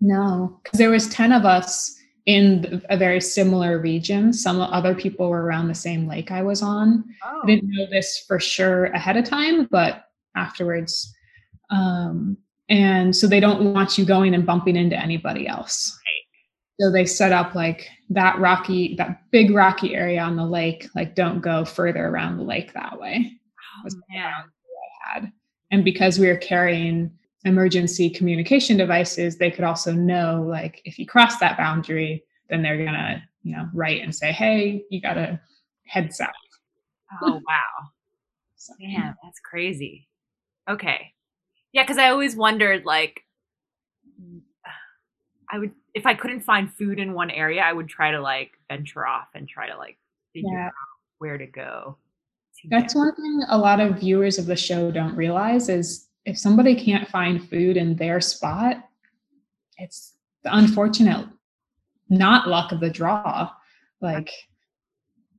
No, 0.00 0.58
because 0.62 0.78
there 0.78 0.90
was 0.90 1.08
10 1.08 1.32
of 1.32 1.44
us 1.44 1.94
in 2.26 2.82
a 2.90 2.96
very 2.96 3.20
similar 3.20 3.78
region. 3.78 4.32
Some 4.32 4.60
other 4.60 4.94
people 4.94 5.30
were 5.30 5.42
around 5.42 5.68
the 5.68 5.74
same 5.74 6.06
lake 6.06 6.30
I 6.30 6.42
was 6.42 6.62
on. 6.62 7.04
Oh. 7.24 7.40
I 7.42 7.46
didn't 7.46 7.70
know 7.70 7.86
this 7.90 8.24
for 8.26 8.38
sure 8.38 8.86
ahead 8.86 9.16
of 9.16 9.24
time, 9.24 9.66
but 9.70 10.04
afterwards. 10.36 11.14
Um, 11.70 12.36
and 12.68 13.14
so 13.14 13.26
they 13.26 13.40
don't 13.40 13.74
want 13.74 13.98
you 13.98 14.04
going 14.04 14.34
and 14.34 14.46
bumping 14.46 14.76
into 14.76 14.96
anybody 14.96 15.46
else. 15.46 15.98
So 16.80 16.90
they 16.90 17.04
set 17.04 17.32
up 17.32 17.54
like 17.54 17.88
that 18.08 18.38
rocky, 18.38 18.94
that 18.94 19.22
big 19.30 19.50
rocky 19.50 19.94
area 19.94 20.20
on 20.20 20.36
the 20.36 20.46
lake, 20.46 20.88
like 20.94 21.14
don't 21.14 21.40
go 21.40 21.64
further 21.64 22.06
around 22.06 22.38
the 22.38 22.44
lake 22.44 22.72
that 22.72 22.98
way. 22.98 23.32
Oh, 23.84 23.90
man. 24.10 24.32
I 24.32 25.12
had. 25.12 25.32
And 25.70 25.84
because 25.84 26.18
we 26.18 26.28
were 26.28 26.36
carrying 26.36 27.10
emergency 27.44 28.10
communication 28.10 28.76
devices, 28.76 29.36
they 29.36 29.50
could 29.50 29.64
also 29.64 29.92
know 29.92 30.44
like 30.48 30.82
if 30.84 30.98
you 30.98 31.06
cross 31.06 31.38
that 31.38 31.56
boundary, 31.56 32.24
then 32.48 32.62
they're 32.62 32.84
gonna, 32.84 33.22
you 33.42 33.56
know, 33.56 33.68
write 33.72 34.02
and 34.02 34.14
say, 34.14 34.32
hey, 34.32 34.84
you 34.90 35.00
gotta 35.00 35.40
head 35.86 36.12
south. 36.12 36.30
Oh 37.22 37.40
wow. 37.46 37.88
so, 38.56 38.74
Damn, 38.80 39.14
that's 39.22 39.40
crazy. 39.40 40.08
Okay. 40.68 41.12
Yeah, 41.72 41.82
because 41.82 41.98
I 41.98 42.10
always 42.10 42.36
wondered 42.36 42.84
like 42.84 43.22
I 45.50 45.58
would 45.58 45.72
if 45.94 46.06
I 46.06 46.14
couldn't 46.14 46.40
find 46.40 46.72
food 46.72 46.98
in 46.98 47.14
one 47.14 47.30
area, 47.30 47.62
I 47.62 47.72
would 47.72 47.88
try 47.88 48.10
to 48.10 48.20
like 48.20 48.52
venture 48.68 49.06
off 49.06 49.28
and 49.34 49.48
try 49.48 49.68
to 49.68 49.76
like 49.76 49.98
figure 50.32 50.50
yeah. 50.52 50.66
out 50.66 50.72
where 51.18 51.38
to 51.38 51.46
go. 51.46 51.96
To 52.62 52.68
That's 52.68 52.94
one 52.94 53.14
thing 53.14 53.42
a 53.48 53.58
lot 53.58 53.80
of 53.80 53.98
viewers 53.98 54.38
of 54.38 54.46
the 54.46 54.56
show 54.56 54.90
don't 54.90 55.16
realize 55.16 55.68
is 55.68 56.06
if 56.24 56.38
somebody 56.38 56.74
can't 56.74 57.08
find 57.08 57.48
food 57.48 57.76
in 57.76 57.96
their 57.96 58.20
spot, 58.20 58.76
it's 59.78 60.14
the 60.44 60.54
unfortunate 60.54 61.26
not 62.10 62.48
luck 62.48 62.72
of 62.72 62.80
the 62.80 62.90
draw. 62.90 63.50
Like 64.02 64.30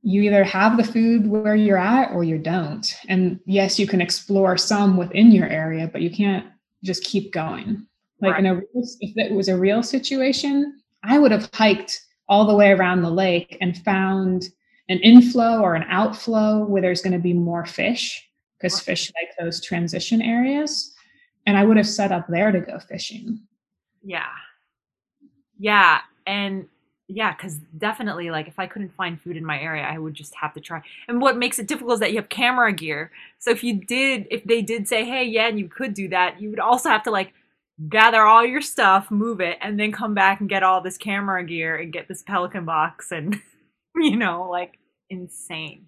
you 0.02 0.22
either 0.22 0.42
have 0.42 0.76
the 0.76 0.84
food 0.84 1.26
where 1.26 1.54
you're 1.54 1.78
at 1.78 2.12
or 2.12 2.24
you 2.24 2.38
don't. 2.38 2.92
And 3.08 3.38
yes, 3.44 3.78
you 3.78 3.86
can 3.86 4.00
explore 4.00 4.56
some 4.56 4.96
within 4.96 5.30
your 5.30 5.46
area, 5.46 5.88
but 5.92 6.02
you 6.02 6.10
can't 6.10 6.46
just 6.82 7.04
keep 7.04 7.32
going. 7.32 7.86
Like 8.20 8.32
right. 8.32 8.44
in 8.44 8.46
a 8.46 8.56
if 8.74 9.16
it 9.16 9.32
was 9.32 9.48
a 9.48 9.56
real 9.56 9.82
situation, 9.82 10.80
I 11.04 11.18
would 11.18 11.30
have 11.30 11.50
hiked 11.52 12.00
all 12.28 12.46
the 12.46 12.54
way 12.54 12.70
around 12.70 13.02
the 13.02 13.10
lake 13.10 13.58
and 13.60 13.76
found 13.78 14.48
an 14.88 14.98
inflow 14.98 15.60
or 15.60 15.74
an 15.74 15.84
outflow 15.88 16.64
where 16.64 16.82
there's 16.82 17.02
going 17.02 17.12
to 17.12 17.18
be 17.18 17.32
more 17.32 17.66
fish 17.66 18.28
because 18.62 18.80
fish 18.80 19.12
like 19.20 19.36
those 19.38 19.60
transition 19.60 20.22
areas. 20.22 20.94
And 21.46 21.58
I 21.58 21.64
would 21.64 21.76
have 21.76 21.88
set 21.88 22.12
up 22.12 22.26
there 22.28 22.52
to 22.52 22.60
go 22.60 22.78
fishing. 22.78 23.40
Yeah. 24.02 24.30
Yeah. 25.58 26.00
And 26.26 26.68
yeah, 27.08 27.34
because 27.34 27.58
definitely, 27.76 28.30
like, 28.30 28.46
if 28.46 28.58
I 28.58 28.66
couldn't 28.66 28.94
find 28.94 29.20
food 29.20 29.36
in 29.36 29.44
my 29.44 29.60
area, 29.60 29.82
I 29.82 29.98
would 29.98 30.14
just 30.14 30.34
have 30.36 30.54
to 30.54 30.60
try. 30.60 30.80
And 31.08 31.20
what 31.20 31.36
makes 31.36 31.58
it 31.58 31.66
difficult 31.66 31.94
is 31.94 32.00
that 32.00 32.12
you 32.12 32.16
have 32.16 32.28
camera 32.28 32.72
gear. 32.72 33.10
So 33.38 33.50
if 33.50 33.64
you 33.64 33.74
did, 33.74 34.26
if 34.30 34.44
they 34.44 34.62
did 34.62 34.88
say, 34.88 35.04
hey, 35.04 35.24
yeah, 35.24 35.48
and 35.48 35.58
you 35.58 35.68
could 35.68 35.94
do 35.94 36.08
that, 36.08 36.40
you 36.40 36.48
would 36.50 36.60
also 36.60 36.88
have 36.88 37.02
to, 37.02 37.10
like, 37.10 37.34
gather 37.88 38.22
all 38.22 38.46
your 38.46 38.60
stuff, 38.60 39.10
move 39.10 39.40
it, 39.40 39.58
and 39.60 39.78
then 39.78 39.92
come 39.92 40.14
back 40.14 40.40
and 40.40 40.48
get 40.48 40.62
all 40.62 40.80
this 40.80 40.96
camera 40.96 41.44
gear 41.44 41.76
and 41.76 41.92
get 41.92 42.08
this 42.08 42.22
Pelican 42.22 42.64
box 42.64 43.10
and 43.12 43.40
you 43.96 44.16
know, 44.16 44.48
like 44.48 44.78
insane. 45.10 45.86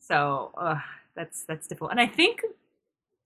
So 0.00 0.52
uh, 0.56 0.80
that's 1.20 1.44
that's 1.44 1.66
difficult. 1.66 1.90
And 1.90 2.00
I 2.00 2.06
think 2.06 2.42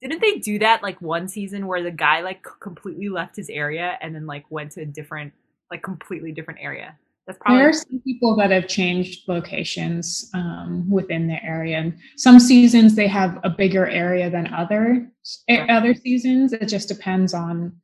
didn't 0.03 0.20
they 0.20 0.38
do 0.38 0.59
that 0.59 0.82
like 0.82 1.01
one 1.01 1.28
season 1.28 1.66
where 1.66 1.82
the 1.82 1.90
guy 1.90 2.20
like 2.20 2.45
completely 2.61 3.09
left 3.09 3.36
his 3.36 3.49
area 3.49 3.97
and 4.01 4.14
then 4.14 4.26
like 4.26 4.45
went 4.51 4.72
to 4.72 4.82
a 4.82 4.86
different 4.86 5.32
like 5.70 5.82
completely 5.82 6.32
different 6.32 6.61
area? 6.61 6.99
That's 7.26 7.38
probably 7.38 7.61
there 7.61 7.68
are 7.70 7.72
some 7.72 8.03
people 8.05 8.36
that 8.36 8.51
have 8.51 8.68
changed 8.68 9.28
locations 9.28 10.30
um, 10.34 10.90
within 10.90 11.26
their 11.26 11.40
area, 11.42 11.78
and 11.78 11.97
some 12.16 12.38
seasons 12.38 12.95
they 12.95 13.07
have 13.07 13.40
a 13.45 13.51
bigger 13.51 13.86
area 13.86 14.28
than 14.28 14.53
other 14.53 15.09
right. 15.49 15.70
other 15.70 15.95
seasons. 15.95 16.53
It 16.53 16.66
just 16.66 16.88
depends 16.88 17.32
on 17.32 17.80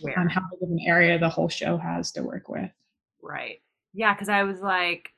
Where? 0.00 0.18
on 0.18 0.28
how 0.30 0.40
big 0.52 0.62
of 0.62 0.70
an 0.70 0.80
area 0.86 1.18
the 1.18 1.28
whole 1.28 1.50
show 1.50 1.76
has 1.76 2.12
to 2.12 2.22
work 2.22 2.48
with. 2.48 2.70
Right. 3.22 3.60
Yeah, 3.92 4.14
because 4.14 4.30
I 4.30 4.44
was 4.44 4.60
like, 4.60 5.10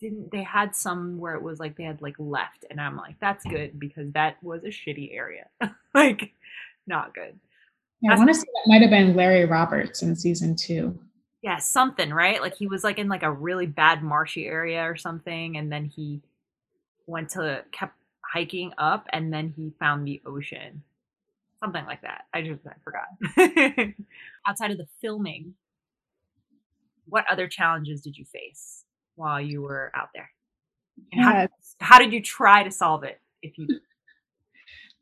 didn't 0.00 0.30
they 0.30 0.42
had 0.42 0.74
some 0.74 1.18
where 1.18 1.34
it 1.34 1.42
was 1.42 1.58
like 1.58 1.76
they 1.76 1.84
had 1.84 2.02
like 2.02 2.16
left, 2.18 2.64
and 2.70 2.80
I'm 2.80 2.96
like, 2.96 3.16
that's 3.20 3.44
good 3.44 3.78
because 3.78 4.12
that 4.12 4.42
was 4.42 4.64
a 4.64 4.68
shitty 4.68 5.14
area, 5.14 5.46
like 5.94 6.32
not 6.86 7.14
good. 7.14 7.38
Yeah, 8.00 8.12
I 8.12 8.16
want 8.16 8.28
to 8.28 8.34
say 8.34 8.42
that 8.42 8.68
might 8.68 8.82
have 8.82 8.90
been 8.90 9.16
Larry 9.16 9.46
Roberts 9.46 10.02
in 10.02 10.14
season 10.16 10.54
two. 10.54 10.98
Yeah 11.42 11.58
something 11.58 12.10
right? 12.12 12.40
Like 12.40 12.56
he 12.56 12.66
was 12.66 12.84
like 12.84 12.98
in 12.98 13.08
like 13.08 13.22
a 13.22 13.30
really 13.30 13.66
bad 13.66 14.02
marshy 14.02 14.46
area 14.46 14.82
or 14.82 14.96
something 14.96 15.56
and 15.56 15.70
then 15.70 15.84
he 15.84 16.22
went 17.06 17.30
to 17.30 17.64
kept 17.72 17.94
hiking 18.24 18.72
up 18.78 19.06
and 19.12 19.32
then 19.32 19.52
he 19.56 19.72
found 19.78 20.06
the 20.06 20.20
ocean. 20.26 20.82
Something 21.62 21.86
like 21.86 22.02
that. 22.02 22.24
I 22.34 22.42
just 22.42 22.60
i 22.66 22.72
forgot. 22.84 23.94
Outside 24.46 24.72
of 24.72 24.78
the 24.78 24.88
filming 25.00 25.54
what 27.08 27.24
other 27.30 27.46
challenges 27.46 28.00
did 28.00 28.18
you 28.18 28.24
face 28.24 28.85
while 29.16 29.40
you 29.40 29.62
were 29.62 29.90
out 29.94 30.08
there 30.14 30.30
and 31.12 31.22
how, 31.22 31.48
how 31.80 31.98
did 31.98 32.12
you 32.12 32.22
try 32.22 32.62
to 32.62 32.70
solve 32.70 33.04
it 33.04 33.20
if 33.42 33.58
you 33.58 33.66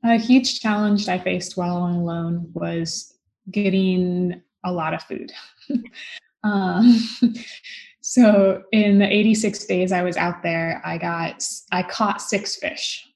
a 0.04 0.16
huge 0.16 0.60
challenge 0.60 1.08
i 1.08 1.18
faced 1.18 1.56
while 1.56 1.78
alone 1.78 2.50
was 2.54 3.14
getting 3.50 4.42
a 4.64 4.72
lot 4.72 4.94
of 4.94 5.02
food. 5.02 5.32
um, 6.44 7.00
so 8.00 8.62
in 8.72 8.98
the 8.98 9.06
86 9.06 9.64
days 9.66 9.92
I 9.92 10.02
was 10.02 10.16
out 10.16 10.42
there, 10.42 10.82
I 10.84 10.98
got 10.98 11.46
I 11.70 11.82
caught 11.82 12.20
six 12.20 12.56
fish 12.56 13.06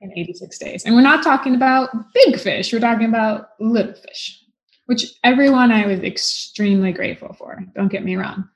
in 0.00 0.12
86 0.16 0.58
days. 0.58 0.84
And 0.84 0.94
we're 0.94 1.02
not 1.02 1.22
talking 1.22 1.54
about 1.54 1.90
big 2.14 2.38
fish, 2.38 2.72
we're 2.72 2.80
talking 2.80 3.08
about 3.08 3.50
little 3.60 3.94
fish, 3.94 4.42
which 4.86 5.14
everyone 5.24 5.70
I 5.70 5.86
was 5.86 6.00
extremely 6.00 6.92
grateful 6.92 7.32
for. 7.34 7.64
Don't 7.74 7.92
get 7.92 8.04
me 8.04 8.16
wrong. 8.16 8.48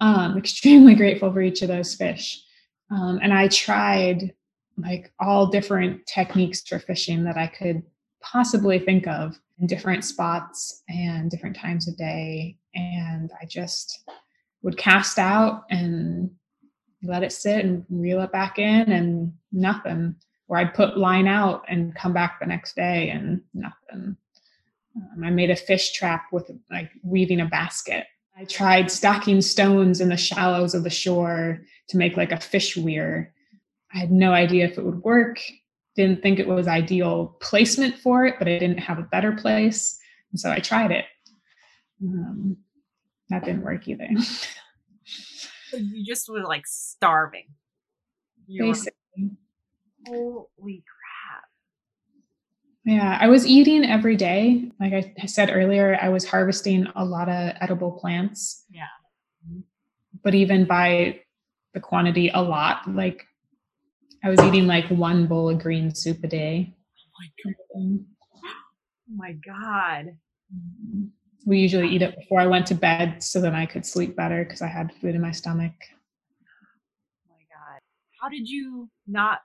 Um, 0.00 0.36
extremely 0.38 0.94
grateful 0.94 1.32
for 1.32 1.40
each 1.40 1.62
of 1.62 1.68
those 1.68 1.94
fish. 1.94 2.42
Um, 2.90 3.18
and 3.22 3.32
I 3.32 3.48
tried 3.48 4.32
like 4.76 5.12
all 5.18 5.46
different 5.46 6.06
techniques 6.06 6.62
for 6.62 6.78
fishing 6.78 7.24
that 7.24 7.36
I 7.36 7.46
could 7.46 7.82
possibly 8.20 8.78
think 8.78 9.06
of 9.06 9.38
in 9.58 9.66
different 9.66 10.04
spots 10.04 10.82
and 10.88 11.30
different 11.30 11.56
times 11.56 11.88
of 11.88 11.96
day. 11.96 12.58
And 12.74 13.30
I 13.40 13.46
just 13.46 14.04
would 14.62 14.76
cast 14.76 15.18
out 15.18 15.64
and 15.70 16.30
let 17.02 17.22
it 17.22 17.32
sit 17.32 17.64
and 17.64 17.84
reel 17.88 18.20
it 18.22 18.32
back 18.32 18.58
in 18.58 18.92
and 18.92 19.32
nothing. 19.52 20.16
Or 20.48 20.58
I'd 20.58 20.74
put 20.74 20.98
line 20.98 21.26
out 21.26 21.64
and 21.68 21.94
come 21.94 22.12
back 22.12 22.38
the 22.38 22.46
next 22.46 22.76
day 22.76 23.10
and 23.10 23.40
nothing. 23.54 24.16
Um, 24.96 25.24
I 25.24 25.30
made 25.30 25.50
a 25.50 25.56
fish 25.56 25.92
trap 25.92 26.26
with 26.32 26.50
like 26.70 26.90
weaving 27.02 27.40
a 27.40 27.46
basket. 27.46 28.06
I 28.38 28.44
tried 28.44 28.90
stacking 28.90 29.40
stones 29.40 30.00
in 30.00 30.10
the 30.10 30.16
shallows 30.16 30.74
of 30.74 30.84
the 30.84 30.90
shore 30.90 31.60
to 31.88 31.96
make 31.96 32.16
like 32.16 32.32
a 32.32 32.40
fish 32.40 32.76
weir. 32.76 33.32
I 33.94 33.98
had 33.98 34.10
no 34.10 34.32
idea 34.32 34.66
if 34.66 34.76
it 34.76 34.84
would 34.84 35.02
work. 35.02 35.40
Didn't 35.94 36.22
think 36.22 36.38
it 36.38 36.46
was 36.46 36.68
ideal 36.68 37.38
placement 37.40 37.96
for 37.96 38.26
it, 38.26 38.34
but 38.38 38.46
I 38.46 38.58
didn't 38.58 38.78
have 38.78 38.98
a 38.98 39.08
better 39.10 39.32
place. 39.32 39.98
And 40.32 40.38
so 40.38 40.50
I 40.50 40.58
tried 40.58 40.90
it. 40.90 41.06
Um, 42.02 42.58
that 43.30 43.44
didn't 43.44 43.62
work 43.62 43.88
either. 43.88 44.08
you 45.72 46.04
just 46.04 46.28
were 46.28 46.42
like 46.42 46.66
starving. 46.66 47.46
You 48.46 48.64
Basically. 48.64 48.92
Were, 50.08 50.44
holy. 50.58 50.84
Yeah, 52.86 53.18
I 53.20 53.26
was 53.26 53.44
eating 53.44 53.84
every 53.84 54.14
day. 54.14 54.70
Like 54.78 54.92
I 55.20 55.26
said 55.26 55.50
earlier, 55.52 55.98
I 56.00 56.08
was 56.08 56.24
harvesting 56.24 56.86
a 56.94 57.04
lot 57.04 57.28
of 57.28 57.56
edible 57.60 57.90
plants. 57.90 58.64
Yeah. 58.70 58.84
But 60.22 60.36
even 60.36 60.66
by 60.66 61.20
the 61.74 61.80
quantity, 61.80 62.30
a 62.32 62.40
lot. 62.40 62.88
Like 62.88 63.26
I 64.22 64.30
was 64.30 64.40
eating 64.40 64.68
like 64.68 64.86
one 64.88 65.26
bowl 65.26 65.48
of 65.50 65.58
green 65.58 65.92
soup 65.92 66.22
a 66.22 66.28
day. 66.28 66.76
Oh 67.74 67.82
my 67.82 67.92
god. 67.92 68.04
Oh 68.44 69.16
my 69.16 69.32
god. 69.32 70.16
We 71.44 71.58
usually 71.58 71.88
eat 71.88 72.02
it 72.02 72.16
before 72.16 72.38
I 72.40 72.46
went 72.46 72.66
to 72.66 72.76
bed 72.76 73.20
so 73.20 73.40
that 73.40 73.52
I 73.54 73.66
could 73.66 73.84
sleep 73.84 74.14
better 74.14 74.44
because 74.44 74.62
I 74.62 74.68
had 74.68 74.92
food 75.00 75.16
in 75.16 75.20
my 75.20 75.32
stomach. 75.32 75.74
Oh 77.28 77.34
my 77.34 77.42
God. 77.50 77.80
How 78.22 78.28
did 78.28 78.48
you 78.48 78.88
not? 79.08 79.40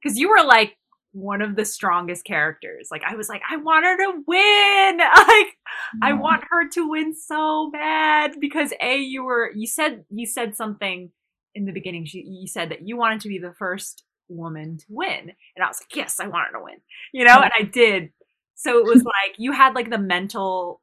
Because 0.00 0.16
you 0.16 0.28
were 0.28 0.44
like 0.44 0.76
one 1.12 1.42
of 1.42 1.56
the 1.56 1.64
strongest 1.64 2.24
characters. 2.24 2.88
Like, 2.90 3.02
I 3.06 3.16
was 3.16 3.28
like, 3.28 3.42
I 3.48 3.56
want 3.56 3.84
her 3.84 3.96
to 3.96 4.22
win. 4.26 5.00
Like, 5.30 5.56
yeah. 6.02 6.08
I 6.08 6.12
want 6.14 6.44
her 6.50 6.68
to 6.70 6.88
win 6.88 7.14
so 7.14 7.70
bad 7.72 8.32
because 8.40 8.72
A, 8.80 8.98
you 8.98 9.24
were, 9.24 9.52
you 9.54 9.66
said, 9.66 10.04
you 10.10 10.26
said 10.26 10.56
something 10.56 11.10
in 11.54 11.64
the 11.64 11.72
beginning. 11.72 12.04
She, 12.06 12.24
you 12.26 12.46
said 12.46 12.70
that 12.70 12.86
you 12.86 12.96
wanted 12.96 13.20
to 13.20 13.28
be 13.28 13.38
the 13.38 13.54
first 13.58 14.04
woman 14.28 14.78
to 14.78 14.86
win. 14.88 15.32
And 15.56 15.64
I 15.64 15.68
was 15.68 15.80
like, 15.80 15.94
yes, 15.96 16.20
I 16.20 16.28
want 16.28 16.48
her 16.48 16.58
to 16.58 16.64
win, 16.64 16.76
you 17.12 17.24
know, 17.24 17.40
and 17.40 17.52
I 17.58 17.62
did. 17.62 18.10
So 18.54 18.78
it 18.78 18.84
was 18.84 19.02
like 19.04 19.36
you 19.38 19.52
had 19.52 19.74
like 19.74 19.90
the 19.90 19.98
mental 19.98 20.80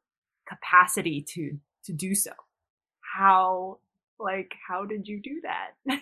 capacity 0.48 1.26
to 1.34 1.58
to 1.84 1.94
do 1.94 2.16
so 2.16 2.32
how 3.18 3.80
like 4.20 4.54
how 4.68 4.86
did 4.86 5.08
you 5.08 5.22
do 5.22 5.42
that 5.44 5.72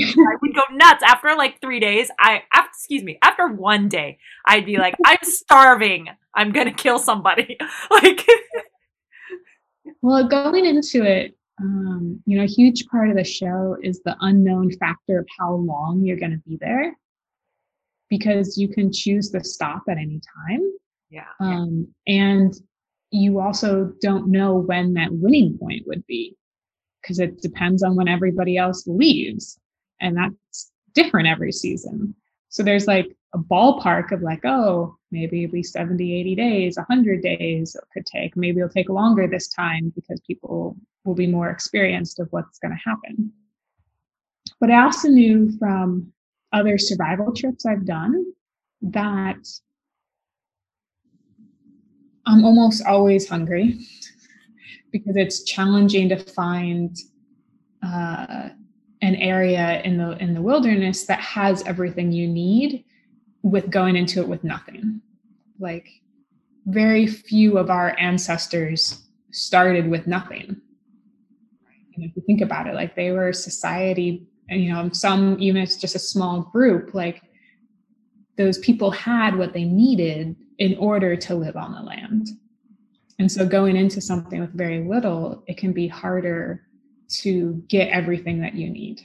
i 0.00 0.36
would 0.40 0.54
go 0.54 0.62
nuts. 0.72 1.02
After 1.06 1.34
like 1.36 1.60
three 1.60 1.80
days 1.80 2.10
i 2.18 2.42
after, 2.52 2.70
excuse 2.72 3.02
me 3.02 3.18
after 3.22 3.48
one 3.48 3.88
day 3.88 4.18
i'd 4.46 4.66
be 4.66 4.78
like 4.78 4.94
i'm 5.04 5.18
starving. 5.22 6.08
I'm 6.34 6.52
gonna 6.52 6.72
kill 6.74 6.98
somebody. 6.98 7.58
Like 7.90 8.26
well 10.00 10.26
going 10.26 10.64
into 10.64 11.04
it 11.04 11.36
um, 11.60 12.20
you 12.26 12.36
know 12.36 12.44
a 12.44 12.46
huge 12.46 12.86
part 12.86 13.10
of 13.10 13.16
the 13.16 13.24
show 13.24 13.76
is 13.82 14.00
the 14.02 14.16
unknown 14.20 14.70
factor 14.78 15.18
of 15.18 15.26
how 15.38 15.54
long 15.54 16.02
you're 16.04 16.18
going 16.18 16.32
to 16.32 16.48
be 16.48 16.56
there. 16.60 16.96
Because 18.08 18.58
you 18.58 18.68
can 18.68 18.92
choose 18.92 19.30
to 19.30 19.42
stop 19.42 19.84
at 19.88 19.96
any 19.96 20.20
time. 20.48 20.60
Yeah, 21.08 21.28
um, 21.40 21.86
yeah. 22.06 22.14
and 22.14 22.54
you 23.10 23.40
also 23.40 23.92
don't 24.02 24.28
know 24.28 24.56
when 24.56 24.94
that 24.94 25.12
winning 25.12 25.56
point 25.58 25.86
would 25.86 26.06
be. 26.06 26.36
Because 27.00 27.18
it 27.18 27.40
depends 27.42 27.82
on 27.82 27.96
when 27.96 28.08
everybody 28.08 28.56
else 28.56 28.86
leaves. 28.86 29.58
And 30.02 30.16
that's 30.16 30.70
different 30.94 31.28
every 31.28 31.52
season. 31.52 32.14
So 32.50 32.62
there's 32.62 32.86
like 32.86 33.16
a 33.34 33.38
ballpark 33.38 34.12
of 34.12 34.20
like, 34.20 34.44
oh, 34.44 34.96
maybe 35.10 35.44
it'll 35.44 35.54
be 35.54 35.62
70, 35.62 36.20
80 36.20 36.34
days, 36.34 36.76
100 36.76 37.22
days 37.22 37.74
it 37.74 37.84
could 37.94 38.04
take. 38.04 38.36
Maybe 38.36 38.58
it'll 38.58 38.68
take 38.68 38.90
longer 38.90 39.26
this 39.26 39.48
time 39.48 39.90
because 39.94 40.20
people 40.26 40.76
will 41.04 41.14
be 41.14 41.26
more 41.26 41.48
experienced 41.48 42.20
of 42.20 42.28
what's 42.30 42.58
going 42.58 42.72
to 42.72 42.90
happen. 42.90 43.32
But 44.60 44.70
I 44.70 44.82
also 44.82 45.08
knew 45.08 45.56
from 45.58 46.12
other 46.52 46.76
survival 46.76 47.32
trips 47.32 47.64
I've 47.64 47.86
done 47.86 48.26
that 48.82 49.38
I'm 52.26 52.44
almost 52.44 52.84
always 52.84 53.28
hungry 53.28 53.78
because 54.92 55.16
it's 55.16 55.42
challenging 55.44 56.08
to 56.10 56.16
find 56.16 56.96
uh, 57.82 58.50
an 59.02 59.16
area 59.16 59.82
in 59.82 59.98
the 59.98 60.16
in 60.18 60.32
the 60.32 60.40
wilderness 60.40 61.06
that 61.06 61.20
has 61.20 61.62
everything 61.64 62.12
you 62.12 62.28
need 62.28 62.84
with 63.42 63.68
going 63.68 63.96
into 63.96 64.20
it 64.20 64.28
with 64.28 64.44
nothing. 64.44 65.02
Like 65.58 65.88
very 66.66 67.06
few 67.08 67.58
of 67.58 67.68
our 67.68 67.98
ancestors 67.98 69.04
started 69.32 69.90
with 69.90 70.06
nothing. 70.06 70.60
And 71.94 72.04
if 72.04 72.16
you 72.16 72.22
think 72.24 72.40
about 72.40 72.68
it, 72.68 72.74
like 72.74 72.94
they 72.94 73.10
were 73.10 73.32
society, 73.32 74.26
and 74.48 74.62
you 74.62 74.72
know, 74.72 74.88
some 74.92 75.36
even 75.40 75.60
if 75.62 75.70
it's 75.70 75.76
just 75.76 75.96
a 75.96 76.00
small 76.00 76.42
group, 76.42 76.94
like 76.94 77.22
those 78.38 78.58
people 78.58 78.92
had 78.92 79.36
what 79.36 79.52
they 79.52 79.64
needed 79.64 80.36
in 80.58 80.76
order 80.78 81.16
to 81.16 81.34
live 81.34 81.56
on 81.56 81.72
the 81.72 81.82
land. 81.82 82.28
And 83.18 83.30
so 83.30 83.46
going 83.46 83.76
into 83.76 84.00
something 84.00 84.40
with 84.40 84.52
very 84.54 84.84
little, 84.84 85.42
it 85.46 85.58
can 85.58 85.72
be 85.72 85.88
harder 85.88 86.62
to 87.20 87.62
get 87.68 87.88
everything 87.88 88.40
that 88.40 88.54
you 88.54 88.70
need. 88.70 89.02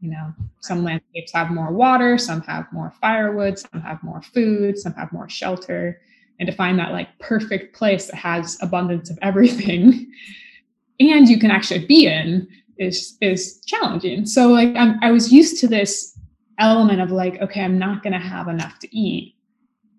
You 0.00 0.10
know, 0.10 0.32
some 0.60 0.84
landscapes 0.84 1.32
have 1.32 1.50
more 1.50 1.72
water, 1.72 2.18
some 2.18 2.42
have 2.42 2.66
more 2.72 2.92
firewood, 3.00 3.58
some 3.58 3.80
have 3.80 4.02
more 4.02 4.22
food, 4.22 4.78
some 4.78 4.92
have 4.94 5.12
more 5.12 5.28
shelter. 5.28 6.00
And 6.38 6.46
to 6.46 6.54
find 6.54 6.78
that 6.78 6.92
like 6.92 7.18
perfect 7.18 7.74
place 7.74 8.06
that 8.06 8.16
has 8.16 8.58
abundance 8.60 9.08
of 9.08 9.18
everything 9.22 10.12
and 11.00 11.28
you 11.28 11.38
can 11.38 11.50
actually 11.50 11.86
be 11.86 12.06
in 12.06 12.48
is 12.78 13.16
is 13.20 13.60
challenging. 13.66 14.26
So 14.26 14.48
like 14.48 14.74
I'm, 14.76 14.98
I 15.02 15.10
was 15.10 15.32
used 15.32 15.60
to 15.60 15.68
this 15.68 16.18
element 16.58 17.00
of 17.00 17.10
like, 17.10 17.40
okay, 17.40 17.62
I'm 17.62 17.78
not 17.78 18.02
going 18.02 18.12
to 18.12 18.18
have 18.18 18.48
enough 18.48 18.78
to 18.80 18.96
eat 18.96 19.34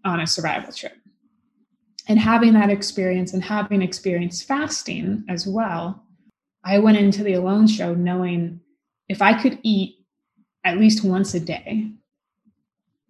on 0.06 0.20
a 0.20 0.28
survival 0.28 0.72
trip. 0.72 0.94
And 2.08 2.18
having 2.18 2.54
that 2.54 2.70
experience 2.70 3.34
and 3.34 3.44
having 3.44 3.82
experienced 3.82 4.48
fasting 4.48 5.26
as 5.28 5.46
well, 5.46 6.04
I 6.68 6.80
went 6.80 6.98
into 6.98 7.24
the 7.24 7.36
alone 7.36 7.66
show 7.66 7.94
knowing 7.94 8.60
if 9.08 9.22
I 9.22 9.42
could 9.42 9.58
eat 9.64 10.00
at 10.66 10.78
least 10.78 11.02
once 11.02 11.34
a 11.34 11.40
day, 11.40 11.92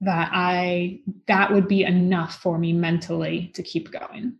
that 0.01 0.30
I 0.32 0.99
that 1.26 1.51
would 1.51 1.68
be 1.68 1.84
enough 1.84 2.36
for 2.36 2.60
me 2.60 2.72
mentally 2.72 3.51
to 3.55 3.64
keep 3.64 3.91
going. 3.91 4.36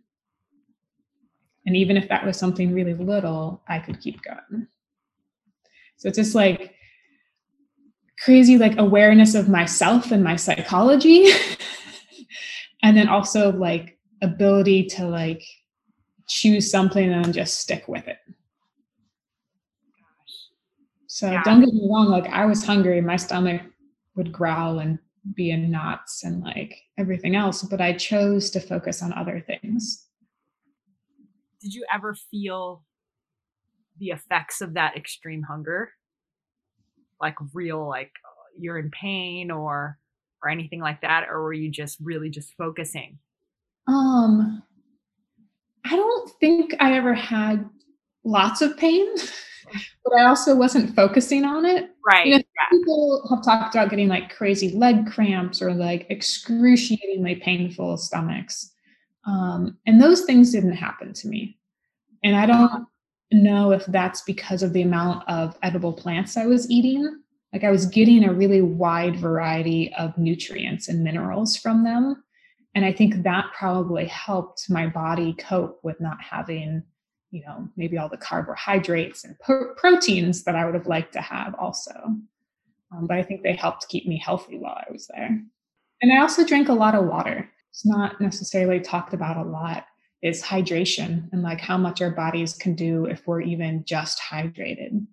And 1.66 1.76
even 1.76 1.96
if 1.96 2.08
that 2.08 2.24
was 2.24 2.38
something 2.38 2.72
really 2.72 2.94
little, 2.94 3.60
I 3.66 3.80
could 3.80 4.00
keep 4.00 4.22
going. 4.22 4.68
So 5.96 6.08
it's 6.08 6.18
just 6.18 6.36
like 6.36 6.76
crazy 8.22 8.56
like 8.56 8.78
awareness 8.78 9.34
of 9.34 9.48
myself 9.48 10.12
and 10.12 10.22
my 10.22 10.36
psychology 10.36 11.28
and 12.84 12.96
then 12.96 13.08
also 13.08 13.50
like 13.50 13.98
ability 14.22 14.84
to 14.84 15.06
like 15.06 15.42
choose 16.28 16.70
something 16.70 17.12
and 17.12 17.34
just 17.34 17.58
stick 17.58 17.88
with 17.88 18.06
it 18.06 18.18
so 21.18 21.30
yeah. 21.30 21.42
don't 21.42 21.60
get 21.60 21.74
me 21.74 21.88
wrong 21.90 22.08
like 22.08 22.26
i 22.28 22.46
was 22.46 22.64
hungry 22.64 23.00
my 23.00 23.16
stomach 23.16 23.60
would 24.14 24.30
growl 24.30 24.78
and 24.78 24.98
be 25.34 25.50
in 25.50 25.70
knots 25.70 26.22
and 26.24 26.42
like 26.42 26.80
everything 26.96 27.34
else 27.34 27.62
but 27.62 27.80
i 27.80 27.92
chose 27.92 28.50
to 28.50 28.60
focus 28.60 29.02
on 29.02 29.12
other 29.12 29.42
things. 29.46 30.08
Did 31.60 31.74
you 31.74 31.84
ever 31.92 32.14
feel 32.14 32.84
the 33.98 34.10
effects 34.10 34.60
of 34.60 34.74
that 34.74 34.96
extreme 34.96 35.42
hunger? 35.42 35.90
Like 37.20 37.34
real 37.52 37.86
like 37.88 38.12
you're 38.56 38.78
in 38.78 38.90
pain 38.90 39.50
or 39.50 39.98
or 40.42 40.50
anything 40.50 40.80
like 40.80 41.00
that 41.00 41.26
or 41.28 41.42
were 41.42 41.52
you 41.52 41.68
just 41.68 41.98
really 42.00 42.30
just 42.30 42.54
focusing? 42.56 43.18
Um 43.88 44.62
i 45.84 45.96
don't 45.96 46.30
think 46.38 46.74
I 46.78 46.96
ever 46.96 47.14
had 47.14 47.68
lots 48.24 48.62
of 48.62 48.76
pain, 48.76 49.06
but 50.04 50.14
I 50.18 50.26
also 50.26 50.54
wasn't 50.54 50.94
focusing 50.94 51.44
on 51.44 51.64
it. 51.64 51.90
Right. 52.06 52.26
You 52.26 52.32
know, 52.32 52.38
yeah. 52.38 52.78
People 52.78 53.26
have 53.30 53.44
talked 53.44 53.74
about 53.74 53.90
getting 53.90 54.08
like 54.08 54.34
crazy 54.34 54.70
leg 54.70 55.06
cramps 55.06 55.60
or 55.60 55.72
like 55.72 56.06
excruciatingly 56.10 57.36
painful 57.36 57.96
stomachs. 57.96 58.72
Um, 59.26 59.76
and 59.86 60.00
those 60.00 60.22
things 60.22 60.52
didn't 60.52 60.72
happen 60.72 61.12
to 61.12 61.28
me. 61.28 61.58
And 62.24 62.34
I 62.36 62.46
don't 62.46 62.86
know 63.30 63.72
if 63.72 63.84
that's 63.86 64.22
because 64.22 64.62
of 64.62 64.72
the 64.72 64.82
amount 64.82 65.28
of 65.28 65.56
edible 65.62 65.92
plants 65.92 66.36
I 66.36 66.46
was 66.46 66.70
eating. 66.70 67.20
Like 67.52 67.64
I 67.64 67.70
was 67.70 67.86
getting 67.86 68.24
a 68.24 68.32
really 68.32 68.62
wide 68.62 69.16
variety 69.16 69.92
of 69.98 70.16
nutrients 70.18 70.88
and 70.88 71.04
minerals 71.04 71.56
from 71.56 71.84
them. 71.84 72.22
And 72.74 72.84
I 72.84 72.92
think 72.92 73.22
that 73.22 73.46
probably 73.58 74.06
helped 74.06 74.70
my 74.70 74.86
body 74.86 75.34
cope 75.34 75.80
with 75.82 76.00
not 76.00 76.18
having, 76.20 76.82
you 77.30 77.42
know, 77.44 77.68
maybe 77.76 77.98
all 77.98 78.08
the 78.08 78.16
carbohydrates 78.16 79.24
and 79.24 79.38
pro- 79.38 79.74
proteins 79.74 80.44
that 80.44 80.56
I 80.56 80.64
would 80.64 80.74
have 80.74 80.86
liked 80.86 81.12
to 81.12 81.20
have 81.20 81.54
also. 81.54 81.92
Um, 82.90 83.06
but 83.06 83.18
I 83.18 83.22
think 83.22 83.42
they 83.42 83.54
helped 83.54 83.88
keep 83.88 84.06
me 84.06 84.18
healthy 84.18 84.58
while 84.58 84.76
I 84.76 84.90
was 84.90 85.08
there. 85.08 85.40
And 86.00 86.12
I 86.12 86.20
also 86.20 86.46
drank 86.46 86.68
a 86.68 86.74
lot 86.74 86.94
of 86.94 87.06
water. 87.06 87.50
It's 87.70 87.84
not 87.84 88.20
necessarily 88.20 88.80
talked 88.80 89.12
about 89.12 89.36
a 89.36 89.48
lot 89.48 89.84
is 90.22 90.42
hydration 90.42 91.28
and 91.32 91.42
like 91.42 91.60
how 91.60 91.78
much 91.78 92.02
our 92.02 92.10
bodies 92.10 92.54
can 92.54 92.74
do 92.74 93.04
if 93.04 93.26
we're 93.26 93.40
even 93.40 93.84
just 93.84 94.20
hydrated. 94.20 95.06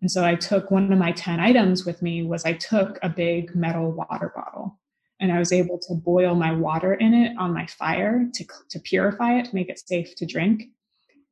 And 0.00 0.10
so 0.10 0.24
I 0.24 0.34
took 0.34 0.70
one 0.70 0.92
of 0.92 0.98
my 0.98 1.12
10 1.12 1.38
items 1.40 1.84
with 1.84 2.02
me 2.02 2.22
was 2.22 2.44
I 2.44 2.54
took 2.54 2.98
a 3.02 3.08
big 3.08 3.54
metal 3.54 3.92
water 3.92 4.32
bottle 4.34 4.78
and 5.20 5.30
I 5.30 5.38
was 5.38 5.52
able 5.52 5.78
to 5.78 5.94
boil 5.94 6.34
my 6.34 6.52
water 6.52 6.94
in 6.94 7.12
it 7.12 7.36
on 7.38 7.52
my 7.52 7.66
fire 7.66 8.26
to, 8.32 8.44
to 8.70 8.80
purify 8.80 9.38
it, 9.38 9.46
to 9.46 9.54
make 9.54 9.68
it 9.68 9.78
safe 9.78 10.16
to 10.16 10.26
drink. 10.26 10.64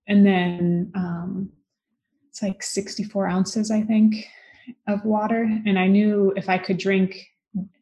And 0.09 0.27
then 0.27 0.91
um, 0.97 1.51
it's 2.29 2.43
like 2.43 2.63
64 2.63 3.29
ounces, 3.29 3.71
I 3.71 3.83
think, 3.83 4.27
of 4.87 5.05
water. 5.05 5.49
And 5.67 5.79
I 5.79 5.87
knew 5.87 6.33
if 6.37 6.49
I 6.49 6.59
could 6.59 6.79
drink, 6.79 7.27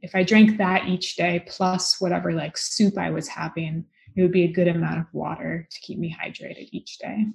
if 0.02 0.14
I 0.14 0.24
drank 0.24 0.58
that 0.58 0.86
each 0.86 1.16
day, 1.16 1.44
plus 1.48 2.00
whatever 2.00 2.32
like 2.32 2.56
soup 2.56 2.98
I 2.98 3.10
was 3.10 3.28
having, 3.28 3.84
it 4.16 4.22
would 4.22 4.32
be 4.32 4.44
a 4.44 4.52
good 4.52 4.68
amount 4.68 4.98
of 4.98 5.06
water 5.12 5.68
to 5.70 5.80
keep 5.80 5.98
me 5.98 6.14
hydrated 6.14 6.68
each 6.72 6.98
day. 6.98 7.26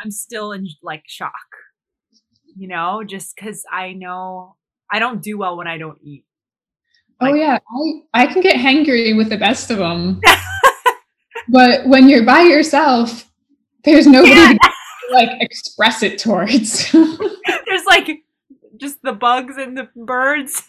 I'm 0.00 0.10
still 0.10 0.52
in 0.52 0.66
like 0.82 1.02
shock, 1.06 1.32
you 2.56 2.68
know, 2.68 3.04
just 3.04 3.36
because 3.36 3.64
I 3.70 3.92
know 3.92 4.56
I 4.90 4.98
don't 4.98 5.22
do 5.22 5.38
well 5.38 5.56
when 5.56 5.66
I 5.66 5.76
don't 5.76 5.98
eat. 6.02 6.24
Oh, 7.20 7.26
like, 7.26 7.34
oh 7.34 7.36
yeah, 7.36 7.58
I 8.14 8.22
I 8.22 8.26
can 8.26 8.42
get 8.42 8.56
hangry 8.56 9.16
with 9.16 9.28
the 9.28 9.36
best 9.36 9.70
of 9.70 9.78
them, 9.78 10.20
but 11.48 11.86
when 11.86 12.08
you're 12.08 12.24
by 12.24 12.42
yourself, 12.42 13.27
there's 13.84 14.06
nobody 14.06 14.34
yeah. 14.34 14.52
to 14.52 15.14
like 15.14 15.30
express 15.40 16.02
it 16.02 16.18
towards. 16.18 16.90
there's 16.92 17.84
like 17.86 18.24
just 18.76 19.02
the 19.02 19.12
bugs 19.12 19.56
and 19.56 19.76
the 19.76 19.88
birds. 19.96 20.62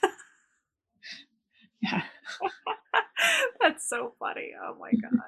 yeah. 1.81 2.03
That's 3.61 3.87
so 3.87 4.13
funny. 4.19 4.51
Oh 4.61 4.75
my 4.79 4.91
god. 4.91 5.19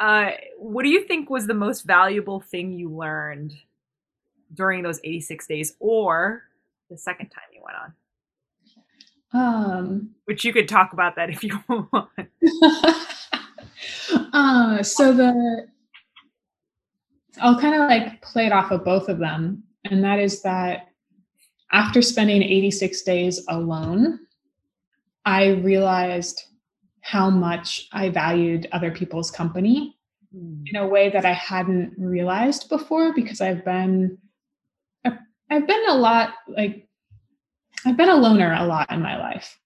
Uh, 0.00 0.32
what 0.58 0.82
do 0.82 0.88
you 0.88 1.06
think 1.06 1.30
was 1.30 1.46
the 1.46 1.54
most 1.54 1.82
valuable 1.82 2.40
thing 2.40 2.72
you 2.72 2.90
learned 2.90 3.54
during 4.54 4.82
those 4.82 4.98
86 5.04 5.46
days 5.46 5.76
or 5.80 6.42
the 6.90 6.96
second 6.96 7.28
time 7.28 7.44
you 7.52 7.60
went 7.62 7.76
on? 7.78 7.92
Um, 9.34 10.10
Which 10.24 10.44
you 10.44 10.52
could 10.52 10.68
talk 10.68 10.92
about 10.92 11.16
that 11.16 11.30
if 11.30 11.42
you 11.42 11.58
want. 11.68 12.10
uh, 14.32 14.82
so 14.82 15.12
the 15.12 15.68
I'll 17.40 17.60
kind 17.60 17.74
of 17.74 17.88
like 17.88 18.20
play 18.22 18.46
it 18.46 18.52
off 18.52 18.70
of 18.70 18.84
both 18.84 19.08
of 19.08 19.18
them, 19.18 19.62
and 19.84 20.04
that 20.04 20.18
is 20.18 20.42
that 20.42 20.88
after 21.72 22.02
spending 22.02 22.42
86 22.42 23.02
days 23.02 23.44
alone, 23.48 24.20
I 25.24 25.48
realized 25.48 26.42
how 27.00 27.30
much 27.30 27.88
I 27.92 28.10
valued 28.10 28.68
other 28.72 28.90
people's 28.90 29.30
company 29.30 29.96
mm. 30.34 30.62
in 30.66 30.76
a 30.76 30.86
way 30.86 31.10
that 31.10 31.24
I 31.24 31.32
hadn't 31.32 31.94
realized 31.98 32.68
before 32.68 33.14
because 33.14 33.40
I've 33.40 33.64
been 33.64 34.18
I've 35.04 35.66
been 35.66 35.88
a 35.88 35.94
lot 35.94 36.34
like 36.48 36.88
I've 37.84 37.96
been 37.96 38.08
a 38.08 38.16
loner 38.16 38.54
a 38.54 38.64
lot 38.64 38.90
in 38.90 39.02
my 39.02 39.18
life. 39.18 39.58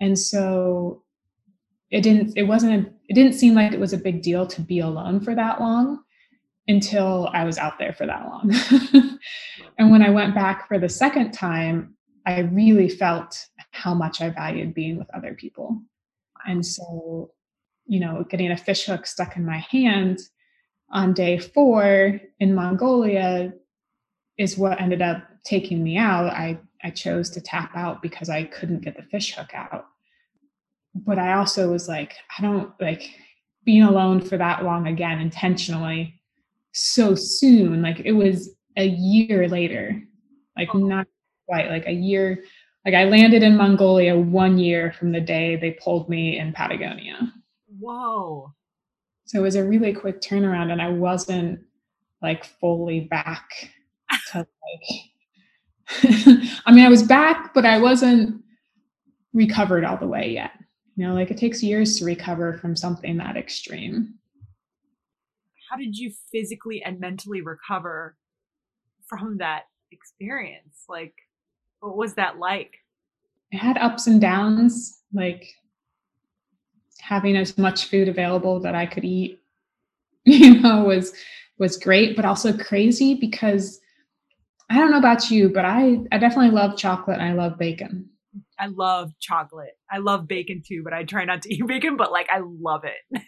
And 0.00 0.18
so 0.18 1.02
it 1.90 2.00
didn't 2.02 2.32
it 2.36 2.44
wasn't 2.44 2.86
a, 2.86 2.90
it 3.08 3.14
didn't 3.14 3.34
seem 3.34 3.54
like 3.54 3.72
it 3.72 3.80
was 3.80 3.92
a 3.92 3.98
big 3.98 4.22
deal 4.22 4.46
to 4.46 4.60
be 4.60 4.80
alone 4.80 5.20
for 5.20 5.34
that 5.34 5.60
long 5.60 6.02
until 6.70 7.28
I 7.32 7.44
was 7.44 7.58
out 7.58 7.78
there 7.78 7.92
for 7.92 8.06
that 8.06 8.24
long. 8.26 9.18
and 9.78 9.90
when 9.90 10.02
I 10.02 10.10
went 10.10 10.34
back 10.34 10.68
for 10.68 10.78
the 10.78 10.88
second 10.88 11.32
time, 11.32 11.96
I 12.26 12.40
really 12.40 12.88
felt 12.88 13.46
how 13.72 13.92
much 13.92 14.20
I 14.20 14.30
valued 14.30 14.72
being 14.72 14.96
with 14.96 15.12
other 15.14 15.34
people. 15.34 15.82
And 16.46 16.64
so, 16.64 17.32
you 17.86 18.00
know, 18.00 18.24
getting 18.28 18.50
a 18.50 18.56
fish 18.56 18.86
hook 18.86 19.06
stuck 19.06 19.36
in 19.36 19.44
my 19.44 19.58
hand 19.58 20.20
on 20.90 21.12
day 21.12 21.38
four 21.38 22.20
in 22.38 22.54
Mongolia 22.54 23.52
is 24.38 24.56
what 24.56 24.80
ended 24.80 25.02
up 25.02 25.22
taking 25.44 25.82
me 25.82 25.96
out. 25.96 26.26
I, 26.26 26.58
I 26.84 26.90
chose 26.90 27.30
to 27.30 27.40
tap 27.40 27.72
out 27.74 28.00
because 28.00 28.28
I 28.28 28.44
couldn't 28.44 28.82
get 28.82 28.96
the 28.96 29.02
fish 29.02 29.34
hook 29.34 29.50
out. 29.54 29.86
But 30.94 31.18
I 31.18 31.34
also 31.34 31.70
was 31.70 31.88
like, 31.88 32.14
I 32.38 32.42
don't 32.42 32.72
like 32.80 33.10
being 33.64 33.82
alone 33.82 34.20
for 34.20 34.36
that 34.36 34.64
long 34.64 34.86
again 34.86 35.20
intentionally 35.20 36.19
so 36.72 37.14
soon. 37.14 37.82
Like 37.82 38.00
it 38.04 38.12
was 38.12 38.54
a 38.76 38.86
year 38.86 39.48
later, 39.48 40.00
like 40.56 40.74
oh. 40.74 40.78
not 40.78 41.06
quite 41.46 41.68
like 41.68 41.86
a 41.86 41.92
year 41.92 42.42
like 42.84 42.94
I 42.94 43.04
landed 43.04 43.42
in 43.42 43.56
Mongolia 43.56 44.16
one 44.16 44.58
year 44.58 44.92
from 44.92 45.12
the 45.12 45.20
day 45.20 45.56
they 45.56 45.72
pulled 45.72 46.08
me 46.08 46.38
in 46.38 46.52
Patagonia. 46.52 47.32
Whoa. 47.78 48.52
So 49.26 49.38
it 49.38 49.42
was 49.42 49.56
a 49.56 49.64
really 49.64 49.92
quick 49.92 50.20
turnaround 50.20 50.72
and 50.72 50.80
I 50.80 50.88
wasn't 50.88 51.60
like 52.22 52.44
fully 52.44 53.00
back 53.00 53.50
to 54.32 54.38
like 54.38 54.46
I 56.66 56.72
mean 56.72 56.84
I 56.84 56.88
was 56.88 57.02
back, 57.02 57.52
but 57.52 57.66
I 57.66 57.78
wasn't 57.78 58.42
recovered 59.32 59.84
all 59.84 59.96
the 59.96 60.06
way 60.06 60.30
yet. 60.30 60.52
You 60.96 61.06
know, 61.06 61.14
like 61.14 61.30
it 61.30 61.36
takes 61.36 61.62
years 61.62 61.98
to 61.98 62.04
recover 62.04 62.54
from 62.58 62.76
something 62.76 63.16
that 63.18 63.36
extreme. 63.36 64.14
How 65.70 65.76
did 65.76 65.96
you 65.96 66.12
physically 66.32 66.82
and 66.82 66.98
mentally 66.98 67.42
recover 67.42 68.16
from 69.06 69.38
that 69.38 69.64
experience? 69.92 70.84
Like 70.88 71.14
what 71.80 71.96
was 71.96 72.14
that 72.14 72.38
like? 72.38 72.74
It 73.52 73.58
had 73.58 73.78
ups 73.78 74.06
and 74.06 74.20
downs, 74.20 75.00
like 75.12 75.54
having 77.00 77.36
as 77.36 77.56
much 77.56 77.86
food 77.86 78.08
available 78.08 78.60
that 78.60 78.74
I 78.74 78.86
could 78.86 79.04
eat, 79.04 79.40
you 80.24 80.60
know, 80.60 80.84
was 80.84 81.12
was 81.58 81.76
great, 81.76 82.16
but 82.16 82.24
also 82.24 82.56
crazy 82.56 83.14
because 83.14 83.80
I 84.70 84.78
don't 84.78 84.90
know 84.90 84.98
about 84.98 85.30
you, 85.30 85.48
but 85.48 85.64
I 85.64 86.00
I 86.12 86.18
definitely 86.18 86.50
love 86.50 86.76
chocolate 86.76 87.18
and 87.18 87.28
I 87.28 87.32
love 87.32 87.58
bacon. 87.58 88.08
I 88.58 88.66
love 88.66 89.12
chocolate. 89.18 89.76
I 89.90 89.98
love 89.98 90.28
bacon 90.28 90.62
too, 90.66 90.82
but 90.84 90.92
I 90.92 91.04
try 91.04 91.24
not 91.24 91.42
to 91.42 91.54
eat 91.54 91.66
bacon, 91.66 91.96
but 91.96 92.12
like 92.12 92.28
I 92.30 92.40
love 92.44 92.82
it. 92.84 93.22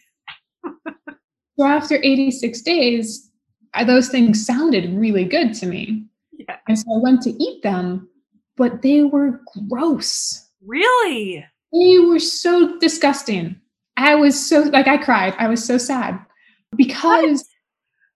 so 1.59 1.67
after 1.67 1.97
86 1.97 2.61
days, 2.63 3.31
I, 3.75 3.85
those 3.85 4.09
things 4.09 4.45
sounded 4.45 4.93
really 4.95 5.25
good 5.25 5.55
to 5.55 5.67
me. 5.67 6.05
Yeah. 6.33 6.57
And 6.69 6.79
so 6.79 6.85
I 6.95 6.99
went 6.99 7.23
to 7.23 7.31
eat 7.31 7.63
them 7.63 8.09
but 8.57 8.83
they 8.83 9.03
were 9.03 9.41
gross. 9.69 10.49
Really? 10.65 11.45
They 11.73 11.99
were 11.99 12.19
so 12.19 12.79
disgusting. 12.79 13.61
I 13.97 14.15
was 14.15 14.39
so 14.39 14.61
like 14.61 14.87
I 14.87 14.99
cried. 14.99 15.35
I 15.39 15.49
was 15.49 15.65
so 15.65 15.79
sad 15.79 16.19
because 16.77 17.49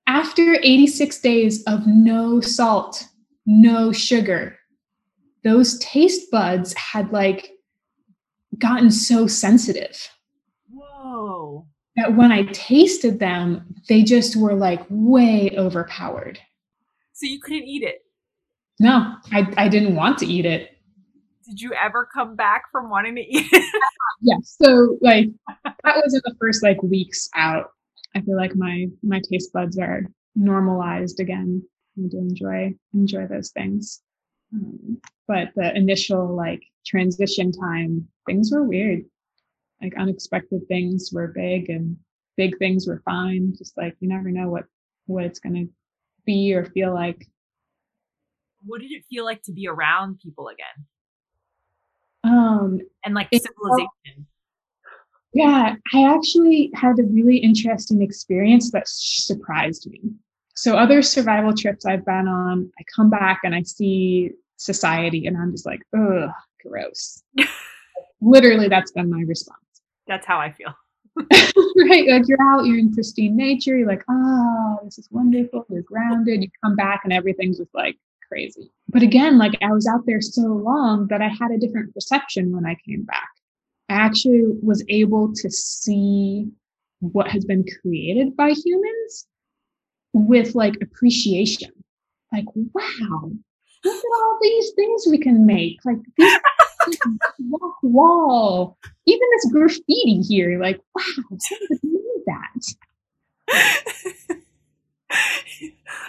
what? 0.07 0.14
after 0.14 0.55
86 0.62 1.18
days 1.20 1.62
of 1.64 1.87
no 1.87 2.41
salt, 2.41 3.05
no 3.45 3.93
sugar, 3.93 4.59
those 5.45 5.78
taste 5.78 6.30
buds 6.30 6.72
had 6.74 7.12
like 7.12 7.51
gotten 8.59 8.91
so 8.91 9.26
sensitive. 9.26 10.11
Whoa. 10.70 11.66
That 11.97 12.14
when 12.14 12.30
I 12.30 12.42
tasted 12.44 13.18
them, 13.18 13.74
they 13.88 14.03
just 14.03 14.36
were 14.36 14.55
like 14.55 14.84
way 14.90 15.55
overpowered. 15.57 16.38
So 17.12 17.26
you 17.26 17.40
couldn't 17.40 17.64
eat 17.64 17.82
it? 17.82 18.03
No, 18.78 19.14
I, 19.32 19.53
I 19.57 19.68
didn't 19.68 19.97
want 19.97 20.18
to 20.18 20.26
eat 20.26 20.44
it. 20.44 20.76
Did 21.47 21.61
you 21.61 21.72
ever 21.72 22.07
come 22.12 22.36
back 22.36 22.64
from 22.70 22.90
wanting 22.90 23.14
to 23.14 23.22
eat 23.22 23.47
it? 23.51 23.72
yes. 24.20 24.57
So 24.61 24.99
like 25.01 25.28
that 25.64 26.03
was 26.05 26.14
in 26.14 26.20
the 26.24 26.36
first 26.40 26.62
like 26.62 26.82
weeks 26.82 27.28
out. 27.34 27.70
I 28.14 28.20
feel 28.20 28.36
like 28.36 28.55
my 28.57 28.86
my 29.03 29.20
taste 29.30 29.53
buds 29.53 29.78
are 29.78 30.03
normalized 30.34 31.20
again. 31.20 31.62
I 31.99 32.09
do 32.09 32.18
enjoy 32.18 32.74
enjoy 32.92 33.26
those 33.26 33.51
things. 33.51 34.03
Um, 34.53 35.01
but 35.26 35.49
the 35.57 35.74
initial 35.76 36.34
like 36.34 36.62
transition 36.84 37.53
time, 37.53 38.07
things 38.26 38.51
were 38.53 38.62
weird. 38.62 39.05
Like 39.83 39.95
unexpected 39.97 40.66
things 40.68 41.11
were 41.12 41.29
big 41.29 41.68
and 41.70 41.97
big 42.37 42.59
things 42.59 42.87
were 42.87 43.03
fine. 43.05 43.55
Just 43.57 43.77
like 43.77 43.97
you 44.01 44.09
never 44.09 44.31
know 44.31 44.49
what 44.49 44.64
what 45.07 45.24
it's 45.24 45.39
gonna 45.39 45.64
be 46.24 46.55
or 46.55 46.64
feel 46.64 46.93
like. 46.93 47.27
What 48.64 48.81
did 48.81 48.91
it 48.91 49.05
feel 49.09 49.24
like 49.24 49.43
to 49.45 49.53
be 49.53 49.68
around 49.68 50.18
people 50.20 50.49
again? 50.49 50.85
Um, 52.24 52.81
and 53.05 53.14
like 53.14 53.29
civilization. 53.33 54.27
Yeah, 55.33 55.77
I 55.95 56.14
actually 56.14 56.70
had 56.74 56.99
a 56.99 57.03
really 57.05 57.37
interesting 57.37 58.01
experience 58.03 58.72
that 58.72 58.89
surprised 58.89 59.89
me. 59.91 60.01
So, 60.55 60.77
other 60.77 61.03
survival 61.03 61.53
trips 61.55 61.85
I've 61.85 62.07
been 62.07 62.27
on, 62.27 62.70
I 62.81 62.83
come 62.95 63.11
back 63.11 63.41
and 63.45 63.55
I 63.55 63.62
see 63.62 64.31
society, 64.57 65.27
and 65.27 65.37
I'm 65.37 65.53
just 65.53 65.66
like, 65.66 65.83
ugh, 65.97 66.31
gross. 66.64 67.22
Literally, 68.22 68.68
that's 68.68 68.93
been 68.93 69.11
my 69.11 69.22
response. 69.27 69.65
That's 70.07 70.26
how 70.26 70.38
I 70.38 70.52
feel. 70.52 70.74
right? 71.88 72.07
Like 72.09 72.28
you're 72.28 72.42
out, 72.42 72.66
you're 72.66 72.78
in 72.78 72.92
pristine 72.92 73.36
nature, 73.36 73.76
you're 73.76 73.88
like, 73.88 74.04
oh, 74.09 74.78
this 74.84 74.98
is 74.98 75.09
wonderful, 75.11 75.66
you're 75.70 75.82
grounded. 75.82 76.42
You 76.42 76.50
come 76.62 76.76
back, 76.76 77.02
and 77.04 77.12
everything's 77.12 77.59
just 77.59 77.74
like 77.74 77.96
crazy. 78.28 78.70
But 78.88 79.02
again, 79.02 79.38
like 79.38 79.57
I 79.62 79.72
was 79.72 79.86
out 79.86 80.04
there 80.07 80.20
so 80.20 80.42
long 80.42 81.07
that 81.09 81.22
I 81.22 81.28
had 81.28 81.50
a 81.50 81.59
different 81.59 81.94
perception 81.94 82.54
when 82.54 82.66
I 82.66 82.76
came 82.86 83.04
back. 83.04 83.28
I 83.88 83.94
actually 83.94 84.42
was 84.62 84.84
able 84.88 85.32
to 85.34 85.50
see 85.50 86.48
what 87.00 87.28
has 87.28 87.44
been 87.44 87.64
created 87.80 88.36
by 88.36 88.50
humans 88.50 89.26
with 90.12 90.54
like 90.54 90.74
appreciation. 90.82 91.70
Like, 92.32 92.46
wow, 92.54 93.30
look 93.84 93.96
at 93.96 94.22
all 94.22 94.38
these 94.42 94.72
things 94.72 95.07
we 95.09 95.18
can 95.18 95.46
make. 95.46 95.78
Like 95.84 95.98
walk 97.49 97.76
wall, 97.82 98.78
even 99.07 99.28
this 99.37 99.53
graffiti 99.53 100.20
here. 100.20 100.61
Like, 100.61 100.80
wow, 100.95 101.03
somebody 101.39 101.80
made 101.82 102.24
that. 102.26 102.76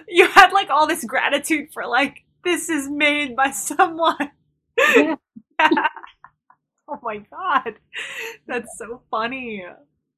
you 0.07 0.28
had 0.28 0.51
like 0.51 0.69
all 0.69 0.88
this 0.88 1.03
gratitude 1.03 1.69
for 1.73 1.86
like 1.86 2.23
this 2.43 2.69
is 2.69 2.89
made 2.89 3.36
by 3.36 3.51
someone. 3.51 4.32
Yeah. 4.78 5.15
oh 6.88 6.99
my 7.01 7.17
god, 7.17 7.75
that's 8.47 8.78
so 8.78 9.01
funny. 9.11 9.63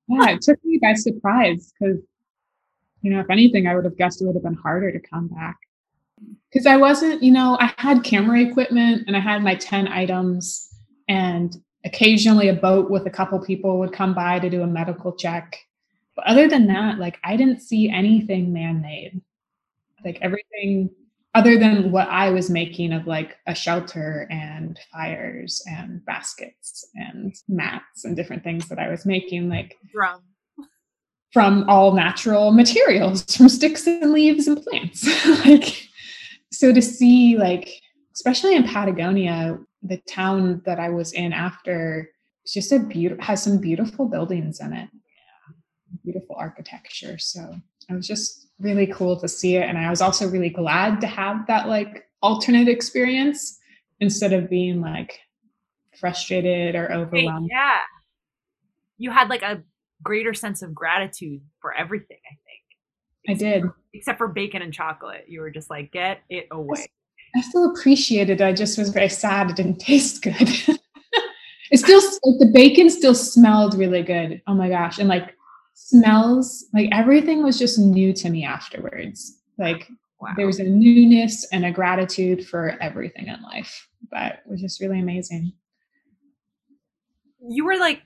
Yeah, 0.07 0.29
it 0.31 0.41
took 0.41 0.59
me 0.63 0.79
by 0.81 0.95
surprise 0.95 1.71
because, 1.79 1.99
you 3.01 3.11
know, 3.11 3.19
if 3.19 3.29
anything, 3.29 3.67
I 3.67 3.75
would 3.75 3.85
have 3.85 3.97
guessed 3.97 4.21
it 4.21 4.25
would 4.25 4.35
have 4.35 4.43
been 4.43 4.55
harder 4.55 4.91
to 4.91 4.99
come 4.99 5.27
back. 5.27 5.57
Because 6.51 6.65
I 6.65 6.77
wasn't, 6.77 7.21
you 7.21 7.31
know, 7.31 7.57
I 7.59 7.73
had 7.77 8.03
camera 8.03 8.41
equipment 8.41 9.03
and 9.05 9.15
I 9.15 9.19
had 9.19 9.43
my 9.43 9.55
10 9.55 9.87
items, 9.87 10.67
and 11.07 11.55
occasionally 11.85 12.49
a 12.49 12.53
boat 12.53 12.89
with 12.89 13.05
a 13.05 13.11
couple 13.11 13.39
people 13.39 13.79
would 13.79 13.93
come 13.93 14.13
by 14.13 14.39
to 14.39 14.49
do 14.49 14.63
a 14.63 14.67
medical 14.67 15.13
check. 15.13 15.57
But 16.15 16.25
other 16.25 16.47
than 16.47 16.67
that, 16.67 16.99
like 16.99 17.19
I 17.23 17.37
didn't 17.37 17.61
see 17.61 17.89
anything 17.89 18.51
man 18.51 18.81
made. 18.81 19.21
Like 20.03 20.17
everything 20.21 20.89
other 21.35 21.59
than 21.59 21.91
what 21.91 22.07
I 22.09 22.31
was 22.31 22.49
making 22.49 22.91
of 22.91 23.05
like 23.05 23.37
a 23.45 23.53
shelter 23.53 24.27
and 24.31 24.79
fires 24.91 25.63
and 25.67 26.03
baskets 26.05 26.89
and 26.95 27.35
mats 27.47 28.03
and 28.03 28.15
different 28.15 28.43
things 28.43 28.67
that 28.69 28.79
I 28.79 28.89
was 28.89 29.05
making, 29.05 29.49
like 29.49 29.77
drum 29.91 30.21
from 31.31 31.69
all 31.69 31.93
natural 31.93 32.51
materials, 32.51 33.23
from 33.35 33.49
sticks 33.49 33.85
and 33.85 34.11
leaves 34.11 34.47
and 34.47 34.61
plants. 34.63 35.07
like 35.45 35.88
so 36.51 36.73
to 36.73 36.81
see 36.81 37.37
like 37.37 37.69
especially 38.15 38.55
in 38.55 38.63
Patagonia, 38.63 39.57
the 39.81 39.97
town 40.09 40.61
that 40.65 40.79
I 40.79 40.89
was 40.89 41.13
in 41.13 41.31
after 41.31 42.09
it's 42.43 42.53
just 42.53 42.71
a 42.71 42.79
beautiful 42.79 43.23
has 43.23 43.43
some 43.43 43.59
beautiful 43.59 44.07
buildings 44.07 44.59
in 44.59 44.73
it. 44.73 44.89
Yeah. 44.91 45.53
Beautiful 46.03 46.35
architecture. 46.37 47.17
So 47.17 47.55
I 47.89 47.95
was 47.95 48.07
just 48.07 48.47
really 48.59 48.87
cool 48.87 49.19
to 49.19 49.27
see 49.27 49.55
it. 49.55 49.63
And 49.63 49.77
I 49.77 49.89
was 49.89 50.01
also 50.01 50.27
really 50.27 50.49
glad 50.49 50.99
to 51.01 51.07
have 51.07 51.47
that 51.47 51.67
like 51.67 52.07
alternate 52.21 52.67
experience 52.67 53.57
instead 53.99 54.33
of 54.33 54.49
being 54.49 54.81
like 54.81 55.19
frustrated 55.97 56.75
or 56.75 56.91
overwhelmed. 56.91 57.49
Yeah. 57.51 57.79
You 58.97 59.11
had 59.11 59.29
like 59.29 59.43
a 59.43 59.63
greater 60.03 60.33
sense 60.33 60.61
of 60.61 60.73
gratitude 60.73 61.41
for 61.61 61.73
everything, 61.73 62.17
I 62.25 62.35
think. 62.45 62.48
I 63.29 63.33
did. 63.33 63.63
except 63.93 64.17
for 64.17 64.27
bacon 64.27 64.61
and 64.61 64.73
chocolate. 64.73 65.25
You 65.27 65.41
were 65.41 65.51
just 65.51 65.69
like, 65.69 65.91
get 65.91 66.21
it 66.29 66.47
away. 66.51 66.87
I 67.35 67.41
still 67.41 67.71
appreciated 67.71 68.41
it. 68.41 68.43
I 68.43 68.53
just 68.53 68.77
was 68.77 68.89
very 68.89 69.09
sad 69.09 69.51
it 69.51 69.55
didn't 69.55 69.77
taste 69.79 70.21
good. 70.23 70.35
it 71.71 71.77
still 71.77 72.01
like 72.01 72.39
the 72.39 72.51
bacon 72.53 72.89
still 72.89 73.15
smelled 73.15 73.77
really 73.77 74.01
good. 74.01 74.41
Oh 74.47 74.53
my 74.53 74.69
gosh. 74.69 74.97
And 74.97 75.07
like 75.07 75.35
smells 75.89 76.65
like 76.73 76.89
everything 76.91 77.41
was 77.41 77.57
just 77.57 77.79
new 77.79 78.11
to 78.11 78.29
me 78.29 78.43
afterwards 78.43 79.39
like 79.57 79.87
wow. 80.19 80.33
there 80.35 80.45
was 80.45 80.59
a 80.59 80.63
newness 80.63 81.47
and 81.53 81.65
a 81.65 81.71
gratitude 81.71 82.45
for 82.45 82.77
everything 82.81 83.27
in 83.27 83.41
life 83.41 83.87
that 84.11 84.43
was 84.45 84.59
just 84.59 84.81
really 84.81 84.99
amazing 84.99 85.53
you 87.47 87.63
were 87.63 87.77
like 87.77 88.01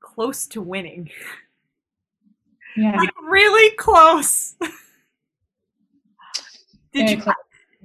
close 0.00 0.46
to 0.46 0.60
winning 0.60 1.08
yeah 2.76 2.96
like 2.96 3.10
really 3.22 3.74
close 3.76 4.56
did 6.92 7.10
you 7.10 7.20
close. 7.20 7.34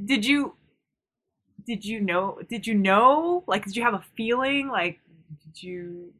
did 0.05 0.25
you 0.25 0.55
did 1.65 1.85
you 1.85 1.99
know 1.99 2.39
did 2.49 2.65
you 2.65 2.73
know 2.73 3.43
like 3.47 3.65
did 3.65 3.75
you 3.75 3.83
have 3.83 3.93
a 3.93 4.03
feeling 4.15 4.67
like 4.67 4.99
did 5.43 5.61
you 5.61 6.13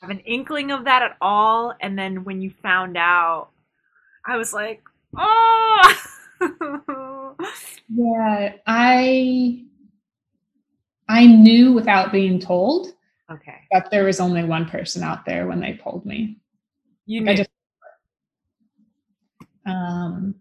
have 0.00 0.10
an 0.10 0.20
inkling 0.20 0.70
of 0.70 0.84
that 0.84 1.02
at 1.02 1.16
all. 1.20 1.74
And 1.80 1.98
then 1.98 2.24
when 2.24 2.40
you 2.40 2.52
found 2.62 2.96
out, 2.96 3.50
I 4.26 4.36
was 4.36 4.52
like, 4.52 4.82
oh. 5.16 6.06
yeah, 7.88 8.54
I 8.66 9.64
I 11.08 11.26
knew 11.26 11.72
without 11.72 12.12
being 12.12 12.38
told. 12.38 12.88
Okay. 13.30 13.56
That 13.72 13.90
there 13.90 14.04
was 14.04 14.20
only 14.20 14.44
one 14.44 14.66
person 14.66 15.02
out 15.02 15.26
there 15.26 15.46
when 15.46 15.60
they 15.60 15.74
told 15.74 16.06
me. 16.06 16.38
You 17.06 17.20
knew. 17.20 17.36
Just, 17.36 17.49
um, 19.66 20.34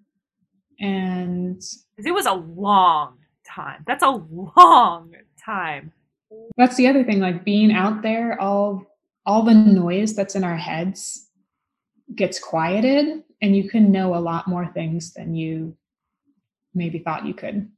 and 0.80 1.62
it 1.98 2.12
was 2.12 2.26
a 2.26 2.34
long 2.34 3.18
time. 3.46 3.84
That's 3.86 4.04
a 4.04 4.10
long 4.10 5.14
time. 5.44 5.92
That's 6.58 6.76
the 6.78 6.88
other 6.88 7.04
thing, 7.04 7.20
like 7.20 7.44
being 7.44 7.72
out 7.72 8.02
there 8.02 8.40
all 8.40 8.86
all 9.26 9.44
the 9.44 9.54
noise 9.54 10.16
that's 10.16 10.36
in 10.36 10.44
our 10.44 10.58
heads 10.58 11.30
gets 12.16 12.40
quieted 12.40 13.24
and 13.42 13.56
you 13.56 13.70
can 13.70 13.92
know 13.92 14.16
a 14.16 14.18
lot 14.18 14.48
more 14.48 14.68
things 14.74 15.14
than 15.14 15.36
you 15.36 15.76
maybe 16.74 17.00
thought 17.00 17.26
you 17.26 17.34
could 17.34 17.70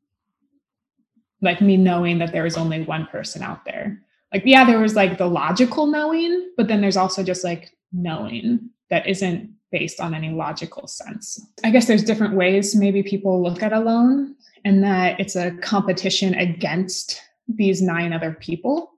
like 1.42 1.60
me 1.60 1.76
knowing 1.76 2.20
that 2.20 2.32
there 2.32 2.44
was 2.44 2.58
only 2.58 2.84
one 2.84 3.06
person 3.08 3.42
out 3.42 3.66
there 3.66 4.02
like 4.34 4.44
yeah 4.46 4.64
there 4.64 4.80
was 4.80 4.96
like 4.96 5.18
the 5.18 5.26
logical 5.26 5.88
knowing 5.88 6.52
but 6.56 6.68
then 6.68 6.80
there's 6.80 6.98
also 6.98 7.24
just 7.24 7.44
like 7.44 7.72
knowing 7.92 8.70
that 8.90 9.06
isn't 9.08 9.50
based 9.72 10.00
on 10.00 10.14
any 10.14 10.30
logical 10.30 10.88
sense 10.88 11.40
i 11.64 11.70
guess 11.70 11.88
there's 11.88 12.04
different 12.04 12.36
ways 12.36 12.76
maybe 12.76 13.02
people 13.04 13.42
look 13.42 13.64
at 13.64 13.74
Alone 13.74 14.36
and 14.64 14.84
that 14.84 15.20
it's 15.20 15.36
a 15.36 15.52
competition 15.58 16.34
against 16.36 17.22
these 17.48 17.82
nine 17.82 18.14
other 18.14 18.34
people 18.34 18.92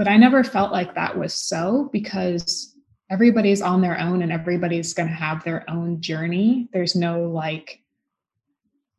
but 0.00 0.08
I 0.08 0.16
never 0.16 0.42
felt 0.42 0.72
like 0.72 0.94
that 0.94 1.18
was 1.18 1.34
so 1.34 1.90
because 1.92 2.74
everybody's 3.10 3.60
on 3.60 3.82
their 3.82 4.00
own 4.00 4.22
and 4.22 4.32
everybody's 4.32 4.94
going 4.94 5.10
to 5.10 5.14
have 5.14 5.44
their 5.44 5.68
own 5.68 6.00
journey. 6.00 6.70
There's 6.72 6.96
no 6.96 7.24
like 7.24 7.82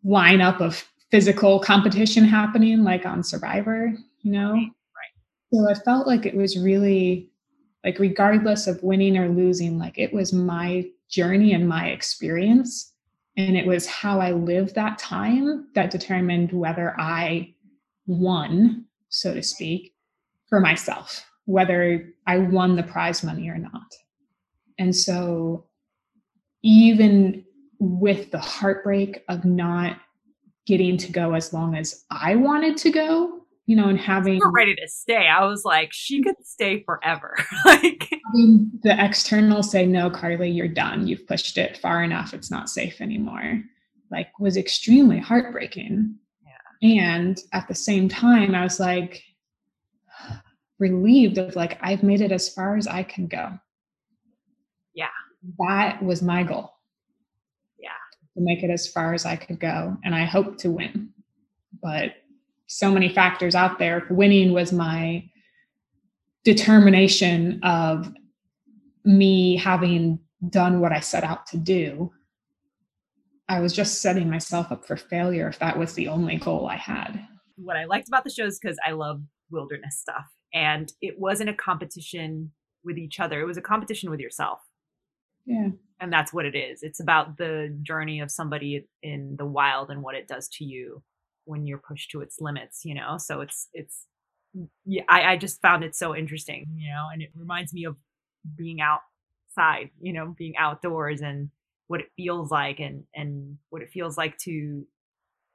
lineup 0.06 0.62
of 0.62 0.88
physical 1.10 1.60
competition 1.60 2.24
happening 2.24 2.84
like 2.84 3.08
on 3.08 3.24
Survivor, 3.24 3.92
you 4.20 4.32
know? 4.32 4.54
Right. 4.54 4.72
So 5.52 5.68
I 5.68 5.74
felt 5.74 6.06
like 6.06 6.28
it 6.28 6.36
was 6.36 6.60
really 6.60 7.31
like, 7.84 8.00
regardless 8.00 8.68
of 8.68 8.84
winning 8.84 9.18
or 9.18 9.30
losing, 9.30 9.78
like 9.78 9.98
it 9.98 10.14
was 10.14 10.34
my 10.34 10.86
journey 11.10 11.54
and 11.54 11.68
my 11.68 11.88
experience. 11.88 12.94
And 13.38 13.58
it 13.58 13.66
was 13.66 13.88
how 13.88 14.20
I 14.20 14.32
lived 14.32 14.76
that 14.76 14.98
time 14.98 15.68
that 15.74 15.90
determined 15.90 16.52
whether 16.52 17.00
I 17.00 17.56
won, 18.06 18.86
so 19.10 19.34
to 19.34 19.42
speak, 19.42 19.96
for 20.48 20.60
myself, 20.60 21.26
whether 21.46 22.14
I 22.28 22.40
won 22.40 22.76
the 22.76 22.84
prize 22.84 23.24
money 23.24 23.50
or 23.50 23.58
not. 23.58 23.96
And 24.78 24.96
so, 24.96 25.66
even 26.64 27.44
with 27.80 28.30
the 28.32 28.40
heartbreak 28.40 29.24
of 29.28 29.46
not 29.46 29.98
getting 30.68 30.98
to 30.98 31.12
go 31.12 31.34
as 31.34 31.54
long 31.54 31.76
as 31.76 32.06
I 32.12 32.36
wanted 32.36 32.78
to 32.78 32.92
go, 32.92 33.41
you 33.72 33.78
know, 33.78 33.88
and 33.88 33.98
having 33.98 34.38
We're 34.40 34.52
ready 34.52 34.76
to 34.76 34.88
stay. 34.90 35.30
I 35.30 35.46
was 35.46 35.64
like, 35.64 35.94
she 35.94 36.22
could 36.22 36.36
stay 36.44 36.84
forever. 36.84 37.38
like 37.66 38.10
the 38.84 38.94
external 39.00 39.64
say, 39.64 39.86
no, 39.86 40.10
Carleigh, 40.10 40.54
you're 40.54 40.68
done. 40.68 41.08
You've 41.08 41.26
pushed 41.26 41.58
it 41.58 41.78
far 41.78 42.04
enough. 42.04 42.34
It's 42.34 42.52
not 42.52 42.68
safe 42.68 43.00
anymore. 43.00 43.64
Like 44.12 44.38
was 44.42 44.58
extremely 44.58 45.20
heartbreaking. 45.20 46.16
Yeah. 46.44 47.06
And 47.06 47.40
at 47.54 47.70
the 47.70 47.74
same 47.74 48.10
time, 48.10 48.56
I 48.56 48.64
was 48.64 48.78
like, 48.78 49.24
relieved 50.78 51.38
of 51.38 51.56
like 51.56 51.80
I've 51.82 52.04
made 52.04 52.20
it 52.20 52.34
as 52.34 52.54
far 52.54 52.76
as 52.76 52.88
I 52.88 53.04
can 53.04 53.28
go. 53.28 53.58
Yeah. 54.94 55.08
That 55.60 56.04
was 56.04 56.22
my 56.22 56.44
goal. 56.44 56.74
Yeah. 57.80 57.88
To 58.36 58.44
make 58.44 58.64
it 58.64 58.70
as 58.70 58.90
far 58.90 59.14
as 59.14 59.26
I 59.26 59.38
could 59.38 59.62
go. 59.62 59.96
And 60.04 60.14
I 60.14 60.26
hope 60.26 60.58
to 60.58 60.72
win. 60.72 61.12
But 61.82 62.16
so 62.72 62.90
many 62.90 63.10
factors 63.10 63.54
out 63.54 63.80
there. 63.80 64.08
Winning 64.10 64.54
was 64.54 64.72
my 64.72 65.30
determination 66.46 67.60
of 67.64 68.14
me 69.04 69.58
having 69.58 70.18
done 70.50 70.80
what 70.80 70.94
I 70.94 71.02
set 71.02 71.26
out 71.26 71.46
to 71.48 71.58
do. 71.58 72.12
I 73.50 73.60
was 73.60 73.74
just 73.74 74.02
setting 74.02 74.30
myself 74.30 74.72
up 74.72 74.86
for 74.86 74.96
failure 74.96 75.50
if 75.50 75.60
that 75.60 75.78
was 75.78 75.94
the 75.94 76.08
only 76.08 76.38
goal 76.38 76.68
I 76.68 76.78
had. 76.78 77.20
What 77.58 77.76
I 77.76 77.84
liked 77.84 78.08
about 78.08 78.24
the 78.24 78.30
show 78.30 78.46
is 78.46 78.58
because 78.58 78.78
I 78.86 78.92
love 78.92 79.22
wilderness 79.50 79.98
stuff. 80.00 80.26
And 80.54 80.92
it 81.02 81.20
wasn't 81.20 81.50
a 81.50 81.54
competition 81.54 82.52
with 82.86 82.98
each 82.98 83.20
other, 83.20 83.42
it 83.42 83.46
was 83.46 83.58
a 83.58 83.62
competition 83.62 84.10
with 84.10 84.22
yourself. 84.22 84.60
Yeah. 85.46 85.70
And 86.00 86.12
that's 86.12 86.32
what 86.32 86.46
it 86.46 86.56
is. 86.56 86.84
It's 86.84 87.02
about 87.02 87.38
the 87.38 87.78
journey 87.84 88.22
of 88.22 88.32
somebody 88.32 88.88
in 89.04 89.36
the 89.38 89.46
wild 89.46 89.90
and 89.92 90.02
what 90.02 90.16
it 90.16 90.28
does 90.28 90.48
to 90.54 90.64
you 90.64 91.04
when 91.46 91.66
you're 91.66 91.78
pushed 91.78 92.12
to 92.12 92.22
its 92.22 92.40
limits, 92.40 92.86
you 92.86 92.94
know? 92.94 93.18
So 93.18 93.42
it's, 93.42 93.68
it's, 93.74 94.08
yeah, 94.86 95.04
I, 95.10 95.34
I 95.34 95.38
just 95.38 95.62
found 95.62 95.84
it 95.84 95.96
so 95.96 96.16
interesting, 96.16 96.68
you 96.76 96.90
know, 96.90 97.08
and 97.12 97.22
it 97.22 97.32
reminds 97.36 97.74
me 97.74 97.86
of 97.86 97.96
being 98.58 98.80
outside, 98.82 99.92
you 100.02 100.14
know, 100.14 100.36
being 100.38 100.56
outdoors 100.58 101.22
and 101.22 101.50
what 101.88 102.02
it 102.02 102.12
feels 102.16 102.52
like 102.52 102.80
and, 102.80 103.04
and 103.16 103.58
what 103.70 103.82
it 103.82 103.90
feels 103.92 104.18
like 104.18 104.38
to, 104.40 104.86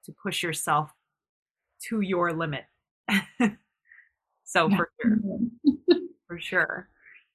to 0.04 0.14
push 0.22 0.42
yourself 0.42 0.90
to 1.88 2.00
your 2.00 2.32
limit. 2.32 2.64
so 4.44 4.68
for 4.70 4.88
sure, 5.00 5.18
for 6.26 6.38
sure. 6.38 6.88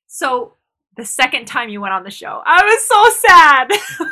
So 0.07 0.55
the 0.97 1.05
second 1.05 1.45
time 1.45 1.69
you 1.69 1.81
went 1.81 1.93
on 1.93 2.03
the 2.03 2.11
show, 2.11 2.41
I 2.45 2.63
was 2.63 2.87
so 2.87 3.27
sad. 3.27 3.67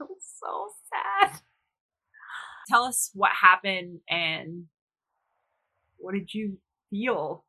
I 0.00 0.04
was 0.04 0.22
so 0.40 0.68
sad. 0.90 1.40
Tell 2.68 2.84
us 2.84 3.10
what 3.14 3.30
happened 3.32 4.00
and 4.08 4.64
what 5.98 6.14
did 6.14 6.32
you 6.32 6.58
feel? 6.90 7.44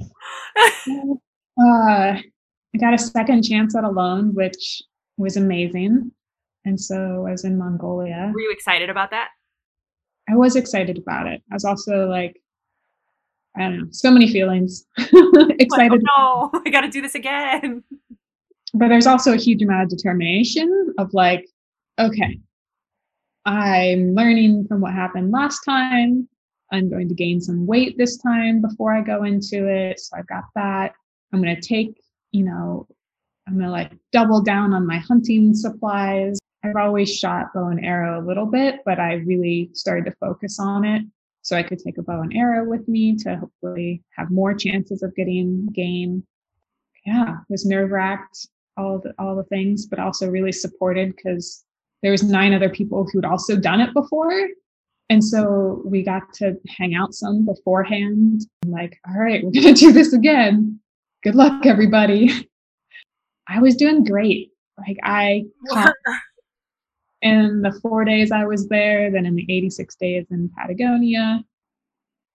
uh, 0.00 0.06
I 1.58 2.78
got 2.78 2.94
a 2.94 2.98
second 2.98 3.42
chance 3.42 3.74
at 3.74 3.84
Alone, 3.84 4.34
which 4.34 4.82
was 5.16 5.36
amazing. 5.36 6.10
And 6.64 6.80
so 6.80 7.24
I 7.26 7.32
was 7.32 7.44
in 7.44 7.58
Mongolia. 7.58 8.30
Were 8.32 8.40
you 8.40 8.52
excited 8.52 8.90
about 8.90 9.10
that? 9.10 9.28
I 10.28 10.36
was 10.36 10.56
excited 10.56 10.98
about 10.98 11.26
it. 11.26 11.42
I 11.50 11.54
was 11.54 11.64
also 11.64 12.06
like, 12.06 12.40
I 13.56 13.62
don't 13.62 13.78
know, 13.78 13.86
so 13.90 14.10
many 14.10 14.30
feelings. 14.30 14.84
excited. 14.98 15.66
Like, 15.70 15.92
oh 15.92 16.50
no, 16.52 16.62
I 16.66 16.70
got 16.70 16.82
to 16.82 16.88
do 16.88 17.00
this 17.00 17.14
again. 17.14 17.82
But 18.74 18.88
there's 18.88 19.06
also 19.06 19.32
a 19.32 19.36
huge 19.36 19.62
amount 19.62 19.84
of 19.84 19.88
determination 19.88 20.94
of 20.98 21.12
like, 21.12 21.46
okay, 21.98 22.38
I'm 23.50 24.14
learning 24.14 24.68
from 24.68 24.80
what 24.80 24.92
happened 24.92 25.32
last 25.32 25.64
time. 25.64 26.28
I'm 26.70 26.88
going 26.88 27.08
to 27.08 27.16
gain 27.16 27.40
some 27.40 27.66
weight 27.66 27.98
this 27.98 28.16
time 28.16 28.62
before 28.62 28.94
I 28.94 29.00
go 29.00 29.24
into 29.24 29.66
it. 29.66 29.98
So 29.98 30.16
I've 30.16 30.28
got 30.28 30.44
that. 30.54 30.94
I'm 31.32 31.42
going 31.42 31.56
to 31.56 31.60
take, 31.60 32.00
you 32.30 32.44
know, 32.44 32.86
I'm 33.48 33.54
going 33.54 33.66
to 33.66 33.72
like 33.72 33.90
double 34.12 34.40
down 34.40 34.72
on 34.72 34.86
my 34.86 34.98
hunting 34.98 35.52
supplies. 35.52 36.38
I've 36.62 36.76
always 36.76 37.12
shot 37.12 37.52
bow 37.52 37.66
and 37.66 37.84
arrow 37.84 38.20
a 38.20 38.24
little 38.24 38.46
bit, 38.46 38.82
but 38.84 39.00
I 39.00 39.14
really 39.14 39.70
started 39.72 40.04
to 40.04 40.16
focus 40.20 40.60
on 40.60 40.84
it 40.84 41.02
so 41.42 41.56
I 41.56 41.64
could 41.64 41.80
take 41.80 41.98
a 41.98 42.02
bow 42.02 42.20
and 42.20 42.36
arrow 42.36 42.68
with 42.68 42.86
me 42.86 43.16
to 43.16 43.36
hopefully 43.36 44.04
have 44.16 44.30
more 44.30 44.54
chances 44.54 45.02
of 45.02 45.16
getting 45.16 45.66
game. 45.72 46.24
Yeah, 47.04 47.38
was 47.48 47.66
nerve 47.66 47.90
wracked, 47.90 48.46
all 48.76 49.00
the 49.00 49.12
all 49.18 49.34
the 49.34 49.44
things, 49.44 49.86
but 49.86 49.98
also 49.98 50.28
really 50.28 50.52
supported 50.52 51.16
because 51.16 51.64
there 52.02 52.12
was 52.12 52.22
nine 52.22 52.54
other 52.54 52.70
people 52.70 53.06
who'd 53.12 53.24
also 53.24 53.56
done 53.56 53.80
it 53.80 53.92
before. 53.94 54.48
And 55.08 55.22
so 55.24 55.82
we 55.84 56.02
got 56.02 56.32
to 56.34 56.56
hang 56.68 56.94
out 56.94 57.14
some 57.14 57.44
beforehand. 57.44 58.42
I'm 58.64 58.70
like, 58.70 58.98
all 59.08 59.20
right, 59.20 59.42
we're 59.42 59.50
gonna 59.54 59.74
do 59.74 59.92
this 59.92 60.12
again. 60.12 60.80
Good 61.22 61.34
luck, 61.34 61.66
everybody. 61.66 62.48
I 63.48 63.60
was 63.60 63.76
doing 63.76 64.04
great. 64.04 64.50
Like 64.78 64.96
I 65.02 65.44
caught 65.68 65.92
in 67.22 67.60
the 67.62 67.78
four 67.82 68.04
days 68.04 68.32
I 68.32 68.44
was 68.44 68.68
there, 68.68 69.10
then 69.10 69.26
in 69.26 69.34
the 69.34 69.44
86 69.48 69.94
days 69.96 70.26
in 70.30 70.50
Patagonia. 70.56 71.44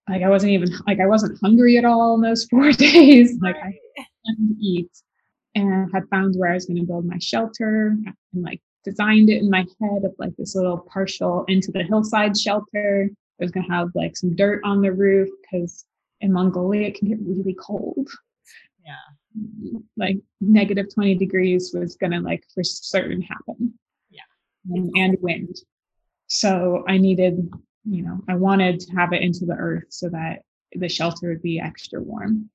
Like 0.08 0.22
I 0.22 0.30
wasn't 0.30 0.52
even 0.52 0.70
like 0.86 1.00
I 1.00 1.08
wasn't 1.08 1.40
hungry 1.42 1.78
at 1.78 1.86
all 1.86 2.16
in 2.16 2.22
those 2.22 2.46
four 2.52 2.72
days. 2.72 3.40
Like 3.42 3.56
I 3.56 3.74
didn't 4.26 4.58
eat 4.62 4.92
and 5.56 5.90
had 5.94 6.08
found 6.10 6.36
where 6.38 6.52
I 6.52 6.54
was 6.54 6.66
going 6.66 6.78
to 6.78 6.84
build 6.84 7.06
my 7.06 7.18
shelter 7.20 7.96
and 8.34 8.44
like 8.44 8.62
designed 8.86 9.30
it 9.30 9.42
in 9.42 9.50
my 9.50 9.66
head 9.82 10.06
of 10.06 10.16
like 10.18 10.36
this 10.38 10.56
little 10.56 10.78
partial 10.78 11.44
into 11.46 11.72
the 11.72 11.84
hillside 11.84 12.38
shelter. 12.38 13.10
I 13.12 13.44
was 13.44 13.52
going 13.52 13.66
to 13.66 13.72
have 13.74 13.90
like 13.96 14.16
some 14.16 14.36
dirt 14.36 14.62
on 14.64 14.82
the 14.82 14.94
roof 14.94 15.30
because 15.42 15.86
in 16.22 16.32
Mongolia 16.32 16.88
it 16.88 16.98
can 16.98 17.10
get 17.10 17.20
really 17.20 17.56
cold. 17.60 18.08
Yeah. 18.86 19.82
Like 19.98 20.18
negative 20.40 20.94
20 20.94 21.16
degrees 21.16 21.72
was 21.74 21.98
going 21.98 22.12
to 22.12 22.20
like 22.20 22.44
for 22.54 22.64
certain 22.64 23.22
happen 23.22 23.74
and, 24.72 24.92
and 24.96 25.18
wind. 25.22 25.58
So 26.28 26.84
I 26.88 26.98
needed, 26.98 27.52
you 27.86 28.04
know, 28.04 28.22
I 28.28 28.36
wanted 28.36 28.80
to 28.82 28.92
have 28.94 29.14
it 29.14 29.22
into 29.22 29.46
the 29.46 29.54
earth 29.54 29.86
so 29.90 30.10
that 30.10 30.42
the 30.74 30.90
shelter 30.90 31.30
would 31.30 31.42
be 31.42 31.60
extra 31.60 32.02
warm. 32.02 32.50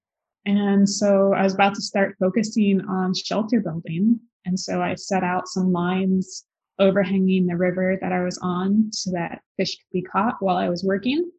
And 0.47 0.89
so 0.89 1.33
I 1.33 1.43
was 1.43 1.55
about 1.55 1.75
to 1.77 1.83
start 1.83 2.17
focusing 2.19 2.81
on 2.83 3.15
shelter 3.15 3.61
building. 3.61 4.21
And 4.45 4.59
so 4.59 4.83
I 4.83 4.95
set 4.95 5.23
out 5.23 5.49
some 5.49 5.73
lines 5.73 6.45
overhanging 6.79 7.47
the 7.47 7.57
river 7.57 7.99
that 8.01 8.13
I 8.13 8.23
was 8.23 8.39
on 8.43 8.91
so 8.93 9.11
that 9.13 9.43
fish 9.57 9.77
could 9.77 9.93
be 9.93 10.03
caught 10.03 10.37
while 10.41 10.57
I 10.57 10.69
was 10.69 10.83
working. 10.83 11.31